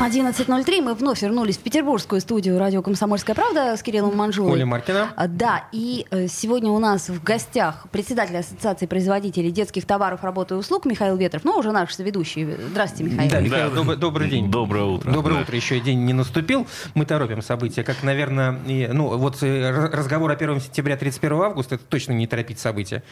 11.03. 0.00 0.82
Мы 0.82 0.94
вновь 0.94 1.22
вернулись 1.22 1.56
в 1.56 1.60
петербургскую 1.60 2.20
студию 2.20 2.58
радио 2.58 2.82
«Комсомольская 2.82 3.34
правда» 3.34 3.74
с 3.76 3.82
Кириллом 3.82 4.14
Манжулой. 4.14 4.52
Оля 4.52 4.66
Маркина. 4.66 5.08
А, 5.16 5.26
Да, 5.26 5.64
и 5.72 6.06
э, 6.10 6.28
сегодня 6.28 6.70
у 6.70 6.78
нас 6.78 7.08
в 7.08 7.22
гостях 7.24 7.86
председатель 7.90 8.36
Ассоциации 8.36 8.84
производителей 8.86 9.50
детских 9.50 9.86
товаров, 9.86 10.22
работы 10.22 10.54
и 10.54 10.58
услуг 10.58 10.84
Михаил 10.84 11.16
Ветров, 11.16 11.44
ну, 11.44 11.56
уже 11.56 11.72
наш 11.72 11.94
соведущий. 11.94 12.46
Здравствуйте, 12.70 13.10
Михаил. 13.14 13.30
Да, 13.30 13.40
Михаил, 13.40 13.70
доб- 13.72 13.96
добрый 13.96 14.28
день. 14.28 14.50
Доброе 14.50 14.84
утро. 14.84 15.10
Доброе 15.10 15.36
Да. 15.36 15.40
утро. 15.42 15.56
Еще 15.56 15.78
и 15.78 15.80
день 15.80 16.04
не 16.04 16.12
наступил. 16.12 16.66
Мы 16.94 17.06
торопим 17.06 17.40
события. 17.40 17.82
Как, 17.82 18.02
наверное, 18.02 18.58
и, 18.66 18.86
ну, 18.92 19.16
вот 19.16 19.42
э, 19.42 19.70
разговор 19.92 20.30
о 20.30 20.34
1 20.34 20.60
сентября 20.60 20.98
31 20.98 21.40
августа, 21.40 21.76
это 21.76 21.84
точно 21.84 22.12
не 22.12 22.26
торопить 22.26 22.58
события. 22.58 23.02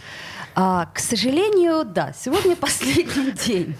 А, 0.54 0.86
к 0.92 0.98
сожалению, 0.98 1.84
да, 1.86 2.12
сегодня 2.12 2.54
последний 2.60 3.32
день, 3.32 3.74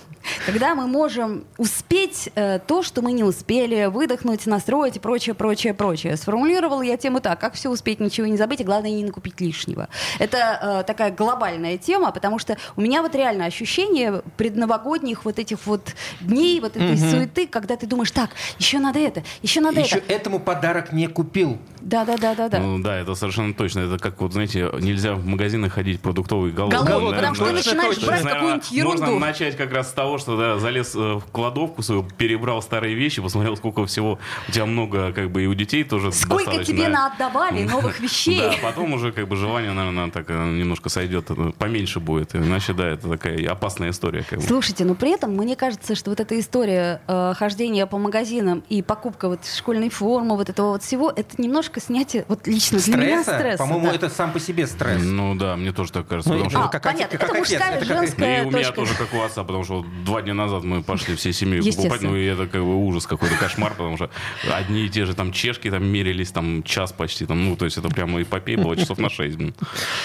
когда 0.46 0.74
мы 0.74 0.86
можем 0.86 1.44
успеть 1.58 2.30
э, 2.34 2.58
то, 2.58 2.82
что 2.82 3.02
мы 3.02 3.12
не 3.12 3.24
успели, 3.24 3.86
выдохнуть, 3.86 4.46
настроить 4.46 4.96
и 4.96 5.00
прочее, 5.00 5.34
прочее, 5.34 5.74
прочее. 5.74 6.16
Сформулировала 6.16 6.82
я 6.82 6.96
тему 6.96 7.20
так, 7.20 7.40
как 7.40 7.54
все 7.54 7.70
успеть, 7.70 8.00
ничего 8.00 8.26
не 8.26 8.36
забыть, 8.36 8.60
и 8.60 8.64
главное 8.64 8.90
не 8.90 9.04
накупить 9.04 9.40
лишнего. 9.40 9.88
Это 10.18 10.80
э, 10.80 10.84
такая 10.86 11.10
глобальная 11.10 11.78
тема, 11.78 12.12
потому 12.12 12.38
что 12.38 12.56
у 12.76 12.80
меня 12.80 13.02
вот 13.02 13.14
реально 13.14 13.46
ощущение 13.46 14.22
предновогодних 14.36 15.24
вот 15.24 15.38
этих 15.38 15.66
вот 15.66 15.94
дней, 16.20 16.60
вот 16.60 16.76
этой 16.76 16.96
суеты, 16.96 17.46
когда 17.46 17.76
ты 17.76 17.86
думаешь, 17.86 18.10
так, 18.10 18.30
еще 18.58 18.78
надо 18.78 18.98
это, 18.98 19.22
еще 19.42 19.60
надо 19.60 19.80
Еще 19.80 19.98
это. 19.98 20.12
этому 20.12 20.40
подарок 20.40 20.92
не 20.92 21.06
купил. 21.06 21.58
Да, 21.80 22.04
да, 22.04 22.16
да, 22.16 22.34
да, 22.34 22.48
да. 22.48 22.58
Ну 22.58 22.78
да, 22.78 22.96
это 22.98 23.14
совершенно 23.14 23.52
точно. 23.52 23.80
Это 23.80 23.98
как 23.98 24.20
вот, 24.20 24.32
знаете, 24.32 24.70
нельзя 24.80 25.14
в 25.14 25.26
магазины 25.26 25.68
ходить 25.68 26.00
продуктовый 26.00 26.50
голодный. 26.50 26.82
Голодный, 26.82 27.10
да, 27.10 27.16
потому 27.16 27.34
что 27.34 27.46
ты 27.46 27.52
начинаешь 27.52 27.96
То 27.96 28.06
брать 28.06 28.22
какую-нибудь 28.22 28.70
ерунду. 28.70 29.02
Можно 29.04 29.18
начать 29.18 29.56
как 29.56 29.72
раз 29.72 29.90
с 29.90 29.92
того, 29.92 30.13
что 30.18 30.36
да, 30.36 30.58
залез 30.58 30.94
э, 30.94 30.98
в 30.98 31.22
кладовку 31.32 31.82
свою, 31.82 32.02
перебрал 32.04 32.62
старые 32.62 32.94
вещи, 32.94 33.20
посмотрел, 33.22 33.56
сколько 33.56 33.84
всего 33.86 34.18
у 34.48 34.52
тебя 34.52 34.66
много, 34.66 35.12
как 35.12 35.30
бы 35.30 35.42
и 35.44 35.46
у 35.46 35.54
детей 35.54 35.84
тоже 35.84 36.12
Сколько 36.12 36.46
достаточно. 36.46 36.74
тебе 36.74 36.88
наотдавали 36.88 37.64
новых 37.64 38.00
вещей. 38.04 38.38
Да, 38.38 38.52
потом 38.62 38.92
уже 38.92 39.12
как 39.12 39.28
бы 39.28 39.36
желание, 39.36 39.72
наверное, 39.72 40.10
так 40.10 40.26
э, 40.28 40.32
немножко 40.34 40.88
сойдет, 40.88 41.26
э, 41.30 41.52
поменьше 41.58 42.00
будет. 42.00 42.34
Иначе, 42.34 42.72
да, 42.72 42.88
это 42.88 43.08
такая 43.08 43.48
опасная 43.50 43.90
история. 43.90 44.24
Как 44.28 44.38
бы. 44.40 44.44
Слушайте, 44.44 44.84
но 44.84 44.94
при 44.94 45.10
этом 45.12 45.32
мне 45.36 45.56
кажется, 45.56 45.94
что 45.94 46.10
вот 46.10 46.20
эта 46.20 46.38
история 46.38 47.00
э, 47.06 47.34
хождения 47.36 47.86
по 47.86 47.98
магазинам 47.98 48.62
и 48.68 48.82
покупка 48.82 49.28
вот 49.28 49.40
школьной 49.46 49.90
формы, 49.90 50.36
вот 50.36 50.48
этого 50.48 50.68
вот 50.70 50.82
всего, 50.82 51.10
это 51.14 51.40
немножко 51.40 51.80
снятие, 51.80 52.24
вот 52.28 52.46
лично 52.46 52.78
для 52.78 52.96
меня 52.96 53.22
Стресса? 53.22 53.38
стресса. 53.38 53.58
По-моему, 53.58 53.86
да. 53.88 53.94
это 53.94 54.08
сам 54.10 54.32
по 54.32 54.40
себе 54.40 54.66
стресс. 54.66 55.02
Ну 55.02 55.34
да, 55.34 55.56
мне 55.56 55.72
тоже 55.72 55.92
так 55.92 56.06
кажется. 56.08 56.30
Ну, 56.32 56.36
потому 56.44 56.50
это 56.50 56.58
что 56.58 56.68
А, 56.68 56.68
как 56.72 56.82
понятно, 56.82 57.16
это 57.16 57.26
как 57.26 57.30
отец, 57.36 57.50
мужская, 57.50 57.70
это 57.76 57.86
как- 57.86 57.88
Ну, 57.96 58.00
женская 58.02 58.42
и 58.42 58.44
у 58.44 58.50
меня 58.50 58.58
точка. 58.58 58.74
тоже 58.74 58.94
как 58.94 59.14
у 59.14 59.20
отца, 59.22 59.44
потому 59.44 59.64
что 59.64 59.76
вот 59.78 59.86
два 60.04 60.22
дня 60.22 60.34
назад 60.34 60.64
мы 60.64 60.82
пошли 60.82 61.14
всей 61.16 61.32
семьей 61.32 61.62
покупать, 61.74 62.02
ну 62.02 62.16
и 62.16 62.24
это 62.24 62.46
как 62.46 62.60
бы 62.62 62.74
ужас 62.86 63.06
какой-то, 63.06 63.36
кошмар, 63.36 63.72
потому 63.72 63.96
что 63.96 64.10
одни 64.52 64.86
и 64.86 64.88
те 64.88 65.04
же 65.06 65.14
там 65.14 65.32
чешки 65.32 65.70
там 65.70 65.84
мерились 65.84 66.30
там 66.30 66.62
час 66.62 66.92
почти, 66.92 67.26
там, 67.26 67.44
ну 67.44 67.56
то 67.56 67.64
есть 67.64 67.78
это 67.78 67.88
прямо 67.88 68.20
эпопея 68.22 68.58
была 68.58 68.76
часов 68.76 68.98
на 68.98 69.08
6. 69.10 69.38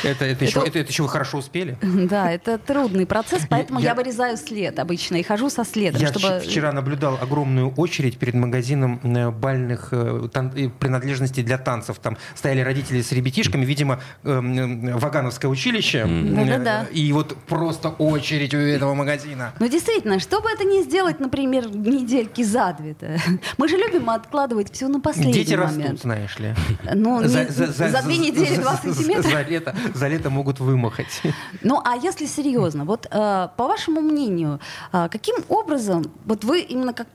Это, 0.03 0.25
это, 0.25 0.45
еще, 0.45 0.59
это, 0.65 0.79
это 0.79 0.89
еще 0.91 1.03
вы 1.03 1.09
хорошо 1.09 1.37
успели? 1.39 1.77
Да, 1.81 2.31
это 2.31 2.57
трудный 2.57 3.05
процесс, 3.05 3.43
поэтому 3.49 3.79
я, 3.79 3.89
Я- 3.89 3.95
вырезаю 3.95 4.37
след 4.37 4.79
обычно 4.79 5.17
и 5.17 5.23
хожу 5.23 5.49
со 5.49 5.65
следом, 5.65 6.01
Я 6.01 6.07
чтобы... 6.07 6.27
вч- 6.27 6.47
вчера 6.47 6.71
наблюдал 6.71 7.17
огромную 7.21 7.69
очередь 7.75 8.17
перед 8.17 8.33
магазином 8.35 8.99
э, 9.03 9.29
бальных 9.31 9.89
э, 9.91 10.29
тан- 10.31 10.53
э, 10.55 10.69
принадлежностей 10.69 11.43
для 11.43 11.57
танцев. 11.57 11.99
Там 11.99 12.17
стояли 12.35 12.61
родители 12.61 13.01
с 13.01 13.11
ребятишками, 13.11 13.65
видимо, 13.65 13.99
э, 14.23 14.29
м, 14.31 14.97
Вагановское 14.97 15.49
училище. 15.51 16.05
Да-да-да. 16.05 16.85
И 16.91 17.11
вот 17.11 17.35
просто 17.47 17.89
очередь 17.89 18.53
у 18.53 18.57
этого 18.57 18.93
магазина. 18.93 19.53
Ну, 19.59 19.67
действительно, 19.67 19.88
чтобы 20.19 20.49
это 20.49 20.63
не 20.63 20.83
сделать, 20.83 21.19
например, 21.19 21.69
недельки 21.75 22.43
за 22.43 22.75
две-то. 22.79 23.19
Мы 23.57 23.67
же 23.67 23.77
любим 23.77 24.09
откладывать 24.09 24.71
все 24.73 24.87
на 24.87 24.99
последний 24.99 25.33
Дети 25.33 25.55
момент. 25.55 25.77
растут, 25.81 26.01
знаешь 26.01 26.39
ли. 26.39 26.53
Ну, 26.93 27.21
не- 27.21 27.27
за, 27.27 28.01
две 28.03 28.17
недели 28.17 28.55
два 28.57 28.75
за- 28.75 28.93
сантиметра. 28.93 29.29
За 29.29 29.41
лето, 29.41 29.75
за 29.93 30.07
лето 30.07 30.29
могут 30.29 30.59
вымахать. 30.59 31.21
Ну, 31.61 31.81
а 31.83 31.95
если 31.95 32.25
серьезно, 32.25 32.85
вот 32.85 33.07
э, 33.11 33.47
по 33.57 33.67
вашему 33.67 34.01
мнению, 34.01 34.59
э, 34.93 35.07
каким 35.11 35.35
образом, 35.47 36.03
вот 36.25 36.43
вы 36.43 36.61
именно 36.61 36.93
как, 36.93 37.07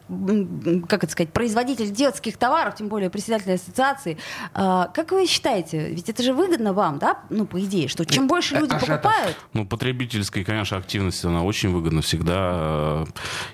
как 0.89 1.05
это 1.05 1.13
сказать, 1.13 1.33
производитель 1.33 1.91
детских 1.91 2.37
товаров, 2.37 2.75
тем 2.75 2.89
более 2.89 3.11
председатель 3.11 3.53
ассоциации, 3.53 4.19
э, 4.55 4.84
как 4.95 5.13
вы 5.13 5.27
считаете, 5.27 5.89
ведь 5.91 6.09
это 6.09 6.23
же 6.23 6.33
выгодно 6.33 6.73
вам, 6.73 6.99
да, 6.99 7.19
ну, 7.31 7.47
по 7.47 7.61
идее, 7.61 7.89
что 7.89 8.05
чем 8.05 8.27
больше 8.29 8.57
люди 8.57 8.73
покупают, 8.79 9.37
Ну, 9.53 9.67
потребительская, 9.67 10.45
конечно, 10.45 10.77
активность, 10.77 11.25
она 11.25 11.43
очень 11.43 11.71
выгодна 11.71 12.03
всегда. 12.03 12.64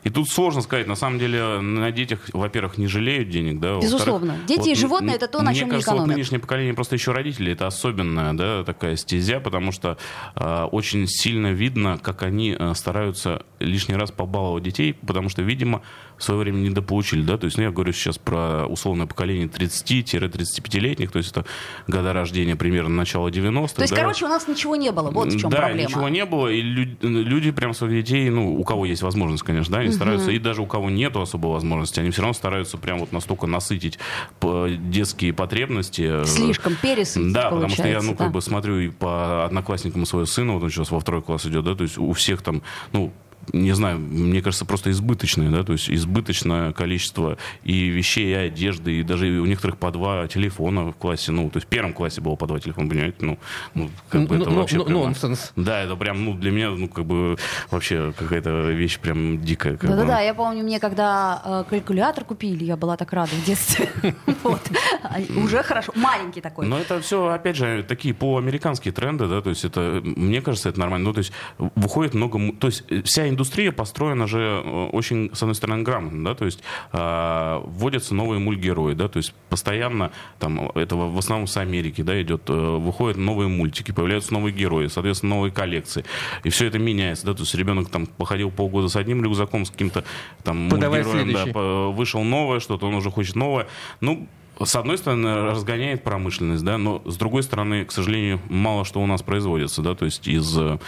И 0.04 0.10
тут 0.10 0.28
сложно 0.28 0.62
сказать, 0.62 0.86
на 0.86 0.94
самом 0.96 1.18
деле, 1.18 1.60
на 1.60 1.90
детях, 1.90 2.20
во-первых, 2.32 2.78
не 2.78 2.86
жалеют 2.86 3.30
денег, 3.30 3.60
да. 3.60 3.78
Безусловно. 3.80 4.36
Дети 4.46 4.70
и 4.70 4.74
животные 4.74 5.16
это 5.16 5.28
то, 5.28 5.42
на 5.42 5.50
мне 5.50 5.58
чем 5.58 5.68
не 5.68 5.72
кажется, 5.72 5.90
вот 5.92 5.96
экономят. 5.98 6.16
нынешнее 6.16 6.38
поколение 6.40 6.74
просто 6.74 6.94
еще 6.94 7.12
родители, 7.12 7.52
это 7.52 7.66
особенная, 7.66 8.32
да, 8.34 8.64
такая 8.64 8.96
стезя, 8.96 9.40
потому 9.40 9.72
что 9.72 9.96
а, 10.34 10.66
очень 10.66 11.06
сильно 11.06 11.52
видно, 11.52 11.98
как 12.02 12.22
они 12.22 12.56
а, 12.58 12.74
стараются 12.74 13.44
лишний 13.58 13.94
раз 13.94 14.10
побаловать 14.10 14.64
детей, 14.64 14.94
потому 14.94 15.28
что, 15.28 15.42
видимо, 15.42 15.82
в 16.16 16.22
свое 16.22 16.40
время 16.40 16.56
недополучили, 16.58 17.22
да, 17.22 17.38
то 17.38 17.46
есть, 17.46 17.56
ну, 17.56 17.62
я 17.64 17.70
говорю 17.70 17.92
сейчас 17.92 18.18
про 18.18 18.66
условное 18.66 19.06
поколение 19.06 19.46
30-35-летних, 19.46 21.10
то 21.10 21.18
есть 21.18 21.30
это 21.30 21.46
года 21.86 22.12
рождения 22.12 22.56
примерно 22.56 22.94
начала 22.94 23.28
90-х. 23.28 23.74
то 23.74 23.82
есть, 23.82 23.94
да. 23.94 24.00
короче, 24.00 24.26
у 24.26 24.28
нас 24.28 24.46
ничего 24.48 24.76
не 24.76 24.92
было, 24.92 25.10
вот 25.10 25.32
в 25.32 25.38
чем 25.38 25.50
да, 25.50 25.58
проблема. 25.58 25.88
ничего 25.88 26.08
не 26.08 26.24
было, 26.24 26.48
и 26.48 26.60
лю- 26.60 26.96
люди 27.00 27.50
прям 27.50 27.74
своих 27.74 28.04
детей, 28.04 28.28
ну, 28.30 28.54
у 28.58 28.64
кого 28.64 28.86
есть 28.86 28.99
возможность, 29.02 29.42
конечно, 29.42 29.74
да, 29.74 29.80
они 29.80 29.92
стараются, 29.92 30.30
и 30.30 30.38
даже 30.38 30.62
у 30.62 30.66
кого 30.66 30.90
нету 30.90 31.20
особой 31.20 31.52
возможности, 31.52 32.00
они 32.00 32.10
все 32.10 32.22
равно 32.22 32.34
стараются 32.34 32.78
прям 32.78 32.98
вот 32.98 33.12
настолько 33.12 33.46
насытить 33.46 33.98
детские 34.40 35.32
потребности. 35.32 36.24
Слишком 36.24 36.76
пересытить, 36.76 37.32
Да, 37.32 37.50
потому 37.50 37.68
что 37.70 37.86
я, 37.88 38.00
ну, 38.02 38.14
получается, 38.14 38.14
как 38.16 38.26
да. 38.28 38.32
бы 38.32 38.40
смотрю 38.40 38.78
и 38.80 38.88
по 38.88 39.44
одноклассникам 39.44 40.06
своего 40.06 40.26
сына, 40.26 40.54
вот 40.54 40.62
он 40.62 40.70
сейчас 40.70 40.90
во 40.90 41.00
второй 41.00 41.22
класс 41.22 41.46
идет, 41.46 41.64
да, 41.64 41.74
то 41.74 41.82
есть 41.84 41.98
у 41.98 42.12
всех 42.12 42.42
там, 42.42 42.62
ну, 42.92 43.12
не 43.52 43.72
знаю, 43.72 43.98
мне 43.98 44.42
кажется, 44.42 44.64
просто 44.64 44.90
избыточное, 44.90 45.50
да, 45.50 45.64
то 45.64 45.72
есть 45.72 45.90
избыточное 45.90 46.72
количество 46.72 47.38
и 47.64 47.88
вещей, 47.88 48.30
и 48.30 48.34
одежды, 48.34 49.00
и 49.00 49.02
даже 49.02 49.26
у 49.26 49.46
некоторых 49.46 49.78
по 49.78 49.90
два 49.90 50.28
телефона 50.28 50.92
в 50.92 50.92
классе, 50.92 51.32
ну, 51.32 51.50
то 51.50 51.56
есть 51.56 51.66
в 51.66 51.70
первом 51.70 51.92
классе 51.92 52.20
было 52.20 52.36
по 52.36 52.46
два 52.46 52.60
телефона, 52.60 52.88
понимаете, 52.88 53.16
ну, 53.20 53.38
ну 53.74 53.90
как 54.08 54.26
бы 54.26 54.36
Ну, 54.36 54.42
это 54.42 54.50
ну, 54.50 54.56
вообще 54.56 54.76
ну, 54.76 54.84
прямо- 54.84 55.04
нонсенс. 55.04 55.52
Да, 55.56 55.80
это 55.80 55.96
прям, 55.96 56.24
ну, 56.24 56.34
для 56.34 56.50
меня, 56.50 56.70
ну, 56.70 56.88
как 56.88 57.04
бы 57.04 57.36
вообще 57.70 58.12
какая-то 58.16 58.70
вещь 58.70 58.98
прям 58.98 59.40
дикая. 59.40 59.76
Да-да-да, 59.76 60.20
я 60.20 60.34
помню, 60.34 60.62
мне 60.62 60.78
когда 60.80 61.42
э, 61.44 61.64
калькулятор 61.70 62.24
купили, 62.24 62.64
я 62.64 62.76
была 62.76 62.96
так 62.96 63.12
рада 63.12 63.32
в 63.32 63.44
детстве. 63.44 63.90
Вот. 64.42 64.60
А, 65.02 65.18
Уже 65.36 65.62
хорошо. 65.62 65.92
Маленький 65.94 66.40
такой. 66.40 66.66
Но 66.66 66.78
это 66.78 67.00
все, 67.00 67.28
опять 67.28 67.56
же, 67.56 67.84
такие 67.86 68.14
по-американские 68.14 68.92
тренды, 68.92 69.26
да, 69.26 69.42
то 69.42 69.50
есть 69.50 69.64
это, 69.64 70.00
мне 70.02 70.40
кажется, 70.40 70.70
это 70.70 70.80
нормально. 70.80 71.08
Ну, 71.08 71.12
то 71.12 71.18
есть 71.18 71.32
выходит 71.58 72.14
много, 72.14 72.38
то 72.52 72.68
есть 72.68 72.84
э, 72.88 73.02
вся 73.02 73.28
индустрия 73.30 73.72
построена 73.72 74.26
же 74.26 74.38
э, 74.64 74.86
очень, 74.92 75.30
с 75.34 75.42
одной 75.42 75.54
стороны, 75.54 75.82
грамотно, 75.82 76.24
да, 76.24 76.34
то 76.34 76.44
есть 76.44 76.62
а, 76.92 77.62
вводятся 77.64 78.14
новые 78.14 78.38
мультгерои, 78.40 78.94
да, 78.94 79.08
то 79.08 79.16
есть 79.16 79.34
постоянно 79.48 80.12
там 80.38 80.70
это 80.74 80.96
в 80.96 81.16
основном 81.18 81.46
с 81.46 81.56
Америки, 81.56 82.02
да, 82.02 82.20
идет, 82.20 82.42
э, 82.48 82.52
выходят 82.52 83.16
новые 83.16 83.48
мультики, 83.48 83.92
появляются 83.92 84.32
новые 84.32 84.52
герои, 84.52 84.88
соответственно, 84.88 85.36
новые 85.36 85.52
коллекции, 85.52 86.04
и 86.44 86.50
все 86.50 86.66
это 86.66 86.78
меняется, 86.78 87.26
да, 87.26 87.34
то 87.34 87.42
есть 87.42 87.54
ребенок 87.54 87.88
там 87.88 88.06
походил 88.06 88.50
полгода 88.50 88.88
с 88.88 88.96
одним 88.96 89.22
рюкзаком, 89.24 89.64
с 89.64 89.70
каким-то 89.70 90.04
там 90.44 90.68
Подавай 90.68 91.02
мультгероем, 91.02 91.32
да, 91.32 91.44
следующий. 91.44 91.52
по- 91.52 91.90
вышел 91.90 92.22
новое 92.22 92.60
что-то, 92.60 92.86
он 92.86 92.94
уже 92.94 93.10
хочет 93.10 93.36
новое, 93.36 93.66
ну 94.00 94.28
с 94.62 94.76
одной 94.76 94.98
стороны, 94.98 95.46
разгоняет 95.46 96.02
промышленность, 96.02 96.64
да, 96.64 96.76
но 96.78 97.02
с 97.06 97.16
другой 97.16 97.42
стороны, 97.42 97.84
к 97.84 97.92
сожалению, 97.92 98.40
мало 98.48 98.84
что 98.84 99.00
у 99.00 99.06
нас 99.06 99.22
производится, 99.22 99.82
да, 99.82 99.94
то 99.94 100.04
есть 100.04 100.28
из 100.28 100.56
э, 100.58 100.78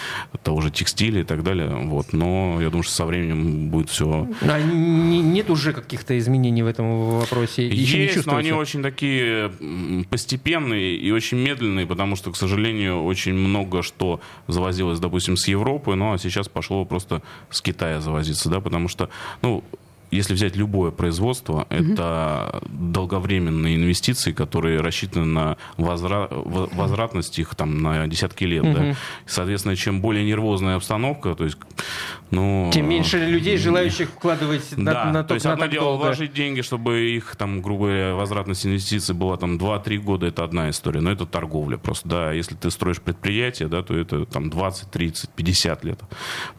того 0.42 0.60
же 0.60 0.70
текстиля 0.70 1.22
и 1.22 1.24
так 1.24 1.42
далее, 1.42 1.68
вот, 1.68 2.12
но 2.12 2.58
я 2.60 2.68
думаю, 2.68 2.82
что 2.82 2.92
со 2.92 3.06
временем 3.06 3.68
будет 3.70 3.88
все 3.88 4.28
А 4.42 4.60
не- 4.60 5.22
нет 5.22 5.50
уже 5.50 5.72
каких-то 5.72 6.18
изменений 6.18 6.62
в 6.62 6.66
этом 6.66 7.18
вопросе? 7.18 7.66
Еще 7.66 8.04
есть, 8.04 8.26
но 8.26 8.36
они 8.36 8.52
очень 8.52 8.82
такие 8.82 9.50
постепенные 10.10 10.96
и 10.96 11.10
очень 11.10 11.38
медленные, 11.38 11.86
потому 11.86 12.16
что, 12.16 12.30
к 12.30 12.36
сожалению, 12.36 13.02
очень 13.04 13.34
много 13.34 13.82
что 13.82 14.20
завозилось, 14.48 15.00
допустим, 15.00 15.36
с 15.36 15.48
Европы, 15.48 15.94
ну 15.94 16.12
а 16.12 16.18
сейчас 16.18 16.48
пошло 16.48 16.84
просто 16.84 17.22
с 17.50 17.62
Китая 17.62 18.00
завозиться, 18.00 18.48
да, 18.50 18.60
потому 18.60 18.88
что, 18.88 19.08
ну, 19.40 19.64
если 20.12 20.34
взять 20.34 20.56
любое 20.56 20.90
производство, 20.90 21.66
это 21.70 22.62
долговременные 22.68 23.76
инвестиции, 23.76 24.32
которые 24.32 24.80
рассчитаны 24.80 25.24
на 25.24 25.56
возра- 25.78 26.28
возвратность 26.30 27.38
их 27.38 27.54
там 27.54 27.78
на 27.78 28.06
десятки 28.06 28.44
лет. 28.44 28.62
Да. 28.62 28.94
Соответственно, 29.26 29.74
чем 29.74 30.00
более 30.00 30.24
нервозная 30.24 30.76
обстановка, 30.76 31.34
то 31.34 31.44
есть 31.44 31.56
Ну, 32.32 32.70
Тем 32.72 32.88
меньше 32.88 33.18
людей, 33.18 33.58
желающих 33.58 34.08
вкладывать 34.08 34.76
на, 34.76 34.92
да, 34.92 35.04
на 35.12 35.22
то 35.22 35.34
есть 35.34 35.44
на 35.44 35.52
одно 35.52 35.66
дело 35.66 35.84
долго. 35.84 36.04
вложить 36.04 36.32
деньги, 36.32 36.62
чтобы 36.62 37.10
их, 37.10 37.36
там, 37.36 37.60
грубо 37.60 37.84
говоря, 37.84 38.14
возвратность 38.14 38.66
инвестиций 38.66 39.14
была 39.14 39.36
там 39.36 39.58
2-3 39.58 39.98
года, 39.98 40.26
это 40.26 40.42
одна 40.42 40.70
история, 40.70 41.02
но 41.02 41.12
это 41.12 41.26
торговля 41.26 41.76
просто, 41.76 42.08
да, 42.08 42.32
если 42.32 42.54
ты 42.54 42.70
строишь 42.70 43.02
предприятие, 43.02 43.68
да, 43.68 43.82
то 43.82 43.94
это 43.94 44.24
там 44.24 44.48
20, 44.48 44.90
30, 44.90 45.28
50 45.28 45.84
лет. 45.84 46.00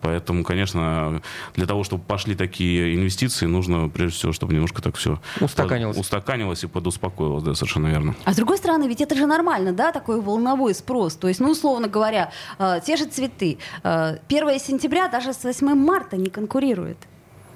Поэтому, 0.01 0.43
конечно, 0.43 1.21
для 1.55 1.65
того, 1.65 1.83
чтобы 1.83 2.03
пошли 2.03 2.35
такие 2.35 2.93
инвестиции, 2.95 3.47
нужно, 3.47 3.89
прежде 3.89 4.15
всего, 4.17 4.31
чтобы 4.31 4.53
немножко 4.53 4.79
так 4.83 4.95
все 4.95 5.19
Устаканилось. 5.41 5.97
устаканилось 5.97 6.63
и 6.63 6.67
подуспокоилось, 6.67 7.41
да, 7.41 7.55
совершенно 7.55 7.87
верно. 7.87 8.15
А 8.25 8.33
с 8.33 8.35
другой 8.35 8.57
стороны, 8.59 8.87
ведь 8.87 9.01
это 9.01 9.15
же 9.15 9.25
нормально, 9.25 9.71
да, 9.73 9.91
такой 9.91 10.21
волновой 10.21 10.75
спрос. 10.75 11.15
То 11.15 11.27
есть, 11.27 11.39
ну, 11.39 11.49
условно 11.49 11.87
говоря, 11.87 12.31
э, 12.59 12.79
те 12.85 12.95
же 12.95 13.05
цветы. 13.05 13.57
Э, 13.83 14.17
1 14.27 14.59
сентября 14.59 15.07
даже 15.07 15.33
с 15.33 15.43
8 15.43 15.62
марта 15.75 16.17
не 16.17 16.29
конкурирует. 16.29 16.97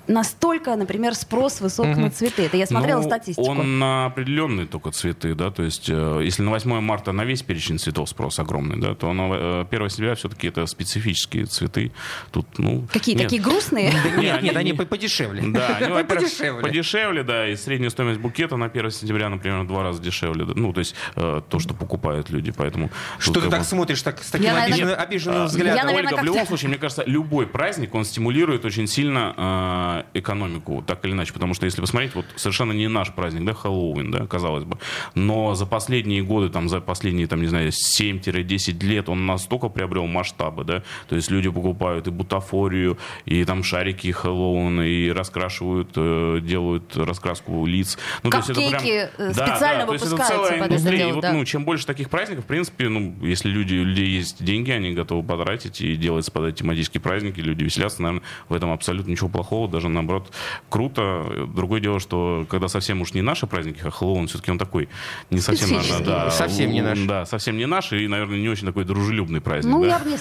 Настолько, 0.08 0.76
например, 0.76 1.16
спрос 1.16 1.62
высок 1.62 1.88
на 1.88 2.10
цветы. 2.10 2.44
Это 2.44 2.58
я 2.58 2.66
смотрела 2.66 3.02
Ну, 3.02 3.08
статистику. 3.08 3.48
Он 3.48 3.80
на 3.80 4.06
определенные 4.06 4.66
только 4.66 4.92
цветы, 4.92 5.36
да, 5.36 5.52
то 5.52 5.64
есть 5.64 5.90
э, 5.90 6.22
если 6.24 6.44
на 6.44 6.52
8 6.52 6.80
марта 6.80 7.12
на 7.12 7.26
весь 7.26 7.42
перечень 7.42 7.78
цветов 7.78 8.10
спрос 8.10 8.40
огромный, 8.40 8.78
да, 8.78 8.96
то 8.96 9.12
на 9.14 9.30
э, 9.34 9.66
1 9.70 9.90
сентября 9.90 10.16
все-таки 10.16 10.48
это 10.48 10.66
специфические 10.66 11.46
цветы. 11.46 11.92
Тут, 12.32 12.48
ну... 12.58 12.88
Какие 12.92 13.16
нет. 13.16 13.26
такие 13.26 13.42
грустные? 13.42 13.92
Нет, 14.18 14.38
они 14.38 14.48
нет, 14.48 14.58
они 14.58 14.74
подешевле. 14.74 15.44
Да, 15.46 15.78
они, 15.78 16.04
подешевле. 16.08 16.62
подешевле, 16.62 17.24
да, 17.24 17.48
и 17.50 17.56
средняя 17.56 17.90
стоимость 17.90 18.20
букета 18.20 18.56
на 18.56 18.68
1 18.68 18.92
сентября, 18.92 19.30
например, 19.30 19.62
в 19.62 19.68
два 19.68 19.84
раза 19.84 20.02
дешевле. 20.02 20.46
Ну, 20.46 20.74
то 20.74 20.80
есть 20.80 20.96
э, 21.16 21.42
то, 21.48 21.60
что 21.60 21.74
покупают 21.74 22.30
люди, 22.30 22.52
поэтому... 22.52 22.90
Что 23.20 23.42
ты 23.42 23.50
так 23.50 23.64
смотришь 23.64 24.02
так, 24.02 24.24
с 24.24 24.32
таким 24.32 24.52
обиженным, 24.56 25.46
взглядом? 25.46 25.96
Ольга, 25.96 26.16
в 26.16 26.24
любом 26.24 26.48
случае, 26.48 26.70
мне 26.70 26.78
кажется, 26.78 27.04
любой 27.06 27.48
праздник, 27.48 27.94
он 27.94 28.06
стимулирует 28.06 28.66
очень 28.66 28.88
сильно 28.88 29.97
э, 30.00 30.20
экономику, 30.20 30.84
так 30.86 31.04
или 31.06 31.14
иначе. 31.14 31.34
Потому 31.34 31.54
что, 31.54 31.66
если 31.66 31.82
посмотреть, 31.82 32.16
вот 32.16 32.26
совершенно 32.36 32.72
не 32.72 32.88
наш 32.88 33.14
праздник, 33.14 33.46
да, 33.46 33.54
Хэллоуин, 33.54 34.12
да, 34.12 34.28
казалось 34.28 34.64
бы. 34.64 34.78
Но 35.16 35.56
за 35.56 35.66
последние 35.66 36.24
годы, 36.24 36.50
там, 36.50 36.70
за 36.70 36.82
последние, 36.82 37.28
там, 37.28 37.42
не 37.42 37.48
знаю, 37.48 37.70
7-10 37.70 38.84
лет 38.84 39.10
он 39.10 39.26
настолько 39.26 39.70
приобрел 39.70 40.08
масштабы, 40.08 40.64
да. 40.64 40.84
То 41.08 41.16
есть 41.16 41.32
люди 41.32 41.50
покупают 41.50 42.08
и 42.08 42.12
бутафорию, 42.12 42.98
и 43.26 43.44
там 43.46 43.64
шарики 43.64 44.12
Хэллоуина, 44.12 44.82
и 44.82 45.10
раскрашивают, 45.12 45.92
э, 45.96 46.40
делают 46.42 46.96
раскраску 46.96 47.66
лиц. 47.66 47.98
Ну, 48.24 48.30
то 48.30 48.38
есть 48.38 48.50
это 48.50 48.62
Капкейки, 48.62 49.10
э, 49.18 49.34
Да, 49.34 49.48
специально 49.48 49.82
да, 49.82 49.88
то 49.88 49.94
есть 49.94 50.06
это 50.06 50.18
целая 50.18 50.64
индустрия. 50.64 50.98
дело, 50.98 51.10
И 51.10 51.14
вот, 51.14 51.22
да. 51.22 51.34
ну, 51.34 51.46
чем 51.46 51.66
больше 51.66 51.86
таких 51.86 52.10
праздников, 52.10 52.46
в 52.46 52.48
принципе, 52.48 52.90
ну, 52.90 53.16
если 53.22 53.50
люди, 53.50 53.76
у 53.76 53.84
людей 53.84 54.08
есть 54.08 54.44
деньги, 54.44 54.72
они 54.72 54.94
готовы 54.94 55.24
потратить 55.24 55.82
и 55.82 55.96
делать 55.96 56.32
под 56.32 56.46
эти 56.46 56.58
тематические 56.60 57.02
праздники, 57.02 57.40
люди 57.40 57.64
веселятся, 57.64 58.02
наверное, 58.02 58.24
в 58.50 58.54
этом 58.54 58.72
абсолютно 58.72 59.12
ничего 59.12 59.30
плохого, 59.30 59.68
даже 59.68 59.87
наоборот, 59.94 60.32
круто. 60.70 61.48
Другое 61.54 61.80
дело, 61.82 62.00
что 62.00 62.46
когда 62.50 62.68
совсем 62.68 63.02
уж 63.02 63.14
не 63.14 63.22
наши 63.22 63.48
праздники, 63.48 63.82
а 63.84 63.92
Хэллоуин 63.92 64.28
все-таки 64.28 64.52
он 64.52 64.58
такой 64.58 64.90
не 65.30 65.40
совсем, 65.40 65.68
Специфический. 65.68 66.04
да, 66.04 66.32
Совсем 66.32 66.72
не 66.72 66.82
наш. 66.82 67.00
Да, 67.00 67.26
совсем 67.26 67.58
не 67.58 67.66
наш 67.66 67.92
и, 67.94 68.08
наверное, 68.08 68.40
не 68.40 68.50
очень 68.50 68.68
такой 68.68 68.86
дружелюбный 68.86 69.42
праздник. 69.42 69.72
Ну, 69.72 69.82
да. 69.84 69.88
я 69.90 70.00
бы 70.00 70.10
не 70.10 70.18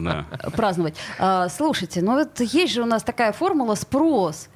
да. 0.00 0.26
праздновать. 0.56 0.94
А, 1.18 1.48
Слушайте, 1.48 2.02
ну 2.02 2.14
вот 2.14 2.40
есть 2.40 2.72
же 2.72 2.82
у 2.82 2.86
нас 2.86 3.02
такая 3.02 3.32
формула 3.32 3.74
спрос 3.74 4.48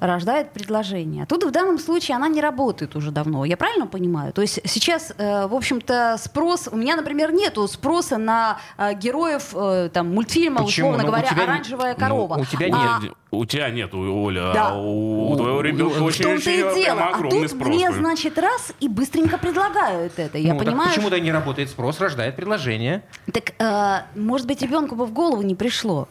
рождает 0.00 0.50
предложение. 0.52 1.24
А 1.24 1.26
тут 1.26 1.44
в 1.44 1.50
данном 1.50 1.78
случае 1.78 2.16
она 2.16 2.28
не 2.28 2.40
работает 2.40 2.96
уже 2.96 3.10
давно. 3.10 3.44
Я 3.44 3.56
правильно 3.56 3.86
понимаю? 3.86 4.32
То 4.32 4.42
есть 4.42 4.60
сейчас, 4.64 5.12
э, 5.16 5.46
в 5.46 5.54
общем-то, 5.54 6.16
спрос... 6.18 6.68
У 6.72 6.76
меня, 6.76 6.96
например, 6.96 7.32
нету 7.32 7.68
спроса 7.68 8.16
на 8.18 8.58
э, 8.78 8.94
героев 8.94 9.50
э, 9.54 9.90
там, 9.92 10.12
мультфильма, 10.14 10.64
Почему? 10.64 10.88
условно 10.88 11.02
Ну, 11.02 11.08
у 11.08 11.12
говоря, 11.12 11.28
тебя 11.28 11.42
«Оранжевая 11.44 11.94
Ну, 11.94 12.00
корова». 12.00 12.34
у 12.38 12.44
тебя 12.44 12.66
А, 12.72 13.00
Нет, 13.02 13.12
у 13.30 13.44
тебя 13.44 13.70
нет, 13.70 13.94
у- 13.94 14.24
Оля, 14.24 14.50
Да. 14.54 14.68
а 14.70 14.78
у, 14.78 15.32
у 15.32 15.36
твоего 15.36 15.60
ребенка 15.60 15.98
очень, 16.02 16.24
том-то 16.24 16.50
и 16.50 16.62
очень 16.62 16.82
дело. 16.82 17.00
А 17.12 17.18
тут 17.18 17.50
спрос. 17.50 17.68
мне, 17.68 17.92
значит, 17.92 18.38
раз 18.38 18.72
и 18.80 18.88
быстренько 18.88 19.38
предлагают 19.38 20.18
это. 20.18 20.38
Я 20.38 20.54
Ну, 20.54 20.60
понимаю, 20.60 20.88
почему 20.90 21.10
да 21.10 21.20
не 21.20 21.30
работает 21.30 21.68
спрос, 21.68 22.00
рождает 22.00 22.36
предложение? 22.36 23.02
Так, 23.32 23.52
э, 23.58 24.02
может 24.18 24.46
быть, 24.46 24.62
ребенку 24.62 24.94
бы 24.94 25.04
в 25.06 25.12
голову 25.12 25.42
не 25.42 25.54
пришло. 25.54 26.08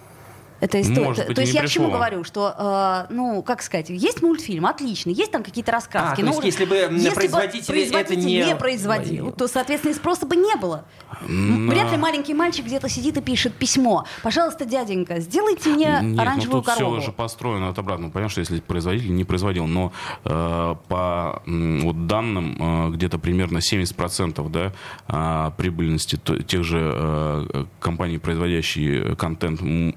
Это 0.60 0.82
история. 0.82 1.06
Может 1.06 1.28
быть, 1.28 1.36
то 1.36 1.42
есть 1.42 1.54
не 1.54 1.60
я 1.60 1.66
к 1.66 1.70
чему 1.70 1.86
пришло. 1.86 1.98
говорю, 2.00 2.24
что, 2.24 3.06
э, 3.10 3.14
ну, 3.14 3.42
как 3.44 3.62
сказать, 3.62 3.90
есть 3.90 4.22
мультфильм, 4.22 4.66
отлично, 4.66 5.10
есть 5.12 5.32
там 5.32 5.44
какие-то 5.44 5.72
раскраски. 5.72 6.14
А, 6.14 6.16
то 6.16 6.22
но 6.26 6.32
есть 6.34 6.44
если 6.44 6.66
бы, 6.66 6.76
если 6.76 7.10
производители 7.12 7.66
производитель 7.72 8.42
это 8.42 8.50
не- 8.50 8.56
производил, 8.56 9.32
то, 9.32 9.48
соответственно, 9.48 9.94
спроса 9.96 10.26
бы 10.26 10.36
не 10.36 10.56
было. 10.58 10.86
Но- 11.28 11.72
Вряд 11.72 11.92
ли 11.92 11.98
маленький 11.98 12.34
мальчик 12.34 12.66
где-то 12.66 12.90
сидит 12.90 13.18
и 13.18 13.22
пишет 13.22 13.54
письмо. 13.56 14.06
Пожалуйста, 14.24 14.66
дяденька, 14.66 15.20
сделайте 15.20 15.70
мне 15.70 16.00
Нет, 16.02 16.20
оранжевую 16.20 16.58
ну 16.58 16.62
тут 16.64 16.74
корову. 16.76 16.98
все 16.98 17.06
же 17.08 17.12
построено 17.12 17.70
от 17.70 17.80
обратного. 17.80 18.12
Понятно, 18.12 18.32
что 18.32 18.42
если 18.42 18.60
производитель 18.60 19.14
не 19.16 19.24
производил, 19.24 19.66
но 19.68 19.92
э, 20.26 20.76
по 20.88 21.42
вот 21.46 22.08
данным 22.08 22.58
э, 22.60 22.90
где-то 22.92 23.18
примерно 23.20 23.60
70% 23.60 24.50
да, 24.50 24.74
а, 25.08 25.52
прибыльности 25.52 26.18
тех 26.48 26.64
же 26.64 26.80
э, 26.94 27.66
компаний, 27.80 28.18
производящих 28.18 29.18
контент 29.18 29.62
м- 29.62 29.96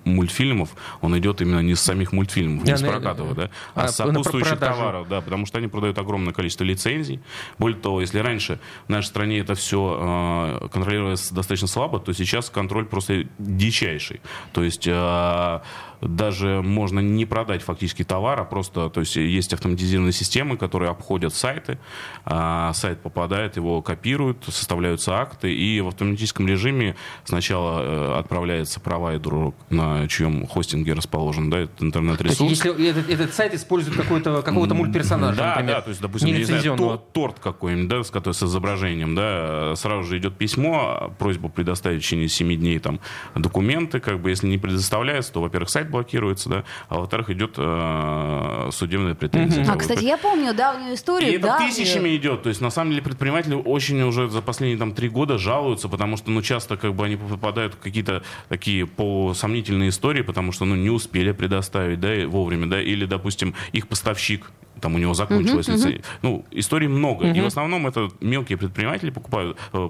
мультфильмов, 0.53 0.71
он 1.01 1.19
идет 1.19 1.41
именно 1.41 1.61
не 1.61 1.75
с 1.75 1.81
самих 1.81 2.13
мультфильмов, 2.13 2.65
Да, 2.65 2.73
не 2.73 2.79
с 2.79 2.81
на- 2.83 2.89
прокатов, 2.89 3.35
да, 3.35 3.51
а 3.75 3.85
а 3.85 3.89
с 3.89 3.97
сопутствующих 3.97 4.59
товаров, 4.59 5.09
да, 5.09 5.21
потому 5.21 5.47
что 5.47 5.59
они 5.59 5.69
продают 5.69 5.99
огромное 5.99 6.33
количество 6.33 6.65
лицензий. 6.65 7.21
Более 7.59 7.79
того, 7.79 8.01
если 8.01 8.19
раньше 8.19 8.59
в 8.87 8.91
нашей 8.91 9.07
стране 9.07 9.39
это 9.39 9.55
все 9.55 10.69
контролировалось 10.73 11.31
достаточно 11.31 11.69
слабо, 11.69 11.99
то 12.01 12.13
сейчас 12.13 12.51
контроль 12.51 12.85
просто 12.85 13.25
дичайший. 13.39 14.21
То 14.53 14.63
есть 14.63 14.87
э, 14.87 15.61
даже 16.01 16.63
можно 16.63 17.01
не 17.01 17.25
продать 17.27 17.63
фактически 17.63 18.05
товар, 18.05 18.41
а 18.41 18.45
просто, 18.45 18.91
то 18.91 19.01
есть 19.01 19.17
есть 19.17 19.53
автоматизированные 19.55 20.13
системы, 20.13 20.57
которые 20.57 20.91
обходят 20.91 21.35
сайты, 21.35 21.79
а 22.25 22.73
сайт 22.73 23.01
попадает, 23.01 23.57
его 23.57 23.83
копируют, 23.83 24.45
составляются 24.49 25.17
акты, 25.19 25.55
и 25.55 25.81
в 25.81 25.89
автоматическом 25.89 26.47
режиме 26.49 26.97
сначала 27.25 27.83
э, 27.83 28.19
отправляется 28.19 28.81
провайдеру, 28.81 29.55
на 29.71 30.09
чьем 30.09 30.42
хостинге 30.47 30.93
расположен, 30.95 31.51
да, 31.51 31.59
этот 31.61 31.77
То 31.79 31.85
есть 31.85 31.97
интернет-ресурс. 31.97 32.51
если 32.51 32.89
этот, 32.89 33.09
этот 33.11 33.35
сайт 33.35 33.55
использует 33.55 33.97
какой-то, 33.97 34.43
какого-то 34.43 34.75
мультперсонажа, 34.75 35.37
Да, 35.37 35.49
например, 35.51 35.75
да, 35.77 35.81
то 35.83 35.89
есть, 35.91 36.01
допустим, 36.01 36.29
я 36.31 36.39
не 36.39 36.45
знаю, 36.45 36.77
торт, 36.77 37.13
торт 37.13 37.39
какой-нибудь, 37.39 37.89
да, 37.89 38.03
с, 38.03 38.11
который 38.11 38.35
с 38.35 38.43
изображением, 38.43 39.15
да, 39.15 39.75
сразу 39.77 40.05
же 40.05 40.19
идет 40.19 40.37
письмо, 40.37 41.13
просьба 41.19 41.49
предоставить 41.49 42.01
в 42.01 42.05
течение 42.05 42.29
7 42.29 42.55
дней 42.57 42.79
там 42.79 43.01
документы, 43.35 44.01
как 44.01 44.21
бы, 44.21 44.31
если 44.31 44.47
не 44.47 44.59
предоставляется, 44.59 45.33
то, 45.33 45.41
во-первых, 45.41 45.71
сайт 45.71 45.91
блокируется, 45.91 46.49
да, 46.49 46.65
а 46.89 46.99
во-вторых, 46.99 47.31
идет 47.31 47.55
э, 47.57 48.69
судебная 48.73 49.15
претензия. 49.15 49.65
А, 49.69 49.77
кстати, 49.77 50.05
я 50.05 50.19
помню 50.19 50.55
давнюю 50.55 50.93
И 50.93 50.95
историю. 50.95 51.35
это 51.37 51.47
давнюю. 51.49 51.71
тысячами 51.73 52.17
идет. 52.17 52.43
То 52.43 52.49
есть, 52.49 52.61
на 52.61 52.71
самом 52.71 52.91
деле, 52.91 53.03
предприниматели 53.03 53.55
очень 53.55 54.01
уже 54.03 54.29
за 54.29 54.43
последние 54.43 54.79
там 54.79 54.93
три 54.95 55.09
года 55.09 55.39
жалуются, 55.39 55.89
потому 55.89 56.17
что, 56.17 56.31
ну, 56.31 56.43
часто 56.43 56.77
как 56.77 56.95
бы 56.95 57.05
они 57.05 57.17
попадают 57.17 57.75
в 57.75 57.79
какие-то 57.79 58.23
такие 58.49 58.87
полусомнительные 58.87 59.91
истории, 59.91 60.23
потому 60.33 60.53
что, 60.53 60.65
ну, 60.65 60.75
не 60.75 60.89
успели 60.89 61.33
предоставить, 61.33 62.01
да, 62.01 62.27
вовремя, 62.27 62.67
да, 62.67 62.81
или, 62.81 63.05
допустим, 63.05 63.55
их 63.73 63.87
поставщик 63.87 64.51
там 64.81 64.97
у 64.97 64.99
него 64.99 65.15
закончилась 65.15 65.69
лицензия. 65.69 66.03
Ну, 66.23 66.45
историй 66.51 66.89
много. 66.89 67.33
И 67.33 67.41
в 67.41 67.47
основном 67.47 67.87
это 67.87 68.11
мелкие 68.21 68.59
предприниматели 68.59 69.11
покупают, 69.11 69.57
э, 69.73 69.89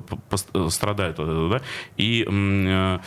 э, 0.55 0.69
страдают 0.69 1.19
от 1.19 1.29
этого, 1.29 1.49
да. 1.49 1.63
И, 1.97 2.27
э, 2.29 2.99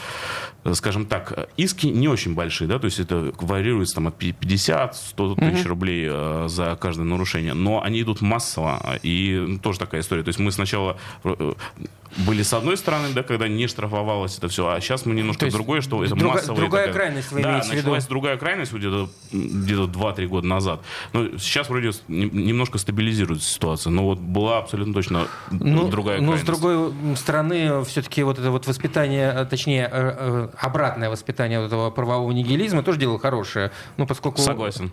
скажем 0.73 1.05
так, 1.05 1.47
иски 1.57 1.87
не 1.87 2.07
очень 2.07 2.33
большие, 2.33 2.67
да, 2.67 2.79
то 2.79 2.85
есть 2.85 2.99
это 2.99 3.31
варьируется 3.39 3.95
там 3.95 4.07
от 4.07 4.17
50-100 4.17 5.35
тысяч 5.35 5.65
рублей 5.65 6.09
за 6.47 6.75
каждое 6.79 7.03
нарушение, 7.03 7.53
но 7.53 7.83
они 7.83 8.01
идут 8.01 8.21
массово, 8.21 8.97
и 9.03 9.43
ну, 9.47 9.59
тоже 9.59 9.77
такая 9.77 10.01
история. 10.01 10.23
То 10.23 10.29
есть 10.29 10.39
мы 10.39 10.51
сначала 10.51 10.97
были 12.17 12.43
с 12.43 12.53
одной 12.53 12.77
стороны, 12.77 13.09
да, 13.13 13.23
когда 13.23 13.47
не 13.47 13.67
штрафовалось 13.67 14.37
это 14.37 14.47
все, 14.47 14.67
а 14.69 14.79
сейчас 14.79 15.05
мы 15.05 15.13
немножко 15.15 15.49
другое, 15.51 15.81
что 15.81 16.03
это 16.03 16.15
друга- 16.15 16.35
массовая 16.35 16.59
другая 16.61 16.87
такая- 16.87 16.93
крайность 17.07 17.31
вы 17.31 17.41
да, 17.41 17.61
началась 17.67 18.05
другая 18.07 18.37
крайность 18.37 18.71
где-то, 18.73 19.09
где-то 19.31 19.85
2-3 19.87 20.27
года 20.27 20.47
назад. 20.47 20.81
Но 21.13 21.37
сейчас 21.37 21.69
вроде 21.69 21.91
немножко 22.07 22.77
стабилизируется 22.77 23.47
ситуация, 23.49 23.91
но 23.91 24.03
вот 24.05 24.19
была 24.19 24.59
абсолютно 24.59 24.93
точно 24.93 25.27
Ну, 25.51 25.89
другая 25.89 26.19
но 26.21 26.37
с 26.37 26.41
крайность. 26.41 26.45
другой 26.45 26.93
стороны, 27.17 27.83
все-таки 27.85 28.23
вот 28.23 28.39
это 28.39 28.51
вот 28.51 28.65
воспитание, 28.67 29.33
э, 29.35 29.45
точнее, 29.45 29.89
э, 29.91 30.15
э, 30.17 30.49
обратное 30.57 31.09
воспитание 31.09 31.59
вот 31.59 31.67
этого 31.67 31.89
правового 31.91 32.31
нигилизма 32.31 32.81
тоже 32.83 32.99
дело 32.99 33.19
хорошее. 33.19 33.71
Ну, 33.97 34.07
поскольку... 34.07 34.41
Согласен. 34.41 34.91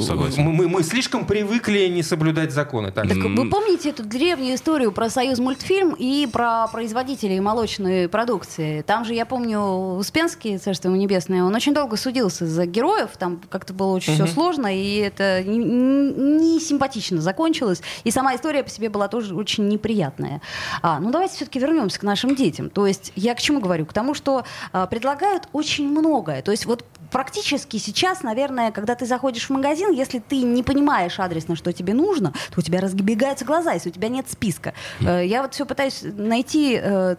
Согласен. 0.00 0.42
Мы, 0.42 0.52
мы- 0.52 0.68
мы 0.68 0.82
слишком 0.82 1.24
привыкли 1.26 1.86
не 1.88 2.02
соблюдать 2.02 2.52
законы. 2.52 2.92
Так. 2.92 3.08
Так 3.08 3.16
вы 3.16 3.48
помните 3.48 3.90
эту 3.90 4.04
древнюю 4.04 4.54
историю 4.54 4.92
про 4.92 5.10
Союз 5.10 5.38
мультфильм 5.38 5.94
и 5.98 6.26
про 6.26 6.66
производителей 6.68 7.40
молочной 7.40 8.08
продукции? 8.08 8.82
Там 8.82 9.04
же, 9.04 9.14
я 9.14 9.26
помню, 9.26 9.60
Успенский, 9.96 10.58
царство 10.58 10.88
ему 10.88 10.96
небесное, 10.98 11.42
он 11.44 11.54
очень 11.54 11.74
долго 11.74 11.96
судился 11.96 12.46
за 12.46 12.66
героев, 12.66 13.10
там 13.18 13.40
как-то 13.48 13.72
было 13.72 13.92
очень 13.94 14.14
все 14.14 14.26
сложно, 14.26 14.74
и 14.74 14.96
это 14.96 15.42
не, 15.44 15.58
не 15.58 16.60
симпатично 16.60 17.20
закончилось. 17.20 17.82
И 18.04 18.10
сама 18.10 18.34
история 18.36 18.62
по 18.62 18.70
себе 18.70 18.88
была 18.88 19.08
тоже 19.08 19.34
очень 19.34 19.68
неприятная. 19.68 20.40
А, 20.82 21.00
ну 21.00 21.10
давайте 21.10 21.36
все-таки 21.36 21.58
вернемся 21.58 21.98
к 21.98 22.02
нашим 22.02 22.34
детям. 22.34 22.70
То 22.70 22.86
есть 22.86 23.12
я 23.16 23.34
к 23.34 23.40
чему 23.40 23.60
говорю? 23.60 23.86
К 23.86 23.92
тому, 23.92 24.14
что 24.14 24.44
а, 24.72 24.86
предлагают 24.86 25.48
очень 25.52 25.88
многое. 25.88 26.42
То 26.42 26.50
есть 26.50 26.66
вот 26.66 26.84
практически 27.10 27.76
сейчас, 27.78 28.22
наверное, 28.22 28.70
когда 28.72 28.94
ты 28.94 29.06
заходишь 29.06 29.46
в 29.46 29.50
магазин, 29.50 29.90
если 29.92 30.18
ты 30.20 30.42
не 30.42 30.62
понимаешь 30.62 31.18
адресно, 31.18 31.56
что 31.56 31.72
тебе 31.72 31.94
нужно, 31.94 32.32
то 32.52 32.60
у 32.60 32.62
тебя 32.62 32.80
разбегаются 32.80 33.44
глаза, 33.44 33.72
если 33.72 33.90
у 33.90 33.92
тебя 33.92 34.08
нет 34.08 34.26
списка. 34.30 34.74
Э, 35.00 35.24
Я 35.26 35.42
вот 35.42 35.54
все 35.54 35.66
пытаюсь 35.66 36.00
найти 36.02 36.78
э, 36.82 37.16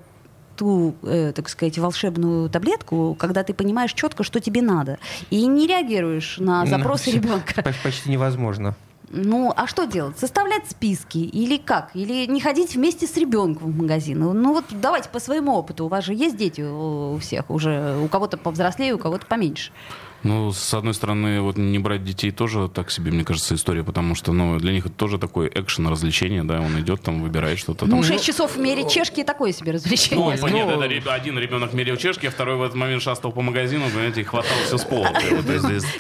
ту, 0.56 0.96
э, 1.04 1.32
так 1.36 1.50
сказать, 1.50 1.78
волшебную 1.78 2.50
таблетку, 2.50 3.16
когда 3.20 3.44
ты 3.44 3.54
понимаешь 3.54 3.94
четко, 3.94 4.24
что 4.24 4.40
тебе 4.40 4.62
надо. 4.62 4.98
И 5.30 5.46
не 5.46 5.68
реагируешь 5.68 6.38
на 6.40 6.66
запросы 6.66 7.10
Ну, 7.12 7.16
ребенка. 7.16 7.62
поч- 7.64 7.82
Почти 7.84 8.10
невозможно. 8.12 8.76
Ну, 9.14 9.54
а 9.56 9.68
что 9.68 9.86
делать? 9.86 10.18
Составлять 10.18 10.70
списки 10.70 11.18
или 11.18 11.58
как? 11.58 11.92
Или 11.96 12.26
не 12.28 12.40
ходить 12.40 12.76
вместе 12.76 13.08
с 13.08 13.18
ребенком 13.18 13.72
в 13.72 13.78
магазин? 13.78 14.20
Ну, 14.20 14.54
вот 14.54 14.66
давайте 14.70 15.10
по 15.10 15.20
своему 15.20 15.54
опыту. 15.54 15.86
У 15.86 15.88
вас 15.90 16.06
же 16.06 16.14
есть 16.14 16.38
дети 16.38 16.62
у 16.62 17.18
всех 17.18 17.50
уже. 17.50 17.98
У 18.02 18.08
кого-то 18.08 18.38
повзрослее, 18.38 18.94
у 18.94 18.98
кого-то 18.98 19.26
поменьше. 19.26 19.72
Ну, 20.24 20.52
с 20.52 20.74
одной 20.74 20.94
стороны, 20.94 21.42
вот 21.42 21.58
не 21.58 21.80
брать 21.80 22.04
детей 22.04 22.32
тоже 22.32 22.70
так 22.70 22.92
себе, 22.92 23.12
мне 23.12 23.24
кажется, 23.24 23.56
история, 23.56 23.84
потому 23.84 24.16
что, 24.16 24.34
ну, 24.34 24.58
для 24.60 24.72
них 24.72 24.86
это 24.86 24.96
тоже 24.96 25.18
такой 25.18 25.48
экшен, 25.54 25.88
развлечение, 25.88 26.44
да, 26.44 26.62
он 26.62 26.80
идет 26.80 27.02
там, 27.02 27.22
выбирает 27.22 27.58
что-то 27.60 27.86
Ну, 27.86 27.98
там. 27.98 28.04
6 28.04 28.24
часов 28.24 28.56
в 28.56 28.60
мере 28.60 28.88
чешки 28.88 29.24
такое 29.24 29.52
себе 29.52 29.72
Ну, 29.72 29.78
развлечение. 29.78 30.38
понятно, 30.38 30.72
это 30.74 30.86
реб- 30.88 31.08
один 31.08 31.38
ребенок 31.40 31.74
мерил 31.74 31.96
чешки, 31.98 32.28
а 32.28 32.32
второй 32.32 32.56
в 32.58 32.62
этот 32.62 32.76
момент 32.76 33.02
шастал 33.02 33.32
по 33.32 33.42
магазину, 33.42 33.86
понимаете, 33.90 34.22
и 34.22 34.24
хватал 34.24 34.52
все 34.66 34.78
с 34.78 34.84
пола. 34.84 35.10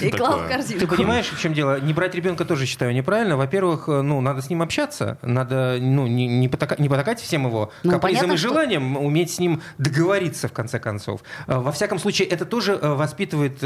И 0.02 0.10
клал 0.12 0.34
в 0.34 0.42
такое. 0.42 0.48
корзину. 0.50 0.80
Ты 0.80 0.88
понимаешь, 0.88 1.26
в 1.28 1.40
чем 1.42 1.54
дело? 1.54 1.80
Не 1.80 1.94
брать 1.94 2.16
ребенка 2.16 2.46
тоже 2.46 2.66
считаю 2.66 2.94
неправильно. 2.94 3.38
Во-первых, 3.38 3.86
э, 3.88 4.02
ну, 4.02 4.22
надо 4.22 4.42
с 4.42 4.50
ним 4.50 4.62
общаться, 4.62 5.18
надо 5.22 5.78
ну, 5.80 6.08
не, 6.08 6.28
не, 6.28 6.48
потака- 6.48 6.80
не 6.82 6.90
потакать 6.90 7.20
всем 7.20 7.46
его 7.48 7.72
Ну, 7.84 7.92
капризам 7.92 8.02
понятно, 8.22 8.34
и 8.34 8.38
что- 8.38 8.50
желаниям, 8.50 8.98
уметь 8.98 9.32
с 9.32 9.40
ним 9.40 9.62
договориться, 9.78 10.48
в 10.48 10.54
конце 10.54 10.80
концов. 10.80 11.22
Э, 11.48 11.58
Во 11.60 11.72
всяком 11.72 12.00
случае, 12.00 12.28
это 12.28 12.46
тоже 12.46 12.78
э, 12.82 12.94
воспитывает 12.94 13.58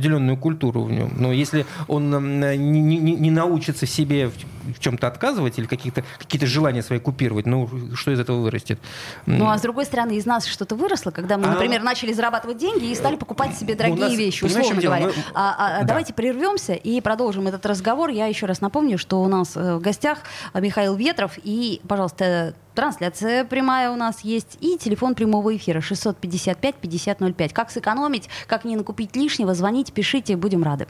определенную 0.00 0.36
культуру 0.36 0.82
в 0.82 0.90
нем. 0.90 1.10
Но 1.16 1.32
если 1.32 1.66
он 1.88 2.10
не, 2.10 2.80
не- 2.80 3.14
не 3.16 3.30
научится 3.30 3.86
себе 3.86 4.28
в, 4.28 4.78
чем-то 4.78 5.06
отказывать 5.06 5.58
или 5.58 5.66
какие-то 5.66 6.04
какие 6.18 6.44
желания 6.46 6.82
свои 6.82 6.98
купировать, 6.98 7.46
ну, 7.46 7.68
что 7.94 8.10
из 8.12 8.20
этого 8.20 8.40
вырастет? 8.40 8.78
Ну, 9.26 9.48
а 9.50 9.58
с 9.58 9.60
другой 9.62 9.84
стороны, 9.84 10.12
из 10.16 10.26
нас 10.26 10.46
что-то 10.46 10.74
выросло, 10.74 11.10
когда 11.10 11.36
мы, 11.36 11.46
А- 11.46 11.50
например, 11.52 11.82
начали 11.82 12.12
зарабатывать 12.12 12.56
деньги 12.58 12.86
и 12.86 12.94
стали 12.94 13.16
покупать 13.16 13.54
себе 13.56 13.74
дорогие 13.74 14.00
нас, 14.08 14.14
вещи, 14.14 14.44
условно 14.44 14.80
говоря. 14.80 15.06
Мы- 15.06 15.12
А- 15.34 15.54
а- 15.58 15.80
Да. 15.80 15.86
Давайте 15.90 16.14
прервемся 16.14 16.72
и 16.74 17.00
продолжим 17.00 17.46
этот 17.48 17.66
разговор. 17.66 18.10
Я 18.10 18.26
еще 18.26 18.46
раз 18.46 18.60
напомню, 18.60 18.96
что 18.96 19.20
у 19.22 19.28
нас 19.28 19.56
э, 19.56 19.74
в 19.76 19.80
гостях 19.80 20.18
Михаил 20.54 20.94
Ветров 20.94 21.32
и, 21.42 21.80
пожалуйста, 21.88 22.54
трансляция 22.80 23.44
прямая 23.44 23.90
у 23.90 23.96
нас 23.96 24.20
есть 24.22 24.56
и 24.62 24.78
телефон 24.78 25.14
прямого 25.14 25.54
эфира 25.54 25.80
655-5005. 25.80 27.52
Как 27.52 27.70
сэкономить, 27.70 28.30
как 28.46 28.64
не 28.64 28.74
накупить 28.74 29.14
лишнего, 29.16 29.54
звоните, 29.54 29.92
пишите, 29.92 30.34
будем 30.34 30.62
рады. 30.62 30.86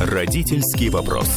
Родительский 0.00 0.88
вопрос. 0.88 1.28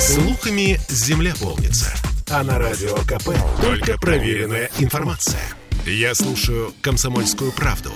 Слухами 0.00 0.78
земля 0.88 1.34
полнится. 1.38 1.92
А 2.30 2.42
на 2.42 2.58
радио 2.58 2.94
КП 3.04 3.36
только 3.60 3.98
проверенная 3.98 4.70
информация. 4.78 5.42
Я 5.84 6.14
слушаю 6.14 6.72
«Комсомольскую 6.80 7.52
правду» 7.52 7.90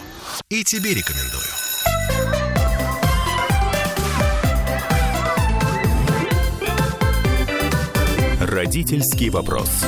и 0.50 0.64
тебе 0.64 0.90
рекомендую. 0.90 2.45
Родительский 8.46 9.28
вопрос. 9.28 9.84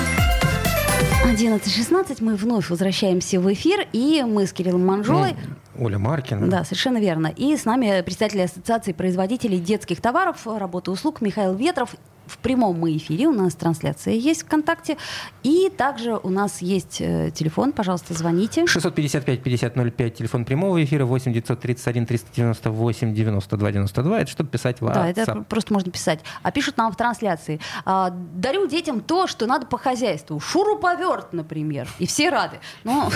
11.16 1.25 2.17
мы 2.19 2.35
вновь 2.35 2.71
возвращаемся 2.71 3.39
в 3.39 3.53
эфир, 3.53 3.87
и 3.93 4.25
мы 4.27 4.49
с 4.49 4.53
Кириллом 4.53 4.85
Манжолой 4.85 5.37
Оля 5.79 5.99
Маркина. 6.01 6.49
Да, 6.49 6.65
совершенно 6.65 6.99
верно. 6.99 7.29
И 7.29 7.57
с 7.57 7.65
нами 7.65 8.03
председатель 8.03 8.43
Ассоциации 8.43 8.93
производителей 8.93 9.61
детских 9.61 10.01
товаров, 10.01 10.45
работы 10.45 10.91
и 10.91 10.95
услуг 10.95 11.21
Михаил 11.21 11.55
Ветров. 11.55 11.95
В 12.29 12.39
прямом 12.39 12.79
мы 12.79 12.97
эфире 12.97 13.27
у 13.27 13.33
нас 13.33 13.55
трансляция 13.55 14.15
есть 14.15 14.43
ВКонтакте. 14.43 14.97
И 15.43 15.71
также 15.77 16.17
у 16.23 16.31
нас 16.31 16.63
есть 16.63 17.01
э, 17.01 17.31
телефон, 17.35 17.73
пожалуйста, 17.73 18.15
звоните. 18.15 18.65
655-5005, 18.65 20.11
телефон 20.11 20.45
прямого 20.45 20.83
эфира, 20.83 21.05
8 21.05 21.33
931 21.33 22.07
398 22.07 23.15
92 23.15 23.73
92. 23.73 24.21
Это 24.21 24.31
чтобы 24.31 24.51
писать 24.51 24.81
в 24.81 24.93
Да, 24.93 25.09
это 25.09 25.45
просто 25.49 25.73
можно 25.73 25.91
писать. 25.91 26.21
А 26.43 26.51
пишут 26.51 26.77
нам 26.77 26.93
в 26.93 26.97
трансляции. 26.97 27.61
а, 27.85 28.11
дарю 28.11 28.67
детям 28.67 29.01
то, 29.01 29.27
что 29.27 29.47
надо 29.47 29.67
по 29.67 29.79
хозяйству. 29.79 30.39
Шуруповерт, 30.41 31.33
например. 31.33 31.89
И 31.99 32.07
все 32.07 32.31
рады. 32.31 32.59
Ну, 32.85 33.11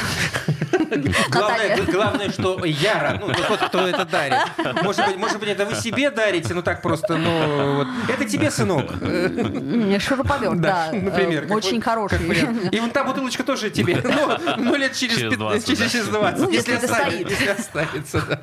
Главное, 1.31 1.83
главное, 1.87 2.31
что 2.31 2.65
я 2.65 3.01
рад. 3.01 3.21
Ну, 3.21 3.33
тот, 3.33 3.61
кто 3.69 3.87
это 3.87 4.05
дарит. 4.05 4.39
Может 4.83 5.07
быть, 5.07 5.17
может 5.17 5.41
быть, 5.41 5.49
это 5.49 5.67
вы 5.67 5.75
себе 5.75 6.11
дарите, 6.11 6.55
ну 6.55 6.63
так 6.63 6.83
просто, 6.83 7.17
ну, 7.17 7.77
вот. 7.77 7.89
Это 8.09 8.25
тебе, 8.25 8.51
сынок. 8.51 8.91
М, 9.05 10.01
шуруповерт, 10.01 10.61
да. 10.61 10.91
э, 10.93 11.01
например. 11.01 11.43
как 11.47 11.57
Очень 11.57 11.81
хороший. 11.81 12.19
И 12.71 12.81
вон 12.81 12.91
та 12.91 13.05
бутылочка 13.05 13.43
тоже 13.45 13.71
тебе. 13.71 14.03
Ну, 14.05 14.55
ну, 14.59 14.77
лет 14.77 14.95
через, 14.95 15.17
Через 15.17 15.31
пят- 15.33 15.39
20, 15.39 15.67
через, 15.67 15.79
да. 15.79 15.89
через 15.89 16.09
20. 16.09 16.41
Ну, 16.41 16.51
если, 16.51 17.47
останется. 17.49 18.41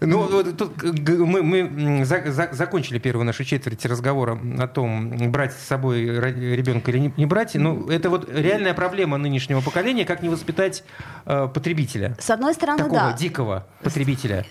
Ну, 0.00 0.18
вот 0.22 0.56
тут 0.56 0.82
мы, 0.82 2.04
закончили 2.04 2.98
первую 2.98 3.24
нашу 3.24 3.44
четверть 3.44 3.84
разговора 3.86 4.38
о 4.58 4.66
том, 4.68 5.30
брать 5.30 5.52
с 5.52 5.66
собой 5.66 6.04
ребенка 6.04 6.90
или 6.90 6.98
не, 6.98 7.14
не 7.16 7.26
брать. 7.26 7.54
Ну, 7.54 7.88
это 7.88 8.10
вот 8.10 8.28
реальная 8.32 8.74
проблема 8.74 9.18
нынешнего 9.18 9.60
поколения, 9.60 10.04
как 10.04 10.22
не 10.22 10.28
воспитать 10.28 10.84
э, 11.26 11.48
потребителя. 11.52 12.16
С 12.20 12.30
одной 12.30 12.54
стороны, 12.54 12.78
Такого 12.78 13.00
да. 13.00 13.12
дикого 13.12 13.66
потребителя. 13.82 14.46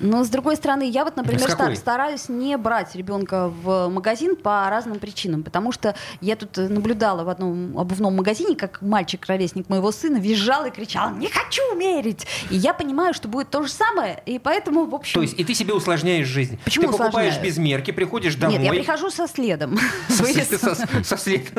Но 0.00 0.24
с 0.24 0.28
другой 0.28 0.56
стороны, 0.56 0.88
я 0.88 1.04
вот, 1.04 1.16
например, 1.16 1.40
С 1.40 1.46
какой? 1.54 1.74
ста- 1.76 1.80
стараюсь 1.80 2.28
не 2.28 2.56
брать 2.56 2.94
ребенка 2.94 3.48
в 3.48 3.88
магазин 3.88 4.36
по 4.36 4.68
разным 4.68 4.98
причинам, 4.98 5.42
потому 5.42 5.72
что 5.72 5.94
я 6.20 6.36
тут 6.36 6.56
э, 6.58 6.68
наблюдала 6.68 7.24
в 7.24 7.28
одном 7.28 7.76
обувном 7.78 8.16
магазине, 8.16 8.56
как 8.56 8.82
мальчик, 8.82 9.24
ровесник 9.26 9.68
моего 9.68 9.90
сына, 9.92 10.18
визжал 10.18 10.66
и 10.66 10.70
кричал: 10.70 11.10
«Не 11.14 11.28
хочу 11.28 11.62
мерить!» 11.76 12.26
И 12.50 12.56
я 12.56 12.74
понимаю, 12.74 13.14
что 13.14 13.28
будет 13.28 13.50
то 13.50 13.62
же 13.62 13.70
самое, 13.70 14.22
и 14.26 14.38
поэтому, 14.38 14.84
в 14.86 14.94
общем... 14.94 15.14
То 15.14 15.22
есть 15.22 15.38
и 15.38 15.44
ты 15.44 15.54
себе 15.54 15.74
усложняешь 15.74 16.26
жизнь. 16.26 16.58
Почему 16.64 16.86
ты 16.86 16.92
покупаешь 16.98 17.32
усложняю? 17.34 17.44
без 17.44 17.58
мерки, 17.58 17.90
приходишь 17.90 18.34
домой. 18.34 18.58
Нет, 18.58 18.64
я 18.66 18.70
прихожу 18.80 19.10
со 19.10 19.26
следом. 19.26 19.78
Со 20.08 20.22
Вырез. 20.22 20.48
след- 20.48 20.60
со- 20.60 20.74
со 21.04 21.16
след- 21.16 21.52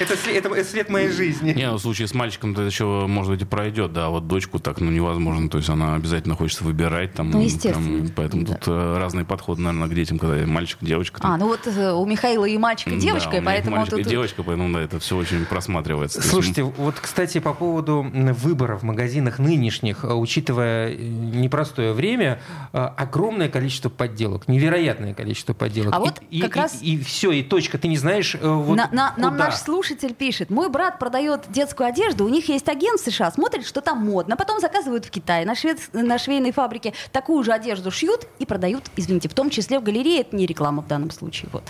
Это 0.00 0.16
след- 0.64 0.88
моей 0.88 1.08
жизни. 1.08 1.52
Не, 1.52 1.70
ну, 1.70 1.76
в 1.76 1.80
случае 1.80 2.08
с 2.08 2.14
мальчиком-то 2.14 2.62
это 2.62 2.70
еще, 2.70 2.84
может 3.06 3.32
быть, 3.32 3.42
и 3.42 3.44
пройдет, 3.44 3.92
да, 3.92 4.06
а 4.06 4.08
вот 4.10 4.26
дочку 4.26 4.58
так, 4.58 4.80
ну, 4.80 4.90
невозможно, 4.90 5.48
то 5.48 5.58
есть 5.58 5.68
она 5.70 5.94
обязательно 5.94 6.23
хочется 6.34 6.64
выбирать, 6.64 7.12
там, 7.14 7.30
Ну, 7.30 7.40
естественно. 7.42 7.98
прям, 7.98 8.08
поэтому 8.16 8.44
Да. 8.44 8.54
тут 8.54 8.68
э, 8.68 8.96
разные 8.98 9.24
подходы, 9.24 9.60
наверное, 9.62 9.88
к 9.88 9.94
детям, 9.94 10.18
когда 10.18 10.46
мальчик, 10.46 10.78
девочка. 10.80 11.20
там. 11.20 11.32
А, 11.32 11.36
ну 11.36 11.46
вот 11.48 11.66
э, 11.66 11.92
у 11.92 12.04
Михаила 12.06 12.44
и 12.46 12.56
мальчик, 12.58 12.88
и 12.88 12.96
Да, 12.96 13.00
девочка, 13.00 13.28
у 13.28 13.32
и 13.32 13.40
меня 13.40 13.44
поэтому 13.44 13.76
мальчик 13.76 13.94
и 13.98 14.02
тут... 14.02 14.10
девочка, 14.10 14.42
поэтому, 14.42 14.72
да, 14.74 14.80
это 14.80 14.98
все 14.98 15.16
очень 15.16 15.44
просматривается. 15.44 16.18
То 16.18 16.22
есть, 16.22 16.30
Слушайте, 16.32 16.62
вот, 16.62 16.94
кстати, 17.00 17.38
по 17.40 17.52
поводу 17.54 18.06
выбора 18.12 18.76
в 18.78 18.82
магазинах 18.82 19.38
нынешних, 19.38 20.04
э, 20.04 20.12
учитывая 20.14 20.94
непростое 20.96 21.92
время, 21.92 22.40
огромное 22.72 23.48
количество 23.48 23.88
подделок, 23.88 24.48
невероятное 24.48 25.14
количество 25.14 25.52
подделок. 25.54 25.94
А 25.94 25.98
И- 25.98 26.00
вот 26.00 26.20
и, 26.30 26.40
как 26.40 26.56
и- 26.56 26.60
раз- 26.60 26.78
и 26.82 26.98
все, 26.98 27.32
и 27.32 27.42
точка. 27.42 27.78
Ты 27.78 27.88
не 27.88 27.96
знаешь, 27.96 28.36
вот 28.40 28.76
На- 28.76 28.88
на- 28.92 29.14
нам 29.16 29.32
куда. 29.32 29.46
наш 29.46 29.56
слушатель 29.56 30.14
пишет, 30.14 30.50
мой 30.50 30.68
брат 30.70 30.98
продает 30.98 31.42
детскую 31.50 31.88
одежду, 31.88 32.24
у 32.24 32.28
них 32.28 32.48
есть 32.48 32.68
агент 32.68 33.00
в 33.00 33.04
США, 33.04 33.30
смотрит, 33.30 33.66
что 33.66 33.80
там 33.80 33.98
модно, 34.04 34.36
потом 34.36 34.60
заказывают 34.60 35.04
в 35.04 35.10
Китае 35.10 35.44
на, 35.46 35.52
швед- 35.54 35.90
на 35.92 36.13
швейной 36.18 36.52
фабрике, 36.52 36.92
такую 37.12 37.42
же 37.44 37.52
одежду 37.52 37.90
шьют 37.90 38.26
и 38.38 38.46
продают, 38.46 38.84
извините, 38.96 39.28
в 39.28 39.34
том 39.34 39.50
числе 39.50 39.78
в 39.78 39.82
галерее, 39.82 40.20
это 40.22 40.36
не 40.36 40.46
реклама 40.46 40.82
в 40.82 40.86
данном 40.88 41.10
случае. 41.10 41.48
Вот. 41.52 41.62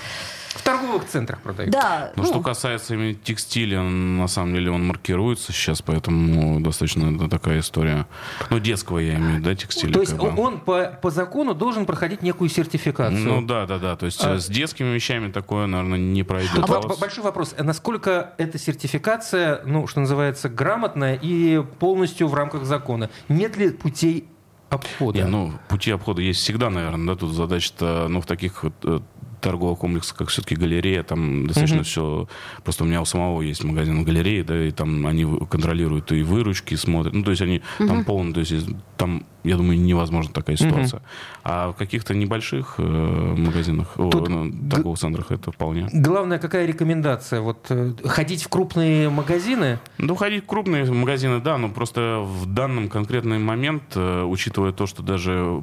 В 0.55 0.63
торговых 0.63 1.05
центрах 1.09 1.41
продают. 1.41 1.73
Да, 1.73 2.13
Ну, 2.15 2.23
ну, 2.23 2.29
что 2.29 2.41
касается 2.41 2.95
именно 2.95 3.13
текстиля, 3.15 3.83
на 3.83 4.29
самом 4.29 4.55
деле 4.55 4.71
он 4.71 4.87
маркируется 4.87 5.53
сейчас, 5.53 5.83
поэтому 5.83 6.61
достаточно 6.61 7.13
это 7.13 7.29
такая 7.29 7.59
история. 7.59 8.07
Ну, 8.51 8.61
детского 8.61 8.99
я 9.01 9.17
имею 9.17 9.33
в 9.33 9.35
виду, 9.39 9.45
да, 9.47 9.55
текстиля. 9.57 9.93
То 9.95 10.01
есть 10.01 10.17
как 10.17 10.35
бы. 10.35 10.41
он 10.41 10.61
по, 10.61 10.97
по 11.03 11.11
закону 11.11 11.55
должен 11.55 11.87
проходить 11.87 12.23
некую 12.23 12.49
сертификацию. 12.51 13.19
Ну 13.19 13.43
да, 13.43 13.67
да, 13.67 13.79
да. 13.79 13.97
То 13.97 14.07
есть 14.07 14.25
А- 14.25 14.37
э, 14.37 14.39
с 14.39 14.47
детскими 14.47 14.95
вещами 14.95 15.33
такое, 15.33 15.67
наверное, 15.67 15.99
не 15.99 16.23
пройдет. 16.23 16.53
А 16.63 16.67
во- 16.67 16.81
вот- 16.81 17.01
большой 17.01 17.25
вопрос. 17.25 17.53
А 17.59 17.65
Насколько 17.65 18.35
эта 18.39 18.57
сертификация, 18.57 19.61
ну, 19.67 19.89
что 19.89 19.99
называется, 20.01 20.49
грамотная 20.49 21.19
и 21.21 21.65
полностью 21.81 22.29
в 22.29 22.35
рамках 22.35 22.65
закона? 22.65 23.11
Нет 23.29 23.57
ли 23.57 23.71
путей 23.71 24.29
обхода? 24.71 25.19
Не, 25.19 25.27
ну, 25.27 25.53
пути 25.69 25.91
обхода 25.91 26.23
есть 26.23 26.41
всегда, 26.41 26.71
наверное, 26.71 27.15
да, 27.15 27.21
тут 27.21 27.33
задача-то, 27.35 28.07
ну, 28.09 28.21
в 28.21 28.27
таких 28.27 28.65
вот, 28.65 28.75
э, 28.85 29.01
торговых 29.41 29.79
комплексах, 29.79 30.17
как 30.17 30.29
все-таки 30.29 30.55
галерея, 30.57 31.03
там 31.03 31.47
достаточно 31.47 31.77
Мгм. 31.77 31.85
все... 31.85 32.29
Просто 32.65 32.85
у 32.85 32.87
меня 32.87 33.03
у 33.03 33.05
самого 33.05 33.43
есть 33.43 33.63
магазин 33.63 34.01
в 34.01 34.05
галерее, 34.05 34.43
да, 34.43 34.65
и 34.67 34.71
там 34.71 35.07
они 35.07 35.27
контролируют 35.51 36.11
и 36.13 36.23
выручки, 36.23 36.75
смотрят. 36.77 37.13
Ну, 37.15 37.23
то 37.23 37.31
есть 37.31 37.43
они 37.43 37.61
там 37.79 38.05
полно, 38.05 38.33
то 38.33 38.41
есть- 38.41 38.67
там 38.97 39.27
я 39.45 39.57
думаю, 39.57 39.79
невозможна 39.81 40.33
такая 40.33 40.57
ситуация. 40.57 40.99
Угу. 40.99 41.07
А 41.45 41.73
в 41.73 41.75
каких-то 41.75 42.15
небольших 42.15 42.77
э, 42.79 42.83
магазинах, 42.83 43.93
Тут 43.97 44.29
о, 44.29 44.31
ну, 44.31 44.69
торговых 44.71 44.99
центрах 44.99 45.31
это 45.31 45.53
вполне. 45.53 45.89
Главное, 45.93 46.39
какая 46.39 46.67
рекомендация? 46.67 47.41
Вот 47.41 47.67
э, 47.69 47.93
ходить 48.05 48.43
в 48.43 48.49
крупные 48.49 49.11
магазины? 49.11 49.79
Ну, 49.99 50.17
ходить 50.17 50.45
в 50.45 50.47
крупные 50.47 50.85
магазины, 50.91 51.41
да, 51.41 51.59
но 51.59 51.69
просто 51.69 52.21
в 52.25 52.47
данном 52.47 52.89
конкретный 52.89 53.39
момент, 53.39 53.83
э, 53.95 54.23
учитывая 54.23 54.73
то, 54.73 54.87
что 54.87 55.03
даже 55.03 55.63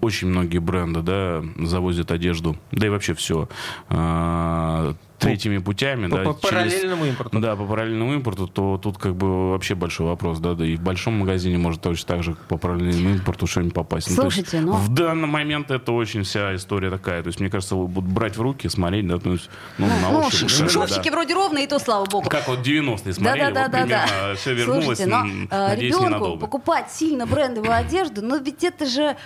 очень 0.00 0.28
многие 0.28 0.58
бренды, 0.58 1.02
да, 1.02 1.44
завозят 1.64 2.10
одежду, 2.10 2.56
да 2.72 2.86
и 2.86 2.90
вообще 2.90 3.14
все, 3.14 3.48
э, 3.88 4.94
третьими 5.20 5.58
путями, 5.58 6.08
по, 6.08 6.16
да, 6.16 6.24
по 6.24 6.32
параллельному 6.32 7.02
через, 7.04 7.10
импорту. 7.10 7.38
Да, 7.38 7.56
по 7.56 7.64
параллельному 7.64 8.14
импорту, 8.14 8.48
то 8.48 8.80
тут 8.82 8.98
как 8.98 9.14
бы 9.14 9.50
вообще 9.50 9.74
большой 9.74 10.06
вопрос, 10.06 10.38
да, 10.38 10.54
да 10.54 10.64
и 10.64 10.76
в 10.76 10.80
большом 10.80 11.14
магазине 11.14 11.58
может 11.58 11.82
точно 11.82 12.08
так 12.08 12.22
же 12.22 12.36
по 12.48 12.56
параллельному 12.56 13.10
импорту 13.16 13.46
что-нибудь 13.46 13.74
попасть. 13.74 14.12
Слушайте, 14.12 14.60
ну, 14.60 14.72
есть, 14.76 14.88
В 14.88 14.94
данный 14.94 15.28
момент 15.28 15.70
это 15.70 15.92
очень 15.92 16.22
вся 16.22 16.56
история 16.56 16.90
такая, 16.90 17.22
то 17.22 17.28
есть 17.28 17.38
мне 17.38 17.50
кажется, 17.50 17.74
будут 17.74 18.10
брать 18.10 18.36
в 18.36 18.40
руки, 18.40 18.68
смотреть, 18.68 19.06
да, 19.06 19.18
то 19.18 19.32
есть, 19.32 19.50
ну, 19.78 19.86
ну, 19.86 19.92
на 20.00 20.10
ну, 20.12 20.26
ощупь. 20.26 20.50
Ну, 20.58 20.68
шовчики 20.68 21.10
да. 21.10 21.16
вроде 21.16 21.34
ровные, 21.34 21.64
и 21.64 21.68
то 21.68 21.78
слава 21.78 22.06
богу. 22.06 22.28
Как 22.28 22.48
вот 22.48 22.60
90-е 22.60 23.12
смотрели, 23.12 23.44
да, 23.44 23.50
да, 23.50 23.62
вот 23.62 23.72
да, 23.72 23.78
примерно 23.82 24.06
да. 24.28 24.34
все 24.34 24.54
вернулось, 24.54 24.84
Слушайте, 24.84 25.06
но, 25.06 25.24
надеюсь, 25.50 25.94
ребенку 25.94 26.06
ненадолго. 26.06 26.40
покупать 26.40 26.90
сильно 26.90 27.26
брендовую 27.26 27.74
одежду, 27.74 28.22
но 28.22 28.36
ведь 28.36 28.64
это 28.64 28.86
же 28.86 29.16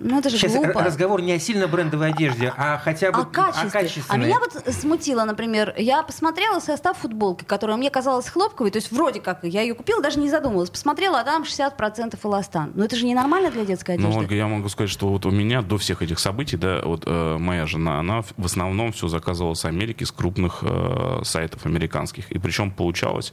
ну, 0.00 0.18
это 0.18 0.30
же 0.30 0.38
Сейчас 0.38 0.54
глупо. 0.54 0.82
разговор 0.82 1.20
не 1.22 1.32
о 1.32 1.38
сильно 1.38 1.66
брендовой 1.66 2.10
одежде, 2.10 2.52
а 2.56 2.78
хотя 2.78 3.10
бы 3.10 3.20
о 3.20 3.24
качестве. 3.24 3.68
О 3.68 3.70
качественной. 3.70 4.24
А 4.24 4.26
меня 4.26 4.38
вот 4.38 4.74
смутило, 4.74 5.24
например, 5.24 5.74
я 5.76 6.02
посмотрела 6.02 6.60
состав 6.60 6.98
футболки, 6.98 7.44
которая 7.44 7.76
мне 7.76 7.90
казалась 7.90 8.28
хлопковой, 8.28 8.70
то 8.70 8.78
есть 8.78 8.92
вроде 8.92 9.20
как 9.20 9.44
я 9.44 9.62
ее 9.62 9.74
купила, 9.74 10.02
даже 10.02 10.18
не 10.18 10.30
задумывалась. 10.30 10.70
Посмотрела, 10.70 11.20
а 11.20 11.24
там 11.24 11.42
60% 11.42 12.18
эластан. 12.22 12.72
Но 12.74 12.84
это 12.84 12.96
же 12.96 13.06
ненормально 13.06 13.50
для 13.50 13.64
детской 13.64 13.92
одежды. 13.92 14.12
Ну, 14.12 14.18
Ольга, 14.18 14.34
я 14.34 14.46
могу 14.46 14.68
сказать, 14.68 14.90
что 14.90 15.08
вот 15.08 15.26
у 15.26 15.30
меня 15.30 15.62
до 15.62 15.78
всех 15.78 16.02
этих 16.02 16.18
событий, 16.18 16.56
да, 16.56 16.80
вот 16.84 17.04
э, 17.06 17.36
моя 17.38 17.66
жена, 17.66 17.98
она 17.98 18.22
в 18.22 18.44
основном 18.44 18.92
все 18.92 19.08
заказывала 19.08 19.54
с 19.54 19.64
Америки, 19.64 20.04
с 20.04 20.12
крупных 20.12 20.58
э, 20.62 21.20
сайтов 21.24 21.66
американских. 21.66 22.30
И 22.30 22.38
причем 22.38 22.70
получалось 22.70 23.32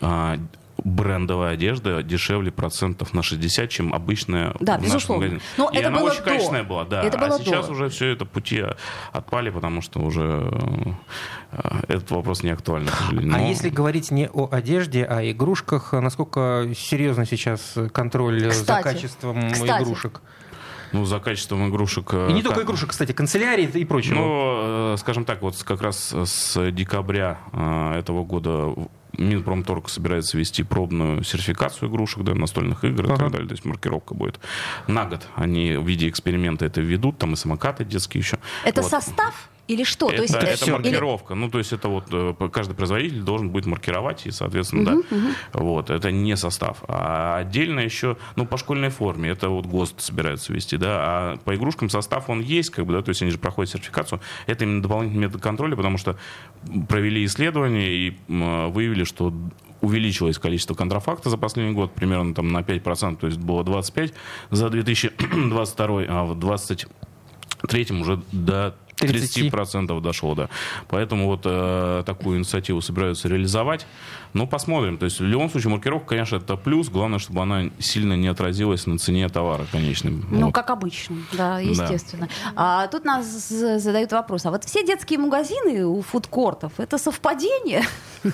э, 0.00 0.36
брендовая 0.84 1.54
одежда 1.54 2.02
дешевле 2.02 2.50
процентов 2.50 3.14
на 3.14 3.22
60, 3.22 3.68
чем 3.70 3.94
обычная 3.94 4.54
да, 4.60 4.78
в 4.78 4.82
безусловно. 4.82 4.90
нашем 4.90 5.14
магазине. 5.16 5.40
Но 5.56 5.70
и 5.70 5.76
это 5.76 5.88
она 5.88 5.98
было 5.98 6.10
очень 6.10 6.18
до. 6.18 6.24
качественная 6.24 6.64
была, 6.64 6.84
да. 6.84 7.02
Это 7.02 7.18
было 7.18 7.36
а 7.36 7.38
сейчас 7.38 7.66
до. 7.66 7.72
уже 7.72 7.88
все 7.88 8.08
это 8.08 8.24
пути 8.24 8.62
отпали, 9.12 9.50
потому 9.50 9.82
что 9.82 10.00
уже 10.00 10.50
э, 11.52 11.82
этот 11.88 12.10
вопрос 12.10 12.42
не 12.42 12.50
актуален. 12.50 12.88
А 12.88 13.12
Но... 13.12 13.36
А 13.36 13.40
если 13.40 13.68
говорить 13.68 14.10
не 14.10 14.28
о 14.28 14.48
одежде, 14.50 15.04
а 15.04 15.18
о 15.18 15.30
игрушках, 15.30 15.92
насколько 15.92 16.68
серьезно 16.76 17.26
сейчас 17.26 17.74
контроль 17.92 18.48
кстати, 18.48 18.82
за 18.82 18.82
качеством 18.82 19.50
кстати. 19.52 19.82
игрушек? 19.82 20.20
Ну, 20.92 21.04
за 21.04 21.20
качеством 21.20 21.68
игрушек... 21.68 22.12
И 22.12 22.32
не 22.32 22.42
только 22.42 22.62
игрушек, 22.62 22.90
кстати, 22.90 23.12
канцелярии 23.12 23.64
и 23.64 23.84
прочего. 23.84 24.14
Ну, 24.14 24.94
э, 24.94 24.96
скажем 24.98 25.24
так, 25.24 25.40
вот 25.42 25.62
как 25.62 25.82
раз 25.82 26.12
с 26.12 26.70
декабря 26.72 27.38
э, 27.52 27.98
этого 27.98 28.24
года 28.24 28.74
Минпромторг 29.18 29.88
собирается 29.88 30.38
вести 30.38 30.62
пробную 30.62 31.24
сертификацию 31.24 31.90
игрушек, 31.90 32.22
да, 32.24 32.34
настольных 32.34 32.84
игр 32.84 33.04
ага. 33.04 33.14
и 33.14 33.18
так 33.18 33.30
далее. 33.32 33.48
То 33.48 33.54
есть 33.54 33.64
маркировка 33.64 34.14
будет 34.14 34.40
на 34.86 35.04
год. 35.04 35.26
Они 35.34 35.76
в 35.76 35.86
виде 35.86 36.08
эксперимента 36.08 36.64
это 36.64 36.80
ведут, 36.80 37.18
там 37.18 37.34
и 37.34 37.36
самокаты 37.36 37.84
детские 37.84 38.20
еще. 38.20 38.38
Это 38.64 38.82
вот. 38.82 38.90
состав? 38.90 39.48
Или 39.70 39.84
что? 39.84 40.08
Это, 40.08 40.16
то 40.16 40.22
есть, 40.22 40.34
это 40.34 40.56
все. 40.56 40.72
маркировка. 40.72 41.34
Или... 41.34 41.40
Ну, 41.40 41.48
то 41.48 41.58
есть 41.58 41.72
это 41.72 41.88
вот 41.88 42.06
э, 42.10 42.34
каждый 42.52 42.74
производитель 42.74 43.20
должен 43.20 43.50
будет 43.50 43.66
маркировать, 43.66 44.26
и, 44.26 44.32
соответственно, 44.32 44.96
угу, 44.96 45.04
да. 45.08 45.16
Угу. 45.16 45.64
Вот, 45.64 45.90
это 45.90 46.10
не 46.10 46.36
состав. 46.36 46.82
А 46.88 47.36
отдельно 47.36 47.78
еще, 47.78 48.16
ну, 48.34 48.46
по 48.46 48.56
школьной 48.56 48.88
форме, 48.88 49.30
это 49.30 49.48
вот 49.48 49.66
ГОСТ 49.66 50.00
собирается 50.00 50.52
вести, 50.52 50.76
да, 50.76 50.88
а 50.90 51.36
по 51.44 51.54
игрушкам 51.54 51.88
состав 51.88 52.28
он 52.28 52.40
есть, 52.40 52.70
как 52.70 52.84
бы, 52.84 52.94
да, 52.94 53.02
то 53.02 53.10
есть 53.10 53.22
они 53.22 53.30
же 53.30 53.38
проходят 53.38 53.70
сертификацию. 53.70 54.20
Это 54.46 54.64
именно 54.64 54.82
дополнительный 54.82 55.28
метод 55.28 55.40
контроля, 55.40 55.76
потому 55.76 55.98
что 55.98 56.16
провели 56.88 57.24
исследование 57.24 57.92
и 57.92 58.16
выявили, 58.26 59.04
что 59.04 59.32
увеличилось 59.80 60.38
количество 60.38 60.74
контрафакта 60.74 61.30
за 61.30 61.38
последний 61.38 61.74
год 61.74 61.92
примерно 61.92 62.34
там 62.34 62.48
на 62.48 62.58
5%, 62.58 63.16
то 63.16 63.26
есть 63.26 63.38
было 63.38 63.64
25 63.64 64.12
за 64.50 64.68
2022, 64.68 66.02
а 66.08 66.24
в 66.24 66.38
2023 67.62 68.00
уже 68.00 68.22
до 68.32 68.74
30%, 69.00 69.50
30% 69.50 70.00
дошло, 70.00 70.34
да. 70.34 70.48
Поэтому 70.88 71.26
вот 71.26 71.42
э, 71.44 72.02
такую 72.04 72.38
инициативу 72.38 72.80
собираются 72.80 73.28
реализовать. 73.28 73.86
Ну, 74.32 74.46
посмотрим. 74.46 74.98
То 74.98 75.06
есть, 75.06 75.20
в 75.20 75.24
любом 75.24 75.50
случае, 75.50 75.70
маркировка, 75.70 76.10
конечно, 76.10 76.36
это 76.36 76.56
плюс. 76.56 76.88
Главное, 76.88 77.18
чтобы 77.18 77.42
она 77.42 77.70
сильно 77.78 78.14
не 78.14 78.28
отразилась 78.28 78.86
на 78.86 78.98
цене 78.98 79.28
товара, 79.28 79.66
конечно. 79.72 80.10
Ну, 80.10 80.46
вот. 80.46 80.54
как 80.54 80.70
обычно, 80.70 81.16
да, 81.32 81.58
естественно. 81.58 82.28
Да. 82.44 82.52
А 82.84 82.86
тут 82.86 83.04
нас 83.04 83.26
задают 83.48 84.12
вопрос. 84.12 84.46
А 84.46 84.50
вот 84.50 84.64
все 84.64 84.84
детские 84.86 85.18
магазины 85.18 85.84
у 85.84 86.00
фудкортов, 86.02 86.72
это 86.78 86.98
совпадение? 86.98 87.82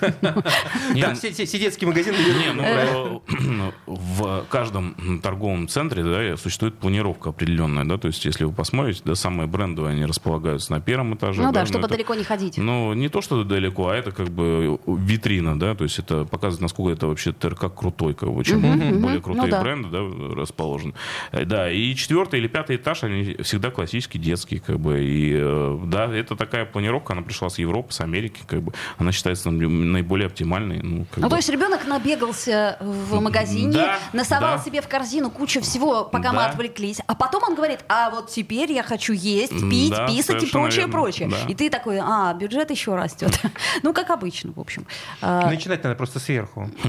Да, 0.96 1.14
все 1.14 1.58
детские 1.58 1.88
магазины. 1.88 2.16
В 3.96 4.44
каждом 4.48 5.20
торговом 5.22 5.68
центре 5.68 6.02
да, 6.02 6.37
существует 6.37 6.74
планировка 6.74 7.30
определенная, 7.30 7.85
да, 7.85 7.98
то 7.98 8.09
есть, 8.09 8.24
если 8.24 8.44
вы 8.44 8.52
посмотрите, 8.52 9.02
да, 9.04 9.14
самые 9.14 9.46
брендовые, 9.46 9.92
они 9.92 10.04
располагаются 10.04 10.72
на 10.72 10.80
первом 10.80 11.14
этаже. 11.14 11.42
Ну 11.42 11.52
да, 11.52 11.66
чтобы 11.66 11.88
далеко 11.88 12.14
не 12.14 12.24
ходить. 12.24 12.59
Ну, 12.59 12.92
не 12.94 13.09
то, 13.09 13.20
что 13.20 13.44
далеко, 13.44 13.88
а 13.88 13.96
это 13.96 14.12
как 14.12 14.28
бы 14.28 14.78
витрина, 14.87 15.59
да, 15.59 15.74
то 15.74 15.85
есть 15.85 15.98
это 15.98 16.24
показывает, 16.24 16.62
насколько 16.62 16.92
это 16.92 17.06
вообще 17.06 17.32
ТРК 17.32 17.74
крутой, 17.74 18.14
как 18.14 18.32
бы, 18.32 18.44
чем 18.44 18.64
uh-huh, 18.64 19.00
более 19.00 19.20
крутые 19.20 19.54
ну, 19.54 19.61
бренды 19.61 19.88
да. 19.88 19.96
Да, 19.96 20.35
расположены. 20.35 20.94
Э, 21.32 21.44
да, 21.44 21.70
и 21.70 21.94
четвертый 21.94 22.40
или 22.40 22.48
пятый 22.48 22.76
этаж, 22.76 23.04
они 23.04 23.37
всегда 23.42 23.70
классические, 23.70 24.22
детские, 24.22 24.61
как 24.61 24.78
бы, 24.78 25.02
и 25.02 25.32
э, 25.35 25.78
да, 25.87 26.12
это 26.12 26.37
такая 26.37 26.64
планировка, 26.64 27.12
она 27.12 27.22
пришла 27.22 27.48
с 27.48 27.59
Европы, 27.59 27.92
с 27.92 28.00
Америки, 28.00 28.40
как 28.46 28.62
бы, 28.62 28.72
она 28.98 29.12
считается 29.12 29.50
наиболее 29.50 30.26
оптимальной. 30.26 30.80
Ну, 30.82 31.06
ну 31.16 31.28
то 31.28 31.37
есть 31.37 31.48
ребенок 31.48 31.87
набегался 31.87 32.78
в 32.80 33.20
магазине, 33.20 33.72
да, 33.72 33.86
насовал 34.12 34.59
да. 34.59 34.62
себе 34.62 34.81
в 34.81 34.88
корзину 34.88 35.31
кучу 35.31 35.61
всего, 35.61 36.05
пока 36.05 36.31
да. 36.31 36.33
мы 36.33 36.44
отвлеклись, 36.44 37.01
а 37.07 37.14
потом 37.14 37.42
он 37.44 37.55
говорит, 37.55 37.81
а 37.88 38.11
вот 38.11 38.31
теперь 38.31 38.72
я 38.72 38.83
хочу 38.83 39.12
есть, 39.12 39.53
пить, 39.70 39.90
да, 39.90 40.07
писать 40.07 40.42
и 40.42 40.46
прочее, 40.46 40.81
верно. 40.81 40.92
прочее. 40.92 41.29
Да. 41.29 41.37
И 41.49 41.55
ты 41.55 41.70
такой, 41.70 41.99
а, 42.03 42.35
бюджет 42.35 42.70
еще 42.70 42.94
растет. 42.94 43.38
ну, 43.83 43.92
как 43.92 44.11
обычно, 44.11 44.53
в 44.53 44.61
общем. 44.61 44.87
А, 45.20 45.46
Начинать 45.46 45.83
надо 45.85 45.96
просто 45.96 46.18
сверху. 46.18 46.70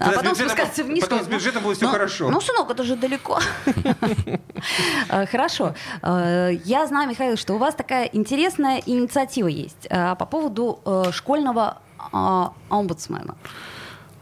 А 0.00 0.12
потом 0.12 0.34
спускаться 0.34 0.84
вниз. 0.84 1.02
Потом 1.02 1.24
с 1.24 1.26
бюджетом 1.26 1.62
будет 1.62 1.76
все 1.76 1.86
ну, 1.86 1.92
хорошо. 1.92 2.30
Ну, 2.30 2.40
сынок, 2.40 2.70
это 2.70 2.84
же 2.84 2.96
далеко. 2.96 3.40
А, 5.08 5.26
хорошо. 5.26 5.74
А, 6.02 6.48
я 6.48 6.86
знаю, 6.86 7.08
Михаил, 7.08 7.36
что 7.36 7.54
у 7.54 7.58
вас 7.58 7.74
такая 7.74 8.06
интересная 8.12 8.82
инициатива 8.84 9.48
есть 9.48 9.88
по 9.88 10.26
поводу 10.26 10.80
э, 10.84 11.12
школьного 11.12 11.78
омбудсмена. 12.68 13.36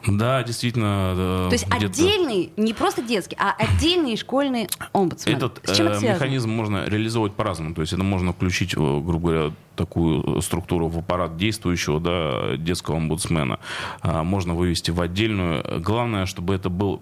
Да, 0.07 0.43
действительно. 0.43 1.15
То 1.15 1.53
есть 1.53 1.67
отдельный, 1.71 2.53
не 2.57 2.73
просто 2.73 3.03
детский, 3.03 3.37
а 3.39 3.55
отдельный 3.59 4.17
школьный 4.17 4.69
омбудсмен. 4.93 5.37
Этот 5.37 5.61
э, 5.69 6.01
механизм 6.01 6.51
можно 6.51 6.85
реализовать 6.87 7.35
по-разному. 7.35 7.75
То 7.75 7.81
есть 7.81 7.93
это 7.93 8.03
можно 8.03 8.33
включить, 8.33 8.75
грубо 8.75 9.19
говоря, 9.19 9.53
такую 9.79 10.43
структуру 10.43 10.88
в 10.88 10.99
аппарат 10.99 11.37
действующего 11.37 12.01
да, 12.01 12.57
детского 12.57 12.97
омбудсмена. 12.97 13.61
А, 14.03 14.25
можно 14.25 14.55
вывести 14.55 14.91
в 14.91 15.01
отдельную. 15.01 15.81
Главное, 15.81 16.27
чтобы 16.27 16.55
это 16.55 16.69
был... 16.69 17.01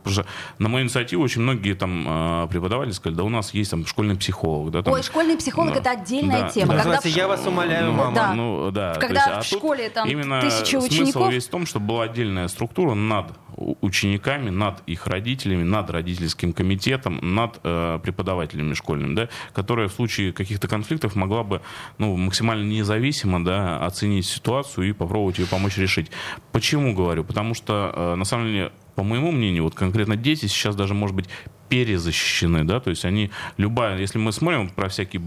На 0.58 0.68
мою 0.68 0.84
инициативу 0.84 1.22
очень 1.24 1.40
многие 1.40 1.74
там 1.74 2.04
а, 2.06 2.46
преподаватели 2.46 2.92
сказали, 2.92 3.16
да 3.16 3.24
у 3.24 3.28
нас 3.28 3.54
есть 3.54 3.70
там 3.70 3.86
школьный 3.86 4.16
психолог. 4.16 4.70
Да, 4.70 4.82
там, 4.82 4.92
Ой, 4.92 5.02
школьный 5.02 5.36
психолог 5.36 5.72
да, 5.72 5.80
это 5.80 5.90
отдельная 5.90 6.42
да. 6.42 6.48
тема. 6.50 6.76
Когда 6.76 7.00
в... 7.00 7.06
Я 7.06 7.28
вас 7.28 7.46
умоляю, 7.46 7.86
ну, 7.86 7.92
мама. 7.92 8.14
Да. 8.14 8.34
Ну, 8.34 8.70
да. 8.70 8.94
Когда 8.94 9.20
есть, 9.20 9.28
а 9.28 9.40
в 9.40 9.46
школе 9.46 9.88
там 9.88 10.08
именно 10.08 10.40
тысяча 10.40 10.76
учеников... 10.76 11.12
Смысл 11.12 11.28
весь 11.30 11.46
в 11.46 11.50
том, 11.50 11.66
чтобы 11.66 11.86
была 11.86 12.04
отдельная 12.04 12.48
структура 12.48 12.94
над 12.94 13.32
учениками, 13.56 14.50
над 14.50 14.82
их 14.86 15.06
родителями, 15.06 15.62
над 15.62 15.90
родительским 15.90 16.52
комитетом, 16.52 17.18
над 17.22 17.60
э, 17.62 17.98
преподавателями 18.02 18.74
школьными, 18.74 19.14
да, 19.14 19.28
которая 19.52 19.88
в 19.88 19.92
случае 19.92 20.32
каких-то 20.32 20.68
конфликтов 20.68 21.14
могла 21.16 21.42
бы 21.42 21.62
ну, 21.98 22.16
максимально 22.16 22.64
независимо 22.64 23.44
да, 23.44 23.84
оценить 23.84 24.26
ситуацию 24.26 24.88
и 24.88 24.92
попробовать 24.92 25.38
ее 25.38 25.46
помочь 25.46 25.78
решить. 25.78 26.10
Почему 26.52 26.94
говорю? 26.94 27.24
Потому 27.24 27.54
что, 27.54 27.92
э, 27.94 28.14
на 28.14 28.24
самом 28.24 28.46
деле, 28.46 28.72
по 28.94 29.02
моему 29.02 29.30
мнению, 29.30 29.64
вот 29.64 29.74
конкретно 29.74 30.16
дети 30.16 30.46
сейчас 30.46 30.74
даже, 30.74 30.94
может 30.94 31.14
быть, 31.14 31.28
перезащищены, 31.68 32.64
да, 32.64 32.80
то 32.80 32.90
есть 32.90 33.04
они, 33.04 33.30
любая, 33.56 33.98
если 33.98 34.18
мы 34.18 34.32
смотрим 34.32 34.68
про 34.68 34.88
всякие 34.88 35.22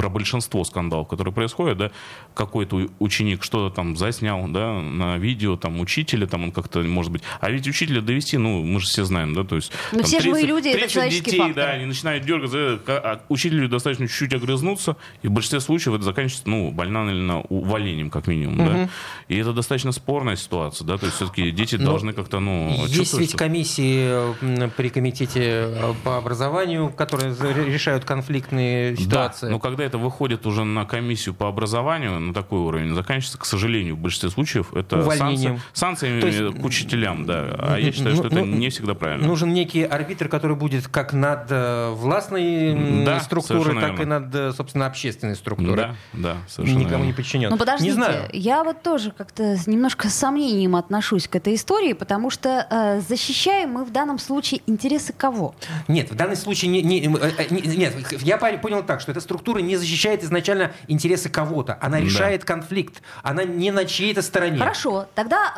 про 0.00 0.08
большинство 0.08 0.64
скандалов, 0.64 1.08
которые 1.08 1.34
происходят, 1.34 1.76
да, 1.76 1.90
какой-то 2.32 2.88
ученик 3.00 3.44
что-то 3.44 3.74
там 3.74 3.98
заснял, 3.98 4.48
да, 4.48 4.80
на 4.80 5.18
видео, 5.18 5.56
там, 5.56 5.78
учителя, 5.78 6.26
там, 6.26 6.44
он 6.44 6.52
как-то, 6.52 6.80
может 6.80 7.12
быть, 7.12 7.22
а 7.38 7.50
ведь 7.50 7.68
учителя 7.68 8.00
довести, 8.00 8.38
ну, 8.38 8.64
мы 8.64 8.80
же 8.80 8.86
все 8.86 9.04
знаем, 9.04 9.34
да, 9.34 9.44
то 9.44 9.56
есть... 9.56 9.72
Ну, 9.92 9.98
там, 9.98 10.06
все 10.06 10.20
живые 10.20 10.46
люди, 10.46 10.68
это 10.68 10.88
человеческий 10.88 11.32
детей, 11.32 11.38
фактор. 11.40 11.64
да, 11.64 11.70
они 11.72 11.84
начинают 11.84 12.24
дергаться, 12.24 12.80
а 12.86 13.20
учителю 13.28 13.68
достаточно 13.68 14.08
чуть-чуть 14.08 14.32
огрызнуться, 14.32 14.96
и 15.20 15.28
в 15.28 15.32
большинстве 15.32 15.60
случаев 15.60 15.96
это 15.96 16.04
заканчивается, 16.04 16.48
ну, 16.48 16.70
банально 16.70 17.42
увольнением, 17.42 18.08
как 18.08 18.26
минимум, 18.26 18.56
да. 18.56 18.88
И 19.28 19.36
это 19.36 19.52
достаточно 19.52 19.92
спорная 19.92 20.36
ситуация, 20.36 20.86
да, 20.86 20.96
то 20.96 21.04
есть 21.04 21.16
все-таки 21.16 21.50
дети 21.50 21.74
Но 21.76 21.84
должны 21.84 22.14
как-то, 22.14 22.40
ну, 22.40 22.86
Есть 22.86 23.18
ведь 23.18 23.34
комиссии 23.34 24.34
при 24.76 24.88
комитете 24.88 25.40
э, 25.42 25.69
по 26.04 26.16
образованию, 26.16 26.90
которые 26.90 27.34
решают 27.66 28.04
конфликтные 28.04 28.96
ситуации. 28.96 29.46
Да, 29.46 29.52
но 29.52 29.58
когда 29.58 29.84
это 29.84 29.98
выходит 29.98 30.46
уже 30.46 30.64
на 30.64 30.84
комиссию 30.84 31.34
по 31.34 31.48
образованию, 31.48 32.18
на 32.20 32.34
такой 32.34 32.58
уровень, 32.60 32.94
заканчивается, 32.94 33.38
к 33.38 33.44
сожалению, 33.44 33.96
в 33.96 33.98
большинстве 33.98 34.30
случаев, 34.30 34.74
это 34.74 35.00
Увольнением. 35.00 35.58
санкции, 35.72 36.06
санкциями 36.20 36.24
есть- 36.50 36.60
к 36.60 36.64
учителям, 36.64 37.24
да. 37.26 37.56
А 37.58 37.76
я 37.78 37.92
считаю, 37.92 38.10
Ну, 38.10 38.16
что 38.16 38.26
это 38.28 38.36
ну, 38.36 38.44
не 38.46 38.68
всегда 38.70 38.94
правильно. 38.94 39.26
Нужен 39.26 39.52
некий 39.52 39.82
арбитр, 39.84 40.28
который 40.28 40.56
будет 40.56 40.88
как 40.88 41.12
над 41.12 41.46
э, 41.50 41.90
властной 41.94 43.04
Да, 43.04 43.20
структурой, 43.20 43.74
так 43.80 43.94
и 43.94 43.96
верно. 43.98 44.20
над, 44.20 44.34
э, 44.34 44.52
собственно, 44.52 44.86
общественной 44.86 45.36
структурой. 45.36 45.76
Да, 45.76 45.94
да, 46.12 46.36
совершенно 46.48 46.78
Никому 46.78 46.96
верно. 46.96 47.06
не 47.06 47.12
подчинен. 47.12 47.50
Ну 47.50 47.56
подождите, 47.56 47.90
Не 47.90 47.94
знаю. 47.94 48.28
я 48.32 48.64
вот 48.64 48.82
тоже 48.82 49.10
как-то 49.10 49.56
немножко 49.66 50.08
с 50.08 50.14
сомнением 50.14 50.76
отношусь 50.76 51.28
к 51.28 51.36
этой 51.36 51.54
истории, 51.54 51.92
потому 51.92 52.30
что 52.30 52.66
э, 52.70 53.00
защищаем 53.00 53.70
мы 53.70 53.84
в 53.84 53.90
данном 53.92 54.18
случае 54.18 54.60
интересы 54.66 55.12
кого? 55.12 55.54
Нет, 55.88 56.10
в 56.10 56.14
данном 56.14 56.36
случае 56.36 56.70
не, 56.70 56.82
не- 56.82 57.06
э, 57.06 57.30
э, 57.38 57.46
не- 57.50 57.76
нет, 57.76 57.94
я 58.22 58.36
пон- 58.36 58.58
понял 58.60 58.82
так, 58.82 59.00
что 59.00 59.12
эта 59.12 59.20
структура 59.20 59.58
не 59.60 59.76
защищает 59.76 60.24
изначально 60.24 60.72
интересы 60.88 61.28
кого-то, 61.28 61.78
она 61.80 61.98
Да. 61.98 62.04
решает 62.04 62.44
конфликт, 62.44 63.02
она 63.22 63.44
не 63.44 63.70
на 63.70 63.84
чьей-то 63.84 64.22
стороне. 64.22 64.58
Хорошо, 64.58 65.06
тогда 65.14 65.52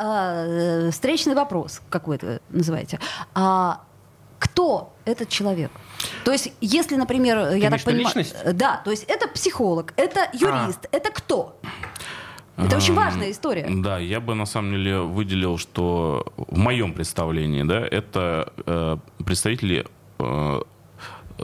э, 0.45 0.91
встречный 0.91 1.35
вопрос, 1.35 1.81
как 1.89 2.07
вы 2.07 2.15
это 2.15 2.41
называете. 2.49 2.99
А 3.33 3.81
кто 4.39 4.93
этот 5.05 5.29
человек? 5.29 5.71
То 6.25 6.31
есть, 6.31 6.51
если, 6.59 6.95
например, 6.97 7.37
я 7.37 7.57
имеешь 7.57 7.69
так 7.71 7.83
понимаю, 7.83 8.05
личность? 8.17 8.35
да, 8.53 8.81
то 8.83 8.91
есть 8.91 9.03
это 9.07 9.27
психолог, 9.29 9.93
это 9.95 10.27
юрист, 10.33 10.87
это 10.91 11.11
кто? 11.11 11.57
Это 12.57 12.77
очень 12.77 12.91
Эм, 12.93 12.97
важная 12.97 13.31
история. 13.31 13.67
Да, 13.69 13.97
я 13.99 14.19
бы 14.19 14.35
на 14.35 14.45
самом 14.45 14.73
деле 14.73 14.99
выделил, 14.99 15.57
что 15.57 16.25
в 16.37 16.57
моем 16.57 16.93
представлении, 16.93 17.63
да, 17.63 17.79
это 17.79 18.53
э, 18.65 18.97
представители 19.25 19.85
э, 20.19 20.61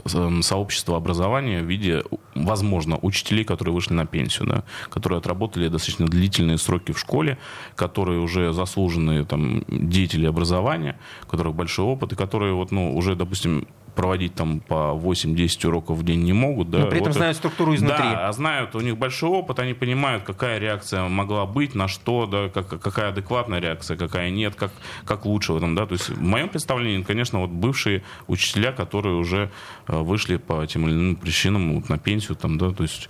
с- 0.04 0.42
сообщества 0.42 0.96
образования 0.96 1.62
в 1.62 1.66
виде, 1.66 2.04
возможно, 2.36 2.96
учителей, 3.02 3.44
которые 3.44 3.74
вышли 3.74 3.92
на 3.94 4.06
пенсию, 4.06 4.46
да, 4.48 4.62
которые 4.88 5.18
отработали 5.18 5.66
достаточно 5.68 6.06
длительные 6.06 6.58
сроки 6.58 6.92
в 6.92 6.98
школе, 6.98 7.38
которые 7.74 8.20
уже 8.20 8.52
заслуженные 8.52 9.24
там, 9.24 9.64
деятели 9.68 10.26
образования, 10.26 10.96
у 11.24 11.26
которых 11.26 11.54
большой 11.56 11.86
опыт, 11.86 12.12
и 12.12 12.16
которые 12.16 12.54
вот, 12.54 12.70
ну, 12.70 12.96
уже, 12.96 13.16
допустим, 13.16 13.66
проводить 13.94 14.34
там 14.34 14.60
по 14.60 14.98
8-10 15.00 15.66
уроков 15.66 15.98
в 15.98 16.04
день 16.04 16.22
не 16.22 16.32
могут. 16.32 16.70
Да, 16.70 16.78
Но 16.78 16.86
при 16.86 16.96
этом 16.98 17.08
Вот 17.08 17.16
знают 17.16 17.36
структуру 17.36 17.74
изнутри. 17.74 17.98
Да, 17.98 18.28
а 18.28 18.32
знают, 18.32 18.74
у 18.74 18.80
них 18.80 18.96
большой 18.96 19.30
опыт, 19.30 19.58
они 19.58 19.74
понимают, 19.74 20.24
какая 20.24 20.58
реакция 20.58 21.08
могла 21.08 21.46
быть, 21.46 21.74
на 21.74 21.88
что, 21.88 22.26
да, 22.26 22.48
как, 22.48 22.80
какая 22.80 23.08
адекватная 23.08 23.60
реакция, 23.60 23.96
какая 23.96 24.30
нет, 24.30 24.54
как, 24.54 24.72
как 25.04 25.24
лучше 25.24 25.52
в 25.52 25.56
этом, 25.56 25.74
да. 25.74 25.86
То 25.86 25.94
есть 25.94 26.08
в 26.08 26.20
моем 26.20 26.48
представлении, 26.48 27.02
конечно, 27.02 27.40
вот 27.40 27.50
бывшие 27.50 28.02
учителя, 28.26 28.72
которые 28.72 29.16
уже 29.16 29.50
э, 29.86 29.96
вышли 29.96 30.36
по 30.36 30.66
тем 30.66 30.88
или 30.88 30.94
иным 30.94 31.16
причинам 31.16 31.74
вот, 31.74 31.88
на 31.88 31.98
пенсию, 31.98 32.36
там, 32.36 32.58
да, 32.58 32.70
то 32.70 32.82
есть 32.82 33.08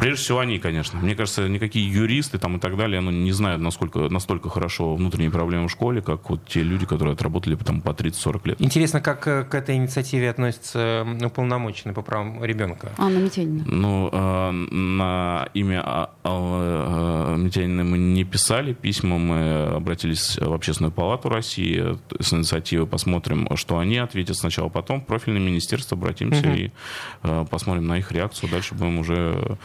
Прежде 0.00 0.24
всего 0.24 0.38
они, 0.38 0.58
конечно. 0.58 0.98
Мне 0.98 1.14
кажется, 1.14 1.48
никакие 1.48 1.90
юристы 1.90 2.38
там 2.38 2.56
и 2.56 2.58
так 2.58 2.76
далее, 2.76 3.00
ну, 3.00 3.10
не 3.10 3.32
знают 3.32 3.60
насколько, 3.60 4.08
настолько 4.08 4.48
хорошо 4.48 4.94
внутренние 4.94 5.30
проблемы 5.30 5.68
в 5.68 5.70
школе, 5.70 6.00
как 6.00 6.30
вот 6.30 6.46
те 6.46 6.62
люди, 6.62 6.86
которые 6.86 7.12
отработали 7.14 7.54
там, 7.56 7.80
по 7.82 7.90
30-40 7.90 8.40
лет. 8.44 8.60
Интересно, 8.60 9.00
как 9.00 9.26
э, 9.26 9.44
к 9.44 9.54
этой 9.54 9.76
инициативе 9.76 10.30
относится 10.30 11.06
уполномоченный 11.22 11.94
по 11.94 12.02
правам 12.02 12.42
ребенка. 12.42 12.92
Анна 12.96 13.18
Митянина. 13.18 13.64
Ну, 13.66 14.08
э, 14.12 14.50
на 14.50 15.48
имя 15.54 15.82
А- 15.84 16.10
Аллы 16.22 16.64
э, 16.64 17.36
Митяниной 17.38 17.84
мы 17.84 17.98
не 17.98 18.24
писали 18.24 18.72
письма, 18.72 19.18
мы 19.18 19.64
обратились 19.76 20.38
в 20.38 20.52
Общественную 20.52 20.92
палату 20.92 21.28
России 21.28 21.98
с 22.18 22.32
инициативой, 22.32 22.86
посмотрим, 22.86 23.48
что 23.56 23.78
они 23.78 23.98
ответят 23.98 24.36
сначала, 24.36 24.68
потом 24.68 25.00
в 25.00 25.06
профильное 25.06 25.40
министерство 25.40 25.96
обратимся 25.96 26.50
и 26.52 26.70
э, 27.22 27.44
посмотрим 27.50 27.86
на 27.86 27.98
их 27.98 28.12
реакцию. 28.12 28.50
Дальше 28.50 28.74
будем 28.74 28.98
уже 28.98 29.58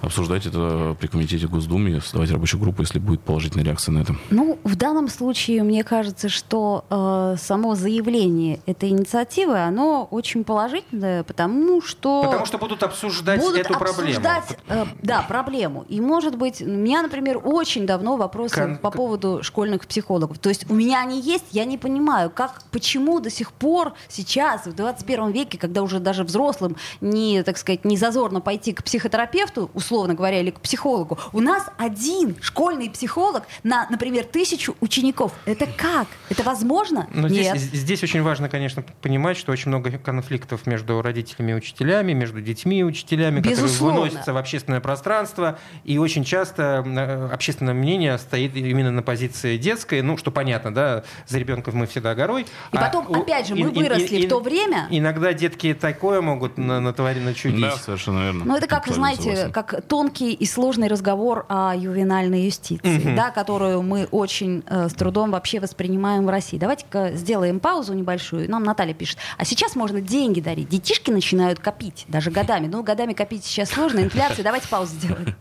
обсуждать 0.00 0.46
это 0.46 0.96
при 0.98 1.06
комитете 1.06 1.46
Госдумы, 1.46 2.00
создавать 2.00 2.30
рабочую 2.30 2.60
группу, 2.60 2.82
если 2.82 2.98
будет 2.98 3.20
положительная 3.20 3.64
реакция 3.64 3.92
на 3.92 4.00
это. 4.00 4.16
Ну, 4.30 4.58
в 4.64 4.76
данном 4.76 5.08
случае, 5.08 5.62
мне 5.62 5.84
кажется, 5.84 6.28
что 6.28 6.84
э, 6.90 7.36
само 7.38 7.74
заявление 7.74 8.60
этой 8.66 8.90
инициативы, 8.90 9.58
оно 9.58 10.08
очень 10.10 10.44
положительное, 10.44 11.22
потому 11.22 11.82
что... 11.82 12.22
Потому 12.22 12.46
что 12.46 12.58
будут 12.58 12.82
обсуждать 12.82 13.40
будут 13.40 13.58
эту 13.58 13.78
проблему. 13.78 14.08
обсуждать, 14.08 14.58
э, 14.68 14.84
да, 15.02 15.22
проблему. 15.22 15.84
И, 15.88 16.00
может 16.00 16.36
быть, 16.36 16.62
у 16.62 16.66
меня, 16.66 17.02
например, 17.02 17.40
очень 17.42 17.86
давно 17.86 18.16
вопросы 18.16 18.54
Кон- 18.54 18.78
по 18.78 18.90
поводу 18.90 19.42
школьных 19.42 19.86
психологов. 19.86 20.38
То 20.38 20.48
есть 20.48 20.70
у 20.70 20.74
меня 20.74 21.00
они 21.00 21.20
есть, 21.20 21.46
я 21.50 21.64
не 21.64 21.78
понимаю, 21.78 22.30
как, 22.30 22.62
почему 22.70 23.20
до 23.20 23.30
сих 23.30 23.52
пор 23.52 23.94
сейчас, 24.08 24.66
в 24.66 24.74
21 24.74 25.30
веке, 25.32 25.58
когда 25.58 25.82
уже 25.82 25.98
даже 25.98 26.24
взрослым 26.24 26.76
не, 27.00 27.42
так 27.42 27.58
сказать, 27.58 27.84
не 27.84 27.96
зазорно 27.96 28.40
пойти 28.40 28.72
к 28.72 28.82
психотерапевту, 28.84 29.59
условно 29.74 30.14
говоря, 30.14 30.40
или 30.40 30.50
к 30.50 30.60
психологу, 30.60 31.18
у 31.32 31.40
нас 31.40 31.66
один 31.78 32.36
школьный 32.40 32.90
психолог 32.90 33.44
на, 33.62 33.86
например, 33.90 34.24
тысячу 34.24 34.76
учеников. 34.80 35.32
Это 35.44 35.66
как? 35.66 36.06
Это 36.28 36.42
возможно? 36.42 37.08
Но 37.12 37.28
здесь, 37.28 37.46
Нет. 37.46 37.58
здесь 37.58 38.02
очень 38.02 38.22
важно, 38.22 38.48
конечно, 38.48 38.82
понимать, 39.02 39.36
что 39.36 39.52
очень 39.52 39.68
много 39.68 39.90
конфликтов 39.98 40.66
между 40.66 41.00
родителями 41.02 41.52
и 41.52 41.54
учителями, 41.54 42.12
между 42.12 42.40
детьми 42.40 42.80
и 42.80 42.82
учителями, 42.82 43.40
Безусловно. 43.40 43.70
которые 43.70 44.00
выносятся 44.10 44.32
в 44.32 44.36
общественное 44.36 44.80
пространство. 44.80 45.58
И 45.84 45.98
очень 45.98 46.24
часто 46.24 46.82
э, 46.86 47.28
общественное 47.32 47.74
мнение 47.74 48.18
стоит 48.18 48.54
именно 48.56 48.90
на 48.90 49.02
позиции 49.02 49.56
детской. 49.56 50.02
Ну, 50.02 50.16
что 50.16 50.30
понятно, 50.30 50.72
да, 50.74 51.04
за 51.26 51.38
ребенком 51.38 51.76
мы 51.76 51.86
всегда 51.86 52.14
горой. 52.14 52.42
И 52.72 52.76
А 52.76 52.80
потом, 52.80 53.06
у- 53.10 53.22
опять 53.22 53.46
же, 53.48 53.54
и- 53.56 53.62
мы 53.64 53.70
и- 53.70 53.74
выросли 53.74 54.16
и- 54.16 54.26
в 54.26 54.28
то 54.28 54.40
время, 54.40 54.86
Иногда 54.90 55.32
детки 55.32 55.74
такое 55.74 56.20
могут 56.20 56.58
на- 56.58 56.80
натворить, 56.80 57.24
начудить. 57.24 57.60
Да, 57.60 57.76
совершенно 57.76 58.20
верно. 58.24 58.44
Ну, 58.44 58.56
это 58.56 58.66
как, 58.66 58.86
знаете, 58.88 59.39
согласен. 59.46 59.52
как 59.52 59.82
тонкий 59.86 60.32
и 60.32 60.46
сложный 60.46 60.88
разговор 60.88 61.46
о 61.48 61.74
ювенальной 61.74 62.44
юстиции, 62.44 63.14
да, 63.16 63.30
которую 63.30 63.82
мы 63.82 64.06
очень 64.10 64.62
э, 64.66 64.88
с 64.88 64.94
трудом 64.94 65.30
вообще 65.30 65.60
воспринимаем 65.60 66.26
в 66.26 66.30
России. 66.30 66.58
Давайте-ка 66.58 67.12
сделаем 67.14 67.60
паузу 67.60 67.94
небольшую. 67.94 68.50
Нам 68.50 68.62
Наталья 68.62 68.94
пишет. 68.94 69.18
А 69.36 69.44
сейчас 69.44 69.76
можно 69.76 70.00
деньги 70.00 70.40
дарить. 70.40 70.68
Детишки 70.68 71.10
начинают 71.10 71.58
копить, 71.58 72.04
даже 72.08 72.30
годами. 72.30 72.66
Ну, 72.66 72.82
годами 72.82 73.12
копить 73.12 73.44
сейчас 73.44 73.70
сложно, 73.70 74.00
инфляция. 74.00 74.44
Давайте 74.44 74.68
паузу 74.68 74.94
сделаем. 74.94 75.34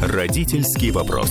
Родительский 0.00 0.90
вопрос. 0.90 1.30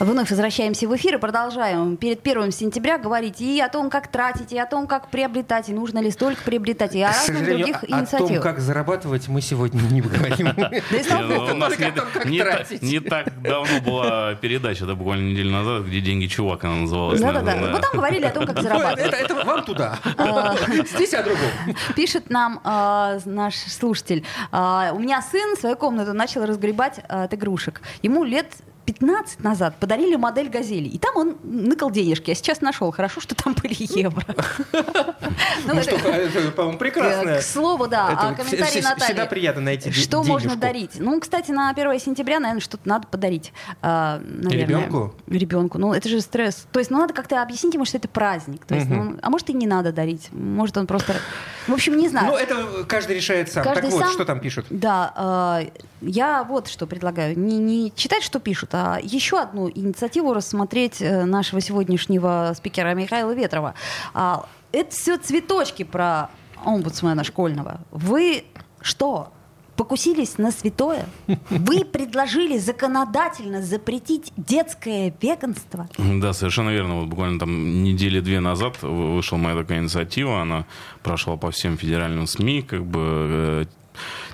Вновь 0.00 0.30
возвращаемся 0.30 0.88
в 0.88 0.96
эфир 0.96 1.16
и 1.16 1.18
продолжаем 1.18 1.98
перед 1.98 2.22
первым 2.22 2.52
сентября 2.52 2.96
говорить 2.96 3.42
и 3.42 3.60
о 3.60 3.68
том, 3.68 3.90
как 3.90 4.08
тратить, 4.08 4.50
и 4.50 4.58
о 4.58 4.64
том, 4.64 4.86
как 4.86 5.10
приобретать, 5.10 5.68
и 5.68 5.74
нужно 5.74 5.98
ли 5.98 6.10
столько 6.10 6.42
приобретать, 6.42 6.94
и 6.94 7.02
о 7.02 7.12
К 7.12 7.16
разных 7.28 7.44
других 7.44 7.82
о 7.82 7.86
том, 7.86 8.00
инициативах. 8.00 8.42
как 8.42 8.60
зарабатывать, 8.60 9.28
мы 9.28 9.42
сегодня 9.42 9.78
не 9.82 10.00
поговорим. 10.00 10.54
Да 10.56 10.96
и 10.96 11.02
слава 11.02 11.26
Не, 11.26 11.34
богу. 11.34 11.50
у 11.50 11.54
нас 11.54 11.72
не, 12.80 13.00
так 13.00 13.42
давно 13.42 13.80
была 13.84 14.34
передача, 14.36 14.86
да, 14.86 14.94
буквально 14.94 15.32
неделю 15.32 15.50
назад, 15.50 15.82
где 15.84 16.00
«Деньги 16.00 16.28
чувак» 16.28 16.64
она 16.64 16.76
называлась. 16.76 17.20
Да-да-да. 17.20 17.70
Вот 17.70 17.82
там 17.82 17.90
говорили 17.92 18.24
о 18.24 18.30
том, 18.30 18.46
как 18.46 18.58
зарабатывать. 18.62 19.12
Это, 19.12 19.16
это 19.16 19.34
вам 19.34 19.64
туда. 19.64 19.98
А. 20.16 20.56
Здесь 20.94 21.12
о 21.12 21.22
другом. 21.22 21.76
Пишет 21.94 22.30
нам 22.30 22.60
а, 22.64 23.18
наш 23.26 23.56
слушатель. 23.56 24.24
А, 24.50 24.92
у 24.94 24.98
меня 24.98 25.20
сын 25.20 25.56
свою 25.58 25.76
комнату 25.76 26.14
начал 26.14 26.46
разгребать 26.46 27.00
от 27.06 27.34
игрушек. 27.34 27.82
Ему 28.02 28.24
лет 28.24 28.46
15 28.92 29.44
назад 29.44 29.76
подарили 29.78 30.16
модель 30.16 30.48
«Газели». 30.48 30.88
И 30.88 30.98
там 30.98 31.16
он 31.16 31.36
ныкал 31.44 31.92
денежки. 31.92 32.30
Я 32.30 32.34
сейчас 32.34 32.60
нашел. 32.60 32.90
Хорошо, 32.90 33.20
что 33.20 33.36
там 33.36 33.54
были 33.54 33.76
евро. 33.78 34.24
Ну 35.64 35.80
что, 35.82 35.94
это, 35.94 36.50
по-моему, 36.50 36.78
прекрасно. 36.78 37.36
К 37.36 37.42
слову, 37.42 37.86
да. 37.86 38.08
А 38.08 38.34
комментарий 38.34 38.82
Натальи. 38.82 39.04
Всегда 39.04 39.26
приятно 39.26 39.62
найти 39.62 39.92
Что 39.92 40.24
можно 40.24 40.56
дарить? 40.56 40.98
Ну, 40.98 41.20
кстати, 41.20 41.52
на 41.52 41.70
1 41.70 42.00
сентября, 42.00 42.40
наверное, 42.40 42.60
что-то 42.60 42.88
надо 42.88 43.06
подарить. 43.06 43.52
А, 43.80 44.20
Ребенку? 44.48 45.14
Ребенку. 45.28 45.78
Ну, 45.78 45.92
это 45.92 46.08
же 46.08 46.20
стресс. 46.20 46.66
То 46.72 46.80
есть, 46.80 46.90
ну, 46.90 46.98
надо 46.98 47.14
как-то 47.14 47.42
объяснить 47.42 47.74
ему, 47.74 47.84
что 47.84 47.98
это 47.98 48.08
праздник. 48.08 48.64
То 48.64 48.74
есть, 48.74 48.88
ну, 48.88 49.18
а 49.22 49.30
может, 49.30 49.48
и 49.50 49.52
не 49.52 49.66
надо 49.66 49.92
дарить. 49.92 50.32
Может, 50.32 50.76
он 50.76 50.86
просто... 50.86 51.14
В 51.68 51.72
общем, 51.72 51.96
не 51.96 52.08
знаю. 52.08 52.32
Ну, 52.32 52.36
это 52.36 52.84
каждый 52.88 53.16
решает 53.16 53.52
сам. 53.52 53.62
Так 53.62 53.84
вот, 53.84 54.10
что 54.10 54.24
там 54.24 54.40
пишут? 54.40 54.66
Да, 54.70 55.60
э, 55.62 55.80
я 56.00 56.42
вот 56.44 56.68
что 56.68 56.86
предлагаю. 56.86 57.38
Не, 57.38 57.58
не 57.58 57.92
читать, 57.94 58.22
что 58.22 58.40
пишут, 58.40 58.70
а 58.72 58.79
еще 59.02 59.38
одну 59.38 59.70
инициативу 59.70 60.34
рассмотреть 60.34 61.00
э, 61.00 61.24
нашего 61.24 61.60
сегодняшнего 61.60 62.52
спикера 62.56 62.94
Михаила 62.94 63.32
Ветрова. 63.32 63.74
А, 64.14 64.46
это 64.72 64.90
все 64.90 65.16
цветочки 65.16 65.82
про 65.82 66.30
омбудсмена 66.64 67.24
школьного. 67.24 67.80
Вы 67.90 68.44
что? 68.80 69.32
покусились 69.80 70.36
на 70.36 70.52
святое? 70.52 71.06
Вы 71.48 71.86
предложили 71.86 72.58
законодательно 72.58 73.62
запретить 73.62 74.30
детское 74.36 75.10
веганство? 75.22 75.88
Да, 75.96 76.34
совершенно 76.34 76.68
верно. 76.68 77.00
Вот 77.00 77.08
буквально 77.08 77.38
там 77.38 77.82
недели 77.82 78.20
две 78.20 78.40
назад 78.40 78.76
вышла 78.82 79.38
моя 79.38 79.56
такая 79.56 79.78
инициатива. 79.78 80.42
Она 80.42 80.66
прошла 81.02 81.38
по 81.38 81.50
всем 81.50 81.78
федеральным 81.78 82.26
СМИ, 82.26 82.60
как 82.60 82.84
бы 82.84 83.66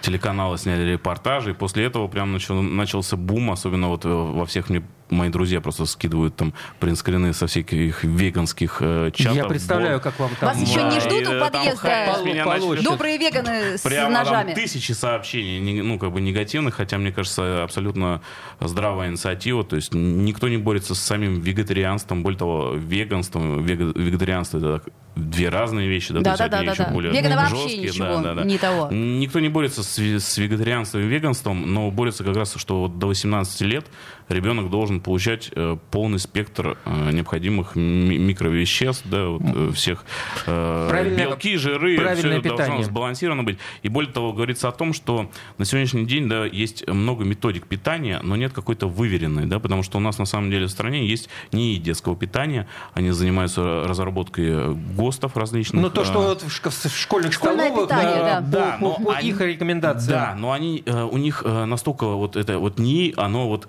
телеканалы 0.00 0.59
сняли 0.59 0.92
репортажи, 0.92 1.50
и 1.50 1.55
после 1.55 1.85
этого 1.85 2.09
прям 2.09 2.33
начал, 2.33 2.62
начался 2.62 3.16
бум, 3.16 3.50
особенно 3.50 3.88
вот 3.88 4.05
э, 4.05 4.09
во 4.09 4.46
всех 4.46 4.68
мне 4.68 4.83
мои 5.11 5.29
друзья 5.29 5.61
просто 5.61 5.87
скидывают 5.87 6.37
там 6.37 6.53
принтскрины 6.81 7.33
со 7.33 7.47
всяких 7.47 8.05
веганских 8.05 8.79
э, 8.81 9.11
чатов. 9.14 9.37
Я 9.37 9.45
представляю, 9.45 10.01
как 10.01 10.19
вам 10.19 10.31
там... 10.40 10.49
Вас 10.49 10.69
еще 10.69 10.83
не 10.85 11.01
ждут 11.01 11.29
у 11.29 11.40
подъезда 11.40 12.83
добрые 12.83 13.19
веганы 13.19 13.79
с 13.79 13.85
ножами? 13.85 14.55
тысячи 14.55 14.92
сообщений, 14.92 15.83
ну, 15.83 15.99
как 15.99 16.12
бы 16.12 16.21
негативных, 16.21 16.75
хотя, 16.75 16.99
мне 16.99 17.12
кажется, 17.12 17.62
абсолютно 17.62 18.23
здравая 18.61 19.09
инициатива. 19.09 19.64
То 19.64 19.77
есть 19.77 19.95
никто 19.95 20.49
не 20.49 20.57
борется 20.57 20.95
с 20.95 21.01
самим 21.01 21.40
вегетарианством, 21.40 22.23
более 22.23 22.38
того, 22.38 22.73
веганством, 22.75 23.64
вегетарианство 23.64 24.59
это 24.59 24.83
две 25.16 25.49
разные 25.49 25.88
вещи, 25.88 26.12
да, 26.12 26.21
да, 26.21 26.37
да, 26.37 26.49
да, 26.49 26.61
еще 26.61 26.85
да. 26.85 26.90
более 26.90 27.12
Веганы 27.12 27.37
вообще 27.37 27.79
ничего, 27.79 28.07
да, 28.07 28.23
да, 28.23 28.35
да. 28.35 28.45
не 28.45 28.59
того. 28.59 28.88
Никто 28.90 29.40
не 29.40 29.49
борется 29.49 29.83
с, 29.83 29.99
с 29.99 30.38
вегетарианством 30.38 31.03
и 31.03 31.05
веганством, 31.07 31.73
но 31.73 31.90
борется 31.90 32.23
как 32.23 32.37
раз, 32.37 32.55
что 32.57 32.83
вот 32.83 32.99
до 32.99 33.07
18 33.07 33.61
лет 33.62 33.87
ребенок 34.29 34.71
должен 34.71 35.01
получать 35.01 35.51
э, 35.55 35.77
полный 35.91 36.19
спектр 36.19 36.77
э, 36.85 37.11
необходимых 37.12 37.77
ми- 37.77 38.19
микровеществ, 38.19 39.05
да, 39.07 39.29
вот, 39.29 39.43
э, 39.43 39.71
всех 39.73 40.05
э, 40.47 41.15
белки, 41.17 41.57
жиры, 41.57 41.97
все 42.15 42.41
питание. 42.41 42.57
должно 42.57 42.83
сбалансировано 42.83 43.45
быть. 43.45 43.59
И 43.83 43.89
более 43.89 44.12
того, 44.12 44.33
говорится 44.33 44.69
о 44.69 44.73
том, 44.73 44.93
что 44.93 45.31
на 45.59 45.65
сегодняшний 45.65 46.07
день 46.07 46.29
да, 46.29 46.45
есть 46.45 46.87
много 46.89 47.25
методик 47.25 47.67
питания, 47.67 48.21
но 48.23 48.37
нет 48.37 48.53
какой-то 48.53 48.89
выверенной, 48.89 49.47
да, 49.47 49.59
потому 49.59 49.83
что 49.83 49.99
у 49.99 50.01
нас 50.01 50.19
на 50.19 50.25
самом 50.25 50.51
деле 50.51 50.67
в 50.67 50.71
стране 50.71 51.07
есть 51.07 51.29
не 51.53 51.77
детского 51.77 52.17
питания, 52.17 52.67
они 52.95 53.11
занимаются 53.11 53.85
разработкой 53.87 54.75
ГОСТов 54.75 55.37
различных. 55.37 55.83
Ну 55.83 55.91
то, 55.91 56.05
что 56.05 56.21
вот 56.23 56.43
в 56.43 56.51
школьных 56.51 57.33
Школьное 57.33 57.69
столовых, 57.69 57.89
питание, 57.89 58.25
да, 58.25 58.41
да, 58.41 58.79
по, 58.81 58.91
по, 58.95 59.12
по 59.12 59.21
их 59.21 59.41
рекомендациям. 59.41 60.19
Да, 60.19 60.35
но 60.37 60.53
они, 60.53 60.83
у 60.87 61.17
них 61.19 61.45
настолько 61.45 62.07
вот 62.07 62.37
это 62.37 62.59
вот 62.59 62.79
не, 62.79 63.15
оно 63.17 63.49
вот 63.49 63.69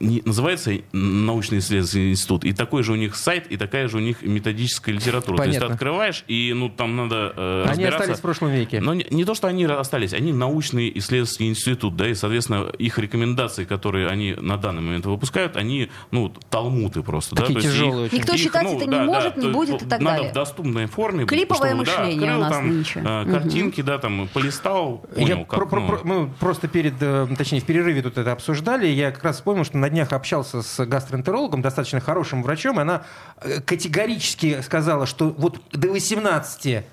не, 0.00 0.22
называется 0.24 0.72
научно-исследовательский 0.92 2.10
институт, 2.10 2.44
и 2.44 2.52
такой 2.52 2.82
же 2.82 2.92
у 2.92 2.96
них 2.96 3.16
сайт, 3.16 3.46
и 3.48 3.56
такая 3.56 3.88
же 3.88 3.96
у 3.96 4.00
них 4.00 4.22
методическая 4.22 4.94
литература. 4.94 5.36
Понятно. 5.36 5.44
То 5.44 5.50
есть 5.50 5.66
ты 5.66 5.72
открываешь, 5.72 6.24
и 6.28 6.52
ну 6.54 6.68
там 6.68 6.96
надо 6.96 7.32
э, 7.36 7.64
Они 7.68 7.84
остались 7.84 8.18
в 8.18 8.22
прошлом 8.22 8.50
веке. 8.50 8.80
Но 8.80 8.94
не, 8.94 9.06
не 9.10 9.24
то, 9.24 9.34
что 9.34 9.48
они 9.48 9.64
остались, 9.64 10.12
они 10.12 10.32
научный 10.32 10.90
исследовательский 10.94 11.48
институт, 11.48 11.96
да, 11.96 12.08
и, 12.08 12.14
соответственно, 12.14 12.68
их 12.78 12.98
рекомендации, 12.98 13.64
которые 13.64 14.08
они 14.08 14.34
на 14.34 14.56
данный 14.56 14.82
момент 14.82 15.06
выпускают, 15.06 15.56
они, 15.56 15.90
ну, 16.10 16.32
талмуты 16.50 17.02
просто. 17.02 17.36
Такие 17.36 17.54
да, 17.56 17.60
тяжелые 17.60 18.06
их, 18.06 18.12
Никто 18.12 18.34
их, 18.34 18.40
читать 18.40 18.62
ну, 18.64 18.76
это 18.76 18.86
не 18.86 18.96
да, 18.96 19.04
может, 19.04 19.34
да, 19.34 19.40
не 19.42 19.48
будет 19.48 19.82
и 19.82 19.86
так 19.86 20.00
надо 20.00 20.16
далее. 20.16 20.30
в 20.30 20.34
доступной 20.34 20.86
форме. 20.86 21.26
Клиповое 21.26 21.70
чтобы, 21.70 21.84
мышление 21.84 22.20
да, 22.20 22.26
открыл, 22.26 22.36
у 22.36 22.40
нас 22.40 22.52
там, 22.52 22.68
нынче. 22.68 23.02
Э, 23.04 23.30
картинки, 23.30 23.80
угу. 23.80 23.86
да, 23.86 23.98
там, 23.98 24.28
полистал, 24.32 24.98
понял, 25.14 25.38
Я 25.38 25.44
как, 25.44 25.68
про, 25.68 25.80
ну... 25.80 25.88
про, 25.88 26.00
мы 26.04 26.28
просто 26.38 26.68
перед, 26.68 26.94
э, 27.00 27.26
точнее, 27.36 27.60
в 27.60 27.64
перерыве 27.64 28.02
тут 28.02 28.18
это 28.18 28.32
обсуждали, 28.32 28.86
я 28.86 29.10
как 29.10 29.24
раз 29.24 29.36
вспомнил, 29.36 29.64
что 29.64 29.78
на 29.78 29.87
днях 29.88 30.12
общался 30.12 30.62
с 30.62 30.84
гастроэнтерологом, 30.84 31.62
достаточно 31.62 32.00
хорошим 32.00 32.42
врачом, 32.42 32.78
и 32.78 32.82
она 32.82 33.02
э, 33.40 33.60
категорически 33.60 34.60
сказала, 34.62 35.06
что 35.06 35.34
вот 35.36 35.60
до 35.72 35.88
18 35.88 36.84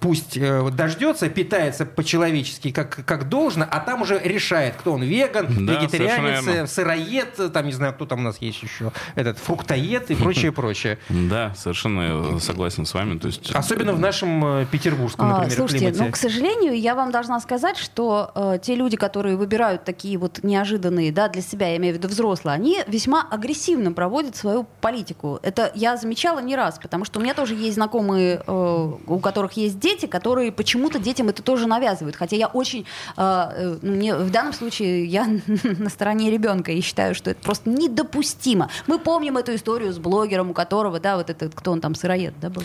пусть 0.00 0.36
э, 0.36 0.70
дождется, 0.70 1.28
питается 1.28 1.86
по-человечески, 1.86 2.70
как, 2.70 3.04
как 3.04 3.28
должно, 3.28 3.66
а 3.70 3.80
там 3.80 4.02
уже 4.02 4.20
решает, 4.22 4.74
кто 4.76 4.92
он 4.92 5.02
веган, 5.02 5.66
да, 5.66 5.74
вегетарианец, 5.74 6.70
сыроед, 6.70 7.52
там 7.52 7.66
не 7.66 7.72
знаю, 7.72 7.94
кто 7.94 8.06
там 8.06 8.20
у 8.20 8.22
нас 8.22 8.38
есть 8.40 8.62
еще, 8.62 8.92
этот 9.14 9.38
фруктоед 9.38 10.10
и 10.10 10.14
прочее, 10.14 10.52
прочее. 10.52 10.98
Да, 11.08 11.54
совершенно 11.56 12.38
согласен 12.40 12.86
с 12.86 12.94
вами. 12.94 13.18
То 13.18 13.28
есть... 13.28 13.50
Особенно 13.54 13.92
в 13.92 14.00
нашем 14.00 14.44
э, 14.44 14.66
петербургском, 14.66 15.26
а, 15.26 15.28
например, 15.38 15.56
Слушайте, 15.56 15.86
климате. 15.86 16.04
ну, 16.04 16.12
к 16.12 16.16
сожалению, 16.16 16.78
я 16.78 16.94
вам 16.94 17.10
должна 17.10 17.40
сказать, 17.40 17.76
что 17.76 18.30
э, 18.34 18.58
те 18.62 18.74
люди, 18.74 18.96
которые 18.96 19.36
выбирают 19.36 19.84
такие 19.84 20.18
вот 20.18 20.40
неожиданные, 20.42 21.12
да, 21.12 21.28
для 21.28 21.42
себя, 21.42 21.68
я 21.68 21.76
имею 21.76 21.94
в 21.94 21.98
виду 21.98 22.08
взрослые, 22.08 22.54
они 22.54 22.78
весьма 22.86 23.26
агрессивно 23.30 23.92
проводят 23.92 24.36
свою 24.36 24.66
политику. 24.80 25.38
Это 25.42 25.70
я 25.74 25.96
замечала 25.96 26.40
не 26.40 26.56
раз, 26.56 26.78
потому 26.78 27.04
что 27.04 27.18
у 27.18 27.22
меня 27.22 27.34
тоже 27.34 27.54
есть 27.54 27.74
знакомые, 27.74 28.42
э, 28.46 28.92
у 29.06 29.18
которых 29.18 29.52
есть 29.52 29.78
дети, 29.86 30.06
которые 30.06 30.50
почему-то 30.50 30.98
детям 30.98 31.28
это 31.28 31.42
тоже 31.42 31.66
навязывают. 31.66 32.16
Хотя 32.16 32.36
я 32.36 32.48
очень, 32.48 32.86
э, 33.16 33.22
э 33.22 33.78
ну, 33.82 33.92
мне, 33.92 34.14
в 34.14 34.30
данном 34.30 34.52
случае 34.52 35.04
я 35.04 35.26
на 35.78 35.90
стороне 35.90 36.30
ребенка 36.30 36.72
и 36.72 36.80
считаю, 36.80 37.14
что 37.14 37.30
это 37.30 37.40
просто 37.42 37.70
недопустимо. 37.70 38.68
Мы 38.86 38.98
помним 38.98 39.36
эту 39.36 39.54
историю 39.54 39.92
с 39.92 39.98
блогером, 39.98 40.50
у 40.50 40.54
которого, 40.54 40.98
да, 41.00 41.16
вот 41.16 41.30
этот, 41.30 41.54
кто 41.54 41.72
он 41.72 41.80
там, 41.80 41.94
сыроед, 41.94 42.34
да, 42.40 42.50
был. 42.50 42.64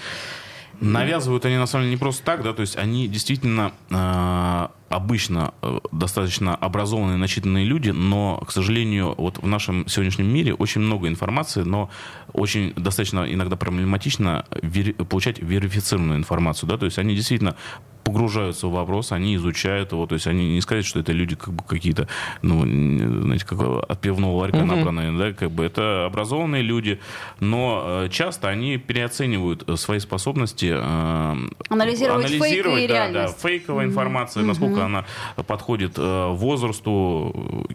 Навязывают 0.82 1.46
они 1.46 1.58
на 1.58 1.67
самом 1.67 1.86
деле 1.86 1.96
не 1.96 2.00
просто 2.00 2.24
так, 2.24 2.44
да, 2.44 2.54
то 2.54 2.62
есть 2.62 2.76
они 2.76 3.08
действительно 3.08 3.72
э, 3.89 4.67
обычно 4.89 5.54
э, 5.62 5.80
достаточно 5.91 6.56
образованные, 6.56 7.17
начитанные 7.17 7.65
люди, 7.65 7.91
но, 7.91 8.38
к 8.48 8.52
сожалению, 8.52 9.13
вот 9.17 9.38
в 9.38 9.46
нашем 9.48 9.88
сегодняшнем 9.88 10.28
мире 10.28 10.54
очень 10.54 10.82
много 10.82 11.08
информации, 11.08 11.62
но 11.62 11.89
очень 12.34 12.74
достаточно 12.76 13.32
иногда 13.32 13.56
проблематично 13.56 14.46
вери- 14.62 14.94
получать 14.94 15.39
верифицированную 15.39 16.17
информацию, 16.17 16.67
да, 16.67 16.78
то 16.78 16.86
есть 16.86 16.98
они 16.98 17.15
действительно 17.15 17.56
погружаются 18.04 18.68
в 18.68 18.72
вопрос, 18.72 19.12
они 19.12 19.36
изучают 19.36 19.92
его, 19.92 20.06
то 20.06 20.16
есть 20.16 20.28
они 20.28 20.54
не 20.54 20.62
сказать, 20.62 20.86
что 20.86 21.00
это 21.00 21.12
люди 21.12 21.36
как 21.36 21.54
бы 21.54 21.64
какие-то, 21.64 22.08
ну, 22.42 22.62
знаете, 22.62 23.46
как 23.46 23.60
от 23.62 24.02
пивного 24.02 24.38
ларька 24.38 24.58
угу. 24.58 24.66
набранные, 24.66 25.18
да, 25.18 25.34
как 25.34 25.52
бы 25.52 25.64
это 25.64 26.06
образованные 26.06 26.62
люди, 26.62 27.00
но 27.40 27.84
э, 28.06 28.10
часто 28.10 28.50
они 28.50 28.78
переоценивают 28.78 29.64
э, 29.68 29.76
свои 29.76 30.00
способности 30.00 30.74
э, 30.74 31.36
анализировать, 31.70 32.26
анализировать 32.26 32.80
фейк 32.80 32.90
и 32.90 32.94
да, 32.94 33.10
да, 33.12 33.28
фейковая 33.28 33.86
угу. 33.86 33.92
информация, 33.92 34.44
насколько 34.44 34.86
она 34.86 35.06
подходит 35.48 35.98
возрасту 35.98 37.68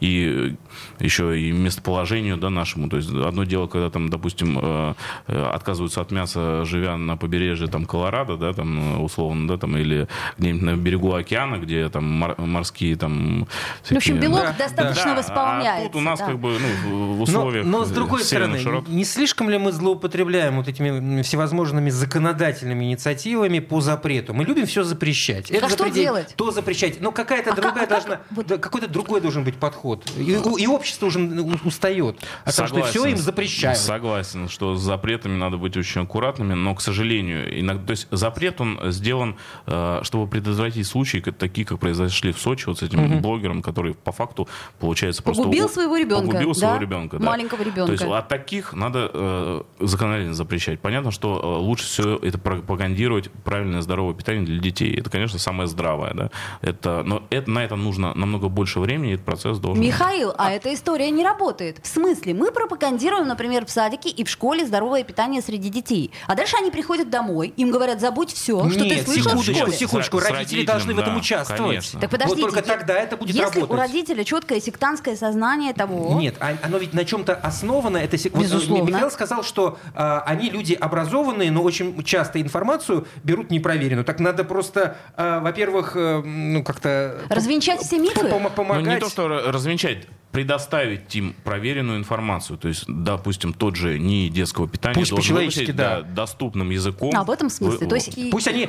и 0.00 0.54
еще 0.98 1.40
и 1.40 1.52
местоположению, 1.52 2.36
да, 2.36 2.50
нашему, 2.50 2.88
то 2.88 2.96
есть 2.96 3.10
одно 3.10 3.44
дело, 3.44 3.66
когда 3.66 3.90
там, 3.90 4.08
допустим, 4.08 4.94
отказываются 5.26 6.00
от 6.00 6.10
мяса, 6.10 6.64
живя 6.64 6.96
на 6.96 7.16
побережье 7.16 7.66
там 7.66 7.84
Колорадо, 7.86 8.36
да, 8.36 8.52
там 8.52 9.02
условно, 9.02 9.48
да, 9.48 9.56
там 9.56 9.73
или 9.76 10.08
где-нибудь 10.38 10.62
на 10.62 10.76
берегу 10.76 11.14
океана, 11.14 11.56
где 11.56 11.88
там 11.88 12.04
мор- 12.04 12.40
морские 12.40 12.96
там... 12.96 13.46
Всякие, 13.82 13.94
в 13.94 13.98
общем, 13.98 14.20
белок 14.20 14.40
да, 14.42 14.54
достаточно 14.58 15.04
да, 15.04 15.14
восполняется. 15.16 15.86
А 15.86 15.86
тут 15.86 15.96
у 15.96 16.00
нас 16.00 16.18
да. 16.18 16.26
как 16.26 16.38
бы 16.38 16.58
ну, 16.58 17.14
в 17.14 17.22
условиях... 17.22 17.64
Но, 17.64 17.78
но 17.78 17.84
с 17.84 17.90
другой 17.90 18.22
стороны, 18.24 18.58
широт... 18.58 18.88
не 18.88 19.04
слишком 19.04 19.50
ли 19.50 19.58
мы 19.58 19.72
злоупотребляем 19.72 20.56
вот 20.56 20.68
этими 20.68 21.22
всевозможными 21.22 21.90
законодательными 21.90 22.84
инициативами 22.84 23.58
по 23.58 23.80
запрету? 23.80 24.34
Мы 24.34 24.44
любим 24.44 24.66
все 24.66 24.82
запрещать. 24.84 25.50
Это 25.50 25.66
а 25.66 25.68
что 25.68 25.88
делать? 25.88 26.34
То 26.36 26.50
запрещать. 26.50 27.00
Но 27.00 27.12
какая-то 27.12 27.52
а 27.52 27.56
другая 27.56 27.86
как, 27.86 27.88
должна... 27.88 28.20
Вот... 28.30 28.46
Какой-то 28.46 28.88
другой 28.88 29.20
должен 29.20 29.44
быть 29.44 29.56
подход. 29.56 30.10
И, 30.16 30.38
и 30.58 30.66
общество 30.66 31.06
уже 31.06 31.20
устает. 31.64 32.18
А. 32.44 32.50
Потому 32.50 32.68
что 32.68 32.82
все 32.82 33.06
им 33.06 33.16
запрещают. 33.16 33.78
Согласен, 33.78 34.48
что 34.48 34.76
с 34.76 34.80
запретами 34.80 35.36
надо 35.36 35.56
быть 35.56 35.76
очень 35.76 36.02
аккуратными, 36.02 36.54
но, 36.54 36.74
к 36.74 36.80
сожалению, 36.80 37.60
иногда... 37.60 37.86
То 37.86 37.90
есть 37.92 38.08
запрет, 38.10 38.60
он 38.60 38.80
сделан 38.86 39.36
чтобы 39.66 40.26
предотвратить 40.26 40.86
случаи, 40.86 41.18
такие, 41.18 41.66
как 41.66 41.78
произошли 41.78 42.32
в 42.32 42.38
Сочи, 42.38 42.66
вот 42.66 42.78
с 42.78 42.82
этим 42.82 43.04
угу. 43.04 43.20
блогером, 43.20 43.62
который 43.62 43.94
по 43.94 44.12
факту, 44.12 44.48
получается, 44.78 45.22
просто... 45.22 45.42
Погубил 45.42 45.68
своего 45.68 45.96
ребенка. 45.96 46.26
Погубил 46.26 46.52
да? 46.52 46.54
своего 46.54 46.76
ребенка, 46.78 47.18
да. 47.18 47.26
Маленького 47.26 47.62
ребенка. 47.62 47.86
То 47.86 47.92
есть 47.92 48.04
от 48.04 48.28
таких 48.28 48.72
надо 48.72 49.10
э, 49.12 49.62
законодательно 49.80 50.34
запрещать. 50.34 50.80
Понятно, 50.80 51.10
что 51.10 51.40
э, 51.42 51.60
лучше 51.60 51.86
всего 51.86 52.16
это 52.16 52.38
пропагандировать 52.38 53.30
правильное 53.44 53.80
здоровое 53.80 54.14
питание 54.14 54.44
для 54.44 54.58
детей. 54.58 54.94
Это, 54.94 55.10
конечно, 55.10 55.38
самое 55.38 55.68
здравое, 55.68 56.12
да. 56.14 56.30
Это, 56.60 57.02
но 57.04 57.22
это, 57.30 57.50
на 57.50 57.64
это 57.64 57.76
нужно 57.76 58.14
намного 58.14 58.48
больше 58.48 58.80
времени, 58.80 59.12
и 59.12 59.14
этот 59.14 59.26
процесс 59.26 59.58
должен... 59.58 59.82
Михаил, 59.82 60.32
а 60.36 60.50
эта 60.50 60.72
история 60.74 61.10
не 61.10 61.24
работает. 61.24 61.80
В 61.82 61.86
смысле? 61.86 62.34
Мы 62.34 62.50
пропагандируем, 62.52 63.26
например, 63.26 63.66
в 63.66 63.70
садике 63.70 64.10
и 64.10 64.24
в 64.24 64.28
школе 64.28 64.66
здоровое 64.66 65.04
питание 65.04 65.42
среди 65.42 65.68
детей. 65.68 66.10
А 66.26 66.34
дальше 66.34 66.56
они 66.60 66.70
приходят 66.70 67.10
домой, 67.10 67.52
им 67.56 67.70
говорят, 67.70 68.00
забудь 68.00 68.32
все, 68.32 68.68
что 68.70 68.84
Нет, 68.84 68.98
ты 68.98 69.04
слышал 69.04 69.30
секундочку, 69.30 69.53
школе. 69.62 69.76
секундочку, 69.76 70.20
С 70.20 70.30
родители 70.30 70.64
должны 70.64 70.94
в 70.94 70.98
этом 70.98 71.14
да, 71.14 71.20
участвовать. 71.20 71.62
конечно. 71.62 72.00
Так 72.00 72.10
подождите, 72.10 72.42
вот 72.42 72.50
только 72.52 72.60
е- 72.60 72.76
тогда 72.76 72.94
это 72.98 73.16
будет 73.16 73.34
если 73.34 73.60
работать. 73.60 73.70
у 73.70 73.74
родителя 73.76 74.24
четкое 74.24 74.60
сектантское 74.60 75.16
сознание 75.16 75.72
того... 75.72 76.18
Нет, 76.20 76.36
а- 76.40 76.56
оно 76.62 76.78
ведь 76.78 76.92
на 76.94 77.04
чем-то 77.04 77.34
основано. 77.34 77.96
Это 77.98 78.16
сек- 78.18 78.34
э, 78.34 78.38
Безусловно. 78.40 78.88
Михаил 78.90 79.10
сказал, 79.10 79.42
что 79.42 79.78
а, 79.94 80.22
они 80.26 80.50
люди 80.50 80.74
образованные, 80.74 81.50
но 81.50 81.62
очень 81.62 82.02
часто 82.04 82.40
информацию 82.40 83.06
берут 83.22 83.50
непроверенную. 83.50 84.04
Так 84.04 84.20
надо 84.20 84.44
просто, 84.44 84.96
а, 85.16 85.40
во-первых, 85.40 85.92
э, 85.96 86.22
ну 86.24 86.62
как-то 86.64 87.18
Развенчать 87.28 87.80
все 87.80 87.98
мифы? 87.98 88.20
пом- 88.26 88.40
Ну, 88.44 88.50
помогать. 88.50 88.86
не 88.86 89.00
то, 89.00 89.08
что 89.08 89.26
ра- 89.26 89.50
развенчать, 89.50 90.06
предоставить 90.34 91.14
им 91.14 91.32
проверенную 91.44 91.96
информацию. 91.96 92.58
То 92.58 92.66
есть, 92.66 92.86
допустим, 92.88 93.52
тот 93.52 93.76
же 93.76 94.00
НИИ 94.00 94.30
детского 94.30 94.66
питания 94.66 94.96
Пусть 94.96 95.10
должен 95.10 95.22
по-человечески, 95.22 95.60
выпустить, 95.60 95.76
да. 95.76 96.02
доступным 96.02 96.70
языком. 96.70 97.12
А, 97.14 97.22
в 97.22 97.30
этом 97.30 97.48
смысле. 97.48 97.78
Вы- 97.78 97.86
То 97.86 97.94
есть 97.94 98.18
и- 98.18 98.30
Пусть 98.32 98.48
они, 98.48 98.68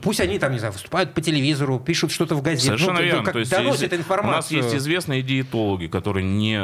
пусть 0.00 0.20
они 0.20 0.38
там, 0.38 0.52
не 0.52 0.60
знаю, 0.60 0.72
выступают 0.72 1.12
по 1.12 1.20
телевизору, 1.20 1.80
пишут 1.80 2.12
что-то 2.12 2.36
в 2.36 2.42
газете. 2.42 2.66
Совершенно 2.66 3.00
ну, 3.00 3.04
верно. 3.04 3.24
Как 3.24 3.32
То 3.32 3.40
есть 3.40 3.50
доносят 3.50 3.92
информацию. 3.94 4.60
У 4.60 4.62
нас 4.62 4.72
есть 4.72 4.76
известные 4.80 5.22
диетологи, 5.22 5.88
которые 5.88 6.24
не 6.24 6.56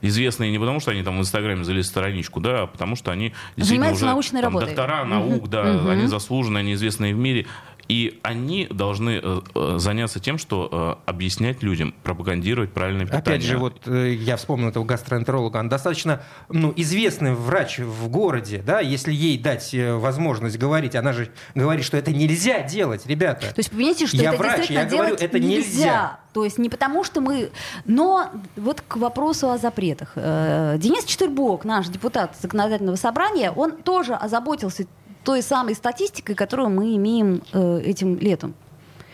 известные 0.00 0.50
не 0.50 0.58
потому, 0.58 0.80
что 0.80 0.90
они 0.90 1.04
там 1.04 1.18
в 1.18 1.20
Инстаграме 1.20 1.62
залезли 1.62 1.82
страничку, 1.88 2.40
да, 2.40 2.62
а 2.62 2.66
потому 2.66 2.96
что 2.96 3.12
они 3.12 3.32
Занимаются 3.56 4.04
уже 4.04 4.06
научной 4.06 4.40
там, 4.40 4.54
работой. 4.54 4.74
доктора 4.74 5.04
наук, 5.04 5.48
да, 5.48 5.88
они 5.88 6.08
заслуженные, 6.08 6.62
они 6.62 6.72
известные 6.74 7.14
в 7.14 7.18
мире. 7.18 7.46
И 7.88 8.20
они 8.22 8.66
должны 8.70 9.20
э, 9.22 9.40
э, 9.54 9.74
заняться 9.78 10.20
тем, 10.20 10.38
что 10.38 10.98
э, 11.06 11.10
объяснять 11.10 11.62
людям, 11.62 11.94
пропагандировать 12.02 12.72
правильное 12.72 13.06
питание. 13.06 13.22
Опять 13.22 13.42
же, 13.42 13.58
вот 13.58 13.86
э, 13.86 14.14
я 14.14 14.36
вспомнил 14.36 14.68
этого 14.68 14.84
гастроэнтеролога. 14.84 15.58
Он 15.58 15.68
достаточно 15.68 16.22
ну, 16.48 16.72
известный 16.76 17.34
врач 17.34 17.78
в 17.78 18.08
городе, 18.08 18.62
да, 18.64 18.80
если 18.80 19.12
ей 19.12 19.38
дать 19.38 19.74
возможность 19.74 20.58
говорить, 20.58 20.94
она 20.94 21.12
же 21.12 21.30
говорит, 21.54 21.84
что 21.84 21.96
это 21.96 22.12
нельзя 22.12 22.62
делать, 22.62 23.06
ребята. 23.06 23.48
То 23.48 23.58
есть, 23.58 23.70
понимаете, 23.70 24.06
что 24.06 24.16
Я 24.16 24.30
это 24.30 24.38
врач, 24.38 24.56
действительно 24.56 24.78
я 24.78 24.86
говорю, 24.86 25.06
делать 25.16 25.22
это 25.22 25.40
нельзя. 25.40 26.20
То 26.32 26.44
есть 26.44 26.58
не 26.58 26.70
потому, 26.70 27.04
что 27.04 27.20
мы... 27.20 27.50
Но 27.84 28.30
вот 28.56 28.82
к 28.86 28.96
вопросу 28.96 29.50
о 29.50 29.58
запретах. 29.58 30.12
Денис 30.14 31.04
Четырбок, 31.04 31.64
наш 31.64 31.88
депутат 31.88 32.34
законодательного 32.40 32.96
собрания, 32.96 33.50
он 33.50 33.72
тоже 33.72 34.14
озаботился 34.14 34.86
той 35.24 35.42
самой 35.42 35.74
статистикой, 35.74 36.34
которую 36.34 36.70
мы 36.70 36.96
имеем 36.96 37.42
э, 37.52 37.80
этим 37.84 38.18
летом. 38.18 38.54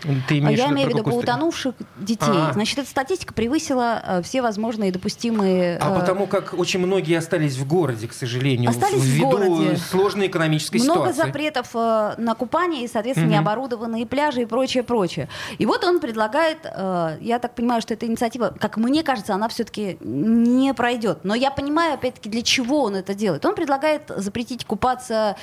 Ты 0.02 0.34
А 0.34 0.38
имеешь 0.38 0.58
я 0.58 0.68
в 0.68 0.72
имею 0.72 0.88
в 0.88 0.92
виду 0.92 1.02
по 1.02 1.14
утонувших 1.14 1.74
детей. 1.96 2.26
А. 2.28 2.52
Значит, 2.52 2.78
эта 2.78 2.88
статистика 2.88 3.34
превысила 3.34 4.02
э, 4.04 4.22
все 4.22 4.42
возможные 4.42 4.92
допустимые... 4.92 5.78
А 5.78 5.94
э, 5.94 6.00
потому 6.00 6.26
как 6.26 6.54
очень 6.54 6.80
многие 6.80 7.18
остались 7.18 7.56
в 7.56 7.66
городе, 7.66 8.06
к 8.06 8.12
сожалению, 8.12 8.70
Остались 8.70 9.00
в 9.00 9.04
ввиду 9.04 9.30
городе. 9.30 9.76
сложной 9.76 10.28
экономической 10.28 10.80
много 10.80 11.12
ситуации. 11.12 11.22
запретов 11.22 11.70
э, 11.74 12.14
на 12.18 12.34
купание 12.34 12.84
и, 12.84 12.88
соответственно, 12.88 13.30
необорудованные 13.30 14.06
пляжи 14.06 14.42
и 14.42 14.46
прочее, 14.46 14.82
прочее. 14.82 15.28
И 15.58 15.66
вот 15.66 15.84
он 15.84 16.00
предлагает, 16.00 16.58
я 16.64 17.38
так 17.40 17.54
понимаю, 17.54 17.82
что 17.82 17.94
эта 17.94 18.06
инициатива, 18.06 18.54
как 18.58 18.76
мне 18.76 19.02
кажется, 19.02 19.34
она 19.34 19.48
все-таки 19.48 19.98
не 20.00 20.72
пройдет. 20.74 21.20
Но 21.24 21.34
я 21.34 21.50
понимаю, 21.50 21.94
опять-таки, 21.94 22.28
для 22.28 22.42
чего 22.42 22.84
он 22.84 22.96
это 22.96 23.14
делает. 23.14 23.44
Он 23.44 23.54
предлагает 23.54 24.10
запретить 24.16 24.64
купаться, 24.64 25.36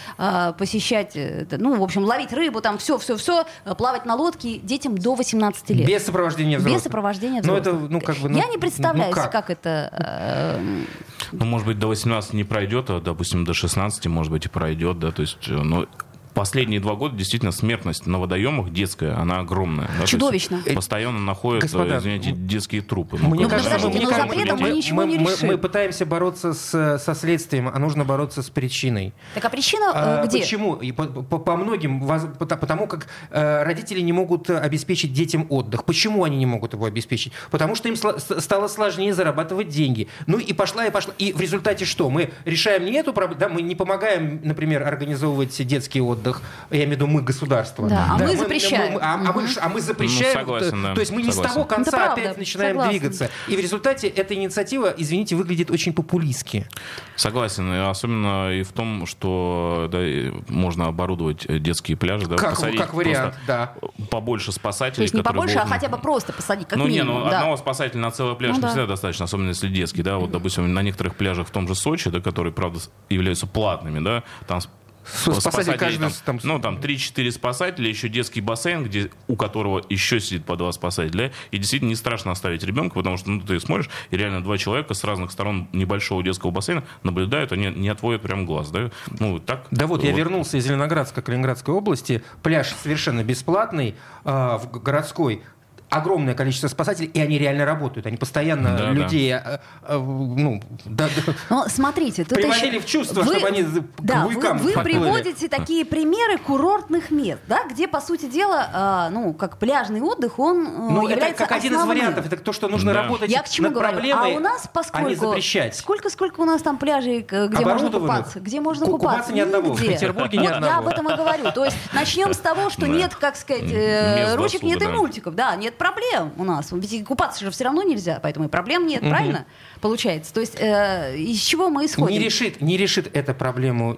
посещать, 0.58 1.18
ну, 1.52 1.76
в 1.76 1.84
общем, 1.84 2.04
ловить 2.04 2.32
рыбу, 2.32 2.62
там 2.62 2.78
все, 2.78 2.98
все, 2.98 3.18
все, 3.18 3.46
плавать 3.78 4.06
на 4.06 4.15
лодке 4.15 4.45
детям 4.64 4.98
до 4.98 5.16
18 5.16 5.70
лет. 5.72 5.88
Без 5.88 6.06
сопровождения 6.06 6.58
взрослых. 6.58 6.78
Без 6.80 6.84
сопровождения 6.84 7.42
Ну, 7.44 7.54
взрослых. 7.54 7.76
это, 7.84 7.92
ну, 7.94 8.02
как 8.02 8.18
бы, 8.18 8.30
ну, 8.30 8.38
я 8.38 8.48
не 8.48 8.58
представляю, 8.58 9.10
ну, 9.10 9.16
как? 9.16 9.32
как 9.32 9.50
это... 9.50 9.90
э, 9.92 10.84
Ну, 11.32 11.46
может 11.46 11.68
быть, 11.68 11.80
до 11.80 11.88
18 11.88 12.34
не 12.34 12.44
пройдет, 12.44 12.90
а, 12.90 13.02
допустим, 13.02 13.44
до 13.46 13.54
16, 13.54 14.08
может 14.08 14.32
быть, 14.32 14.46
и 14.46 14.50
пройдет, 14.50 15.00
да, 15.00 15.12
то 15.12 15.22
есть, 15.22 15.38
э, 15.48 15.54
ну, 15.54 15.88
Последние 16.36 16.82
два 16.82 16.95
года 16.95 17.15
действительно 17.15 17.54
смертность 17.54 18.06
на 18.06 18.19
водоемах 18.19 18.69
детская, 18.71 19.13
она 19.15 19.39
огромная. 19.39 19.89
да, 20.00 20.06
Чудовищно. 20.06 20.62
Постоянно 20.76 21.19
находят, 21.19 21.63
э, 21.63 21.67
Господа, 21.67 21.98
извините, 21.98 22.32
детские 22.32 22.82
трупы. 22.82 23.17
Мне 23.17 23.43
Ну, 23.43 23.50
кажется, 23.50 23.80
мы- 23.80 23.89
мне 23.89 24.06
запретом 24.06 24.28
кажется, 24.28 24.56
мы 24.58 24.69
ничего 24.71 25.04
не 25.06 25.17
мы- 25.17 25.32
решим. 25.32 25.48
Мы 25.48 25.58
пытаемся 25.58 26.06
бороться 26.06 26.54
с, 26.54 26.98
со 27.00 27.15
следствием, 27.15 27.69
а 27.74 27.80
нужно 27.80 28.04
бороться 28.04 28.41
с 28.43 28.50
причиной. 28.50 29.13
Так 29.34 29.45
а 29.45 29.50
причина 29.50 29.86
э, 29.86 29.91
А, 29.95 30.26
где? 30.26 30.39
Почему? 30.39 30.76
И 30.76 30.91
по, 30.91 31.06
по- 31.06 31.39
по 31.39 31.56
многим, 31.56 32.06
потому 32.38 32.88
как 32.88 33.08
э, 33.32 33.63
родители 33.63 34.02
не 34.02 34.12
могут 34.12 34.50
э, 34.50 34.58
обеспечить 34.58 35.13
детям 35.13 35.45
отдых. 35.50 35.86
Почему 35.86 36.26
они 36.26 36.36
не 36.38 36.45
могут 36.45 36.74
его 36.74 36.86
обеспечить? 36.86 37.32
Потому 37.50 37.76
что 37.76 37.88
им 37.88 37.93
сло- 37.95 38.19
стало 38.41 38.67
сложнее 38.67 39.13
зарабатывать 39.13 39.69
деньги. 39.69 40.10
Ну 40.28 40.38
и 40.38 40.52
пошла, 40.52 40.86
и 40.86 40.91
пошла. 40.91 41.13
И 41.17 41.32
в 41.32 41.39
результате 41.39 41.86
что? 41.86 42.10
Мы 42.10 42.32
решаем 42.43 42.84
не 42.84 42.91
эту 42.98 43.13
проблему, 43.13 43.39
да, 43.39 43.48
мы 43.48 43.62
не 43.62 43.76
помогаем, 43.76 44.41
например, 44.43 44.84
организовывать 44.84 45.65
детский 45.65 46.02
отдых, 46.02 46.25
я 46.72 46.78
имею 46.80 46.90
в 46.90 46.92
виду 46.94 47.08
мы, 47.08 47.22
государство. 47.22 47.88
Да, 47.88 48.08
а 48.12 48.18
мы 48.18 48.36
запрещаем. 48.36 48.98
а, 49.02 49.14
а 49.16 49.34
мы, 49.34 49.48
а 49.62 49.70
мы 49.70 49.82
запрещаем. 49.82 50.34
Ну, 50.34 50.40
согласен, 50.40 50.84
да, 50.84 50.94
то 50.94 51.00
есть 51.00 51.12
мы 51.12 51.22
не 51.22 51.32
с 51.32 51.36
согласен. 51.36 51.54
того 51.56 51.66
конца 51.66 51.92
правда, 51.92 52.22
опять 52.22 52.38
начинаем 52.38 52.72
согласна. 52.72 52.92
двигаться. 52.92 53.30
И 53.48 53.56
в 53.56 53.60
результате 53.60 54.08
эта 54.08 54.34
инициатива, 54.34 54.94
извините, 54.98 55.36
выглядит 55.36 55.72
очень 55.72 55.94
популистски. 55.94 56.68
Согласен, 57.16 57.72
и 57.74 57.78
особенно 57.78 58.52
и 58.52 58.64
в 58.64 58.72
том, 58.72 59.06
что 59.06 59.90
да, 59.92 60.00
можно 60.48 60.88
оборудовать 60.88 61.46
детские 61.62 61.98
пляжи, 61.98 62.28
да, 62.28 62.36
Как- 62.36 62.52
посадить 62.52 62.80
как 62.80 62.94
вариант, 62.94 63.36
да. 63.48 63.74
побольше 64.10 64.48
То 64.48 64.52
спасателей, 64.54 65.04
есть 65.04 65.14
не 65.14 65.22
побольше, 65.24 65.58
а 65.58 65.64
будут- 65.64 65.74
хотя 65.74 65.90
бы 65.90 65.98
просто 65.98 66.34
посадить, 66.34 66.68
как 66.68 66.78
ну, 66.78 66.88
не, 66.88 67.00
минимум. 67.00 67.24
ну, 67.24 67.30
да. 67.30 67.40
одного 67.40 67.58
спасателя 67.58 68.00
на 68.02 68.12
целый 68.12 68.36
пляж 68.36 68.52
Ну, 68.52 68.56
не 68.58 68.62
да. 68.62 68.68
всегда 68.70 68.86
достаточно, 68.88 69.26
особенно 69.26 69.50
если 69.50 69.68
детский, 69.68 70.04
да, 70.04 70.18
вот, 70.18 70.32
допустим, 70.32 70.74
на 70.74 70.82
некоторых 70.82 71.16
пляжах 71.16 71.48
в 71.48 71.52
том 71.52 71.68
же 71.68 71.76
Сочи, 71.76 72.10
да, 72.10 72.20
которые, 72.22 72.54
правда, 72.54 72.80
являются 73.10 73.48
платными, 73.48 74.00
да, 74.00 74.24
там 74.48 74.60
Спасатель 75.06 75.41
спасателей 75.41 75.78
каждый 75.78 76.00
там, 76.00 76.12
там- 76.26 76.39
ну, 76.44 76.60
там 76.60 76.76
3-4 76.78 77.32
спасателя, 77.32 77.88
еще 77.89 78.10
детский 78.10 78.41
бассейн, 78.41 78.84
где, 78.84 79.10
у 79.28 79.36
которого 79.36 79.84
еще 79.89 80.20
сидит 80.20 80.46
по 80.46 80.56
два 80.56 80.72
спасателя, 80.72 81.32
и 81.52 81.58
действительно 81.58 81.89
не 81.89 81.96
страшно 81.96 82.32
оставить 82.32 82.63
ребенка, 82.63 82.96
потому 82.96 83.18
что, 83.18 83.30
ну, 83.30 83.41
ты 83.41 83.60
смотришь, 83.60 83.89
и 84.12 84.18
реально 84.18 84.44
два 84.44 84.58
человека 84.58 84.94
с 84.94 85.04
разных 85.04 85.32
сторон 85.32 85.68
небольшого 85.74 86.24
детского 86.24 86.52
бассейна 86.52 86.84
наблюдают, 87.04 87.52
они 87.52 87.68
не 87.68 87.89
отводят 87.89 88.22
прям 88.22 88.46
глаз, 88.46 88.72
да, 88.72 88.89
ну, 89.20 89.39
так. 89.39 89.68
Да 89.72 89.88
вот, 89.88 90.04
я 90.04 90.12
вернулся 90.12 90.58
из 90.58 90.65
Зеленоградска 90.65 91.22
Калининградской 91.22 91.74
области. 91.74 92.24
Пляж 92.44 92.74
совершенно 92.82 93.24
бесплатный, 93.24 93.96
а, 94.24 94.58
в 94.58 94.72
городской 94.82 95.41
огромное 95.89 96.34
количество 96.34 96.67
спасателей, 96.67 97.10
и 97.13 97.21
они 97.21 97.38
реально 97.38 97.65
работают. 97.65 98.06
Они 98.08 98.17
постоянно 98.17 98.78
Да, 98.78 98.89
людей 98.91 99.34
а, 99.34 99.62
а, 99.84 99.98
ну, 99.98 100.62
да, 100.86 101.08
да, 101.26 101.34
Но 101.50 101.65
смотрите, 101.69 102.24
тут 102.26 102.34
приводили 102.38 102.76
еще- 102.78 102.80
в 102.80 102.86
чувство, 102.86 103.24
чтобы 103.24 103.48
они 103.48 103.63
к 103.63 103.84
да, 104.00 104.24
буйкам 104.26 104.58
вы, 104.58 104.65
вы 104.65 104.74
подплыли. 104.74 104.98
приводите 105.00 105.48
такие 105.48 105.86
примеры 105.86 106.38
курортных 106.38 107.12
мест, 107.12 107.41
да, 107.48 107.63
где, 107.69 107.88
по 107.88 108.02
сути 108.02 108.26
дела, 108.26 108.69
а, 108.74 109.10
ну, 109.10 109.34
как 109.34 109.58
пляжный 109.58 110.02
отдых, 110.02 110.39
он 110.39 110.65
э, 110.65 110.69
Ну, 110.69 111.04
это 111.04 111.12
является 111.13 111.43
как 111.43 111.52
один 111.54 111.74
из 111.74 111.78
основным. 111.78 111.98
вариантов. 111.98 112.26
Это 112.26 112.38
то, 112.38 112.52
что 112.52 112.67
нужно 112.67 112.93
Да. 112.93 113.04
работать 113.04 113.30
Я 113.30 113.43
к 113.43 113.50
чему 113.50 113.67
над 113.67 113.74
говорю? 113.76 113.93
проблемой, 113.93 114.34
а 114.34 114.38
у 114.38 114.39
нас, 114.39 114.67
поскольку... 114.74 115.08
а 115.08 115.10
не 115.10 115.15
запрещать. 115.15 115.76
Сколько, 115.76 116.10
сколько 116.10 116.41
у 116.41 116.45
нас 116.45 116.62
там 116.62 116.78
пляжей, 116.78 117.24
к- 117.24 117.48
где 117.48 117.63
можно 117.65 117.91
купаться? 117.91 118.39
Где 118.39 118.60
можно 118.60 118.86
Ку- 118.86 118.93
купаться? 118.93 119.13
купаться 119.17 119.34
ни 119.34 119.39
одного. 119.39 119.74
В 119.74 119.82
Нигде. 119.82 119.93
Петербурге 119.93 120.38
ни 120.39 120.41
Вот 120.41 120.50
Я 120.50 120.56
одного. 120.56 120.80
об 120.80 120.88
этом 120.88 121.10
и 121.10 121.15
говорю. 121.15 121.52
То 121.52 121.65
есть 121.65 121.78
начнем 121.93 122.34
с 122.34 122.38
того, 122.38 122.69
что 122.69 122.82
Да. 122.82 122.88
нет, 122.88 123.15
как 123.15 123.36
сказать, 123.36 123.71
э, 123.71 124.36
ручек, 124.36 124.63
нет 124.63 124.82
и 124.82 124.86
да. 124.86 124.91
мультиков. 124.91 125.36
Да, 125.36 125.56
нет 125.56 125.75
проблем 125.76 126.32
у 126.38 126.44
нас. 126.44 126.72
Ведь 126.72 126.94
и 126.94 127.04
купаться 127.04 127.44
же 127.46 127.52
все 127.52 127.66
равно 127.66 127.84
нельзя, 127.84 128.20
поэтому 128.22 128.48
и 128.48 128.50
проблем 128.50 128.88
нет, 128.88 129.02
правильно? 129.02 129.46
Получается. 129.82 130.34
То 130.34 130.40
есть 130.40 130.56
э, 130.60 131.16
из 131.18 131.40
чего 131.42 131.70
мы 131.70 131.86
исходим? 131.86 132.12
Не 132.18 132.20
решит, 132.20 132.62
не 132.62 132.78
решит 132.78 133.10
эта 133.14 133.34
проблему, 133.34 133.96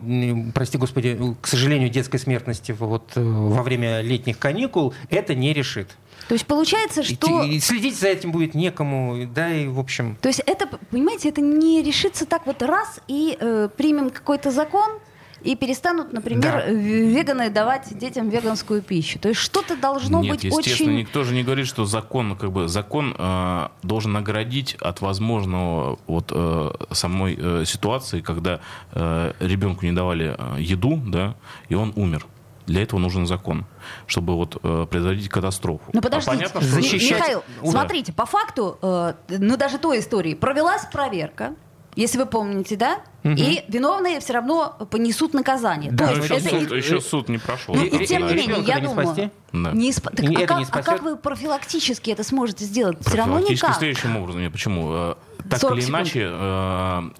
прости 0.53 0.77
господи, 0.77 1.17
к 1.41 1.47
сожалению, 1.47 1.89
детской 1.89 2.17
смертности 2.17 2.73
вот, 2.73 3.11
э, 3.15 3.21
во 3.21 3.63
время 3.63 4.01
летних 4.01 4.37
каникул, 4.37 4.93
это 5.09 5.33
не 5.35 5.53
решит. 5.53 5.89
То 6.27 6.33
есть 6.33 6.45
получается, 6.45 7.01
И 7.01 7.03
что... 7.05 7.43
те- 7.43 7.47
и 7.53 7.59
следить 7.61 7.97
за 7.97 8.09
этим 8.09 8.31
будет 8.31 8.53
некому, 8.53 9.27
да, 9.33 9.49
и 9.53 9.67
в 9.67 9.79
общем... 9.79 10.17
То 10.21 10.27
есть 10.27 10.41
это, 10.45 10.67
понимаете, 10.91 11.29
это 11.29 11.39
не 11.39 11.81
решится 11.81 12.25
так 12.25 12.45
вот 12.45 12.61
раз 12.61 12.99
и 13.07 13.37
э, 13.39 13.69
примем 13.77 14.09
какой-то 14.09 14.51
закон, 14.51 14.99
и 15.43 15.55
перестанут, 15.55 16.13
например, 16.13 16.41
Да. 16.41 16.65
веганы 16.67 17.49
давать 17.49 17.97
детям 17.97 18.29
веганскую 18.29 18.81
пищу. 18.81 19.19
То 19.19 19.29
есть 19.29 19.39
что-то 19.39 19.75
должно 19.75 20.21
Нет, 20.21 20.31
быть 20.33 20.43
естественно, 20.43 20.89
очень... 20.91 20.99
никто 21.01 21.23
же 21.23 21.33
не 21.33 21.43
говорит, 21.43 21.67
что 21.67 21.85
закон, 21.85 22.35
как 22.35 22.51
бы, 22.51 22.67
закон 22.67 23.15
э, 23.17 23.67
должен 23.83 24.13
наградить 24.13 24.75
от 24.81 25.01
возможного 25.01 25.99
вот 26.07 26.31
э, 26.33 26.71
самой 26.91 27.37
э, 27.39 27.63
ситуации, 27.65 28.21
когда 28.21 28.59
э, 28.93 29.33
ребенку 29.39 29.85
не 29.85 29.91
давали 29.91 30.35
э, 30.37 30.61
еду, 30.61 31.01
да, 31.05 31.35
и 31.69 31.75
он 31.75 31.93
умер. 31.95 32.25
для 32.65 32.81
этого 32.83 32.99
нужен 32.99 33.25
закон, 33.27 33.65
чтобы 34.07 34.35
вот 34.35 34.57
э, 34.61 34.85
предотвратить 34.89 35.29
катастрофу. 35.29 35.83
Ну 35.93 36.01
подождите, 36.01 36.31
а 36.31 36.35
понятно, 36.35 36.61
что... 36.61 36.69
защищать... 36.71 37.19
Михаил, 37.19 37.43
Ура. 37.61 37.71
смотрите, 37.71 38.11
по 38.11 38.25
факту, 38.25 38.77
э, 38.81 39.13
ну 39.29 39.55
даже 39.55 39.77
той 39.77 39.99
истории, 39.99 40.33
провелась 40.33 40.85
проверка, 40.91 41.53
если 41.97 42.17
вы 42.17 42.25
помните, 42.25 42.75
да? 42.75 42.99
И 43.23 43.63
виновные 43.67 44.21
все 44.21 44.33
равно 44.33 44.77
понесут 44.89 45.33
наказание. 45.33 45.91
Да, 45.91 46.07
То 46.07 46.13
есть 46.13 46.23
еще, 46.29 46.35
это 46.35 46.49
суд, 46.49 46.61
их- 46.71 46.71
еще 46.85 47.01
суд 47.01 47.27
не 47.29 47.37
прошел. 47.39 47.75
Ну, 47.75 47.83
И- 47.83 48.05
тем 48.05 48.25
не 48.25 48.33
менее, 48.35 48.61
я 48.65 48.79
не 48.79 48.87
думаю, 48.87 49.07
спасти? 49.07 49.29
Да. 49.51 49.71
не 49.71 49.89
спа- 49.91 50.15
так 50.15 50.25
а, 50.25 50.47
как, 50.47 50.59
не 50.59 50.65
а 50.71 50.81
как 50.83 51.01
вы 51.01 51.17
профилактически 51.17 52.09
это 52.11 52.23
сможете 52.23 52.63
сделать? 52.63 52.97
Все 53.05 53.17
равно 53.17 53.39
никак. 53.39 53.75
следующим 53.77 54.15
образом. 54.15 54.41
Нет, 54.41 54.51
почему? 54.53 55.15
Так 55.49 55.59
40 55.59 55.73
или 55.77 55.81
секунд. 55.81 55.97
иначе, 55.99 56.27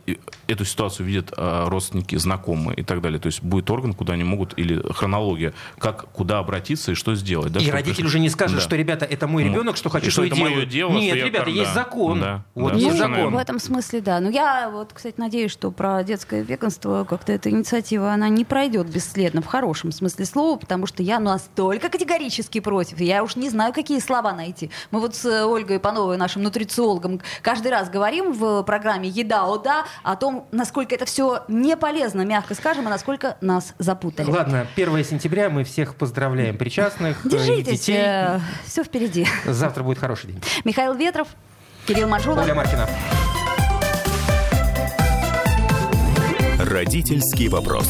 э, 0.08 0.16
эту 0.48 0.66
ситуацию 0.66 1.06
видят 1.06 1.34
э, 1.38 1.66
родственники, 1.68 2.16
знакомые 2.16 2.78
и 2.78 2.84
так 2.84 3.02
далее. 3.02 3.20
То 3.20 3.28
есть 3.28 3.42
будет 3.44 3.70
орган, 3.70 3.94
куда 3.94 4.14
они 4.14 4.24
могут, 4.24 4.58
или 4.58 4.82
хронология, 4.94 5.54
как, 5.78 6.10
куда 6.12 6.40
обратиться 6.40 6.92
и 6.92 6.96
что 6.96 7.16
сделать. 7.16 7.52
да, 7.52 7.60
И 7.60 7.70
родитель 7.70 8.06
уже 8.06 8.20
не 8.20 8.30
скажет, 8.30 8.58
Да. 8.58 8.62
что, 8.62 8.76
ребята, 8.76 9.06
это 9.06 9.28
мой 9.28 9.44
Ну, 9.44 9.52
ребенок, 9.52 9.78
что 9.78 9.90
хочу, 9.90 10.08
и 10.08 10.10
что 10.10 10.24
что 10.26 10.26
это 10.28 10.36
делаю. 10.36 10.66
дело, 10.66 10.92
Нет, 10.94 11.10
что 11.10 11.18
я 11.18 11.26
ребята, 11.26 11.46
кор- 11.46 11.54
есть 11.54 11.74
да. 11.74 11.84
закон. 11.84 12.20
Да, 12.20 12.44
Вот 12.56 12.74
да, 12.74 12.80
есть 12.80 12.98
закон. 12.98 13.18
Ну, 13.18 13.30
в 13.32 13.38
этом 13.38 13.60
смысле, 13.60 14.02
да. 14.02 14.20
Но 14.20 14.30
я 14.30 14.70
вот, 14.70 14.92
кстати, 14.94 15.16
надеюсь, 15.20 15.52
что 15.52 15.72
про 15.72 16.04
детское 16.04 16.42
веганство 16.42 17.04
как-то 17.04 17.32
эта 17.34 17.50
инициатива, 17.50 18.12
она 18.14 18.30
не 18.30 18.46
пройдет 18.46 18.88
бесследно 18.88 19.42
в 19.42 19.46
хорошем 19.46 19.92
смысле 19.92 20.26
слова, 20.26 20.58
потому 20.58 20.88
что 20.88 21.04
я 21.04 21.20
настолько 21.20 21.90
категорически 21.90 22.60
против. 22.60 23.00
Я 23.00 23.24
уж 23.24 23.36
не 23.36 23.50
знаю, 23.50 23.74
какие 23.74 24.00
слова 24.00 24.34
найти. 24.34 24.72
Мы 24.92 25.00
вот 25.00 25.16
с 25.16 25.26
э, 25.26 25.46
Ольгой 25.46 25.80
Пановой, 25.80 26.18
нашим 26.18 26.44
нутрициологом, 26.44 27.22
каждый 27.42 27.72
раз 27.72 27.90
говорим 27.90 28.17
в 28.22 28.64
программе 28.64 29.10
«Еда, 29.10 29.46
о 29.46 29.58
да» 29.58 29.86
о 30.04 30.16
том, 30.16 30.48
насколько 30.52 30.94
это 30.96 31.06
все 31.06 31.44
не 31.48 31.76
полезно, 31.78 32.22
мягко 32.22 32.54
скажем, 32.56 32.88
и 32.88 32.90
насколько 32.90 33.38
нас 33.42 33.74
запутали. 33.80 34.30
Ладно, 34.30 34.68
1 34.76 35.04
сентября 35.04 35.50
мы 35.50 35.64
всех 35.64 35.96
поздравляем 35.96 36.58
причастных, 36.58 37.26
э, 37.26 37.30
Держитесь, 37.30 37.80
детей. 37.82 38.06
все 38.66 38.84
впереди. 38.84 39.28
Завтра 39.46 39.84
будет 39.84 40.00
хороший 40.00 40.28
день. 40.28 40.42
Михаил 40.64 40.94
Ветров, 40.94 41.28
Кирилл 41.86 42.08
Манжула. 42.08 42.42
Оля 42.42 42.54
Маркина. 42.56 42.88
Родительский 46.60 47.48
вопрос. 47.48 47.88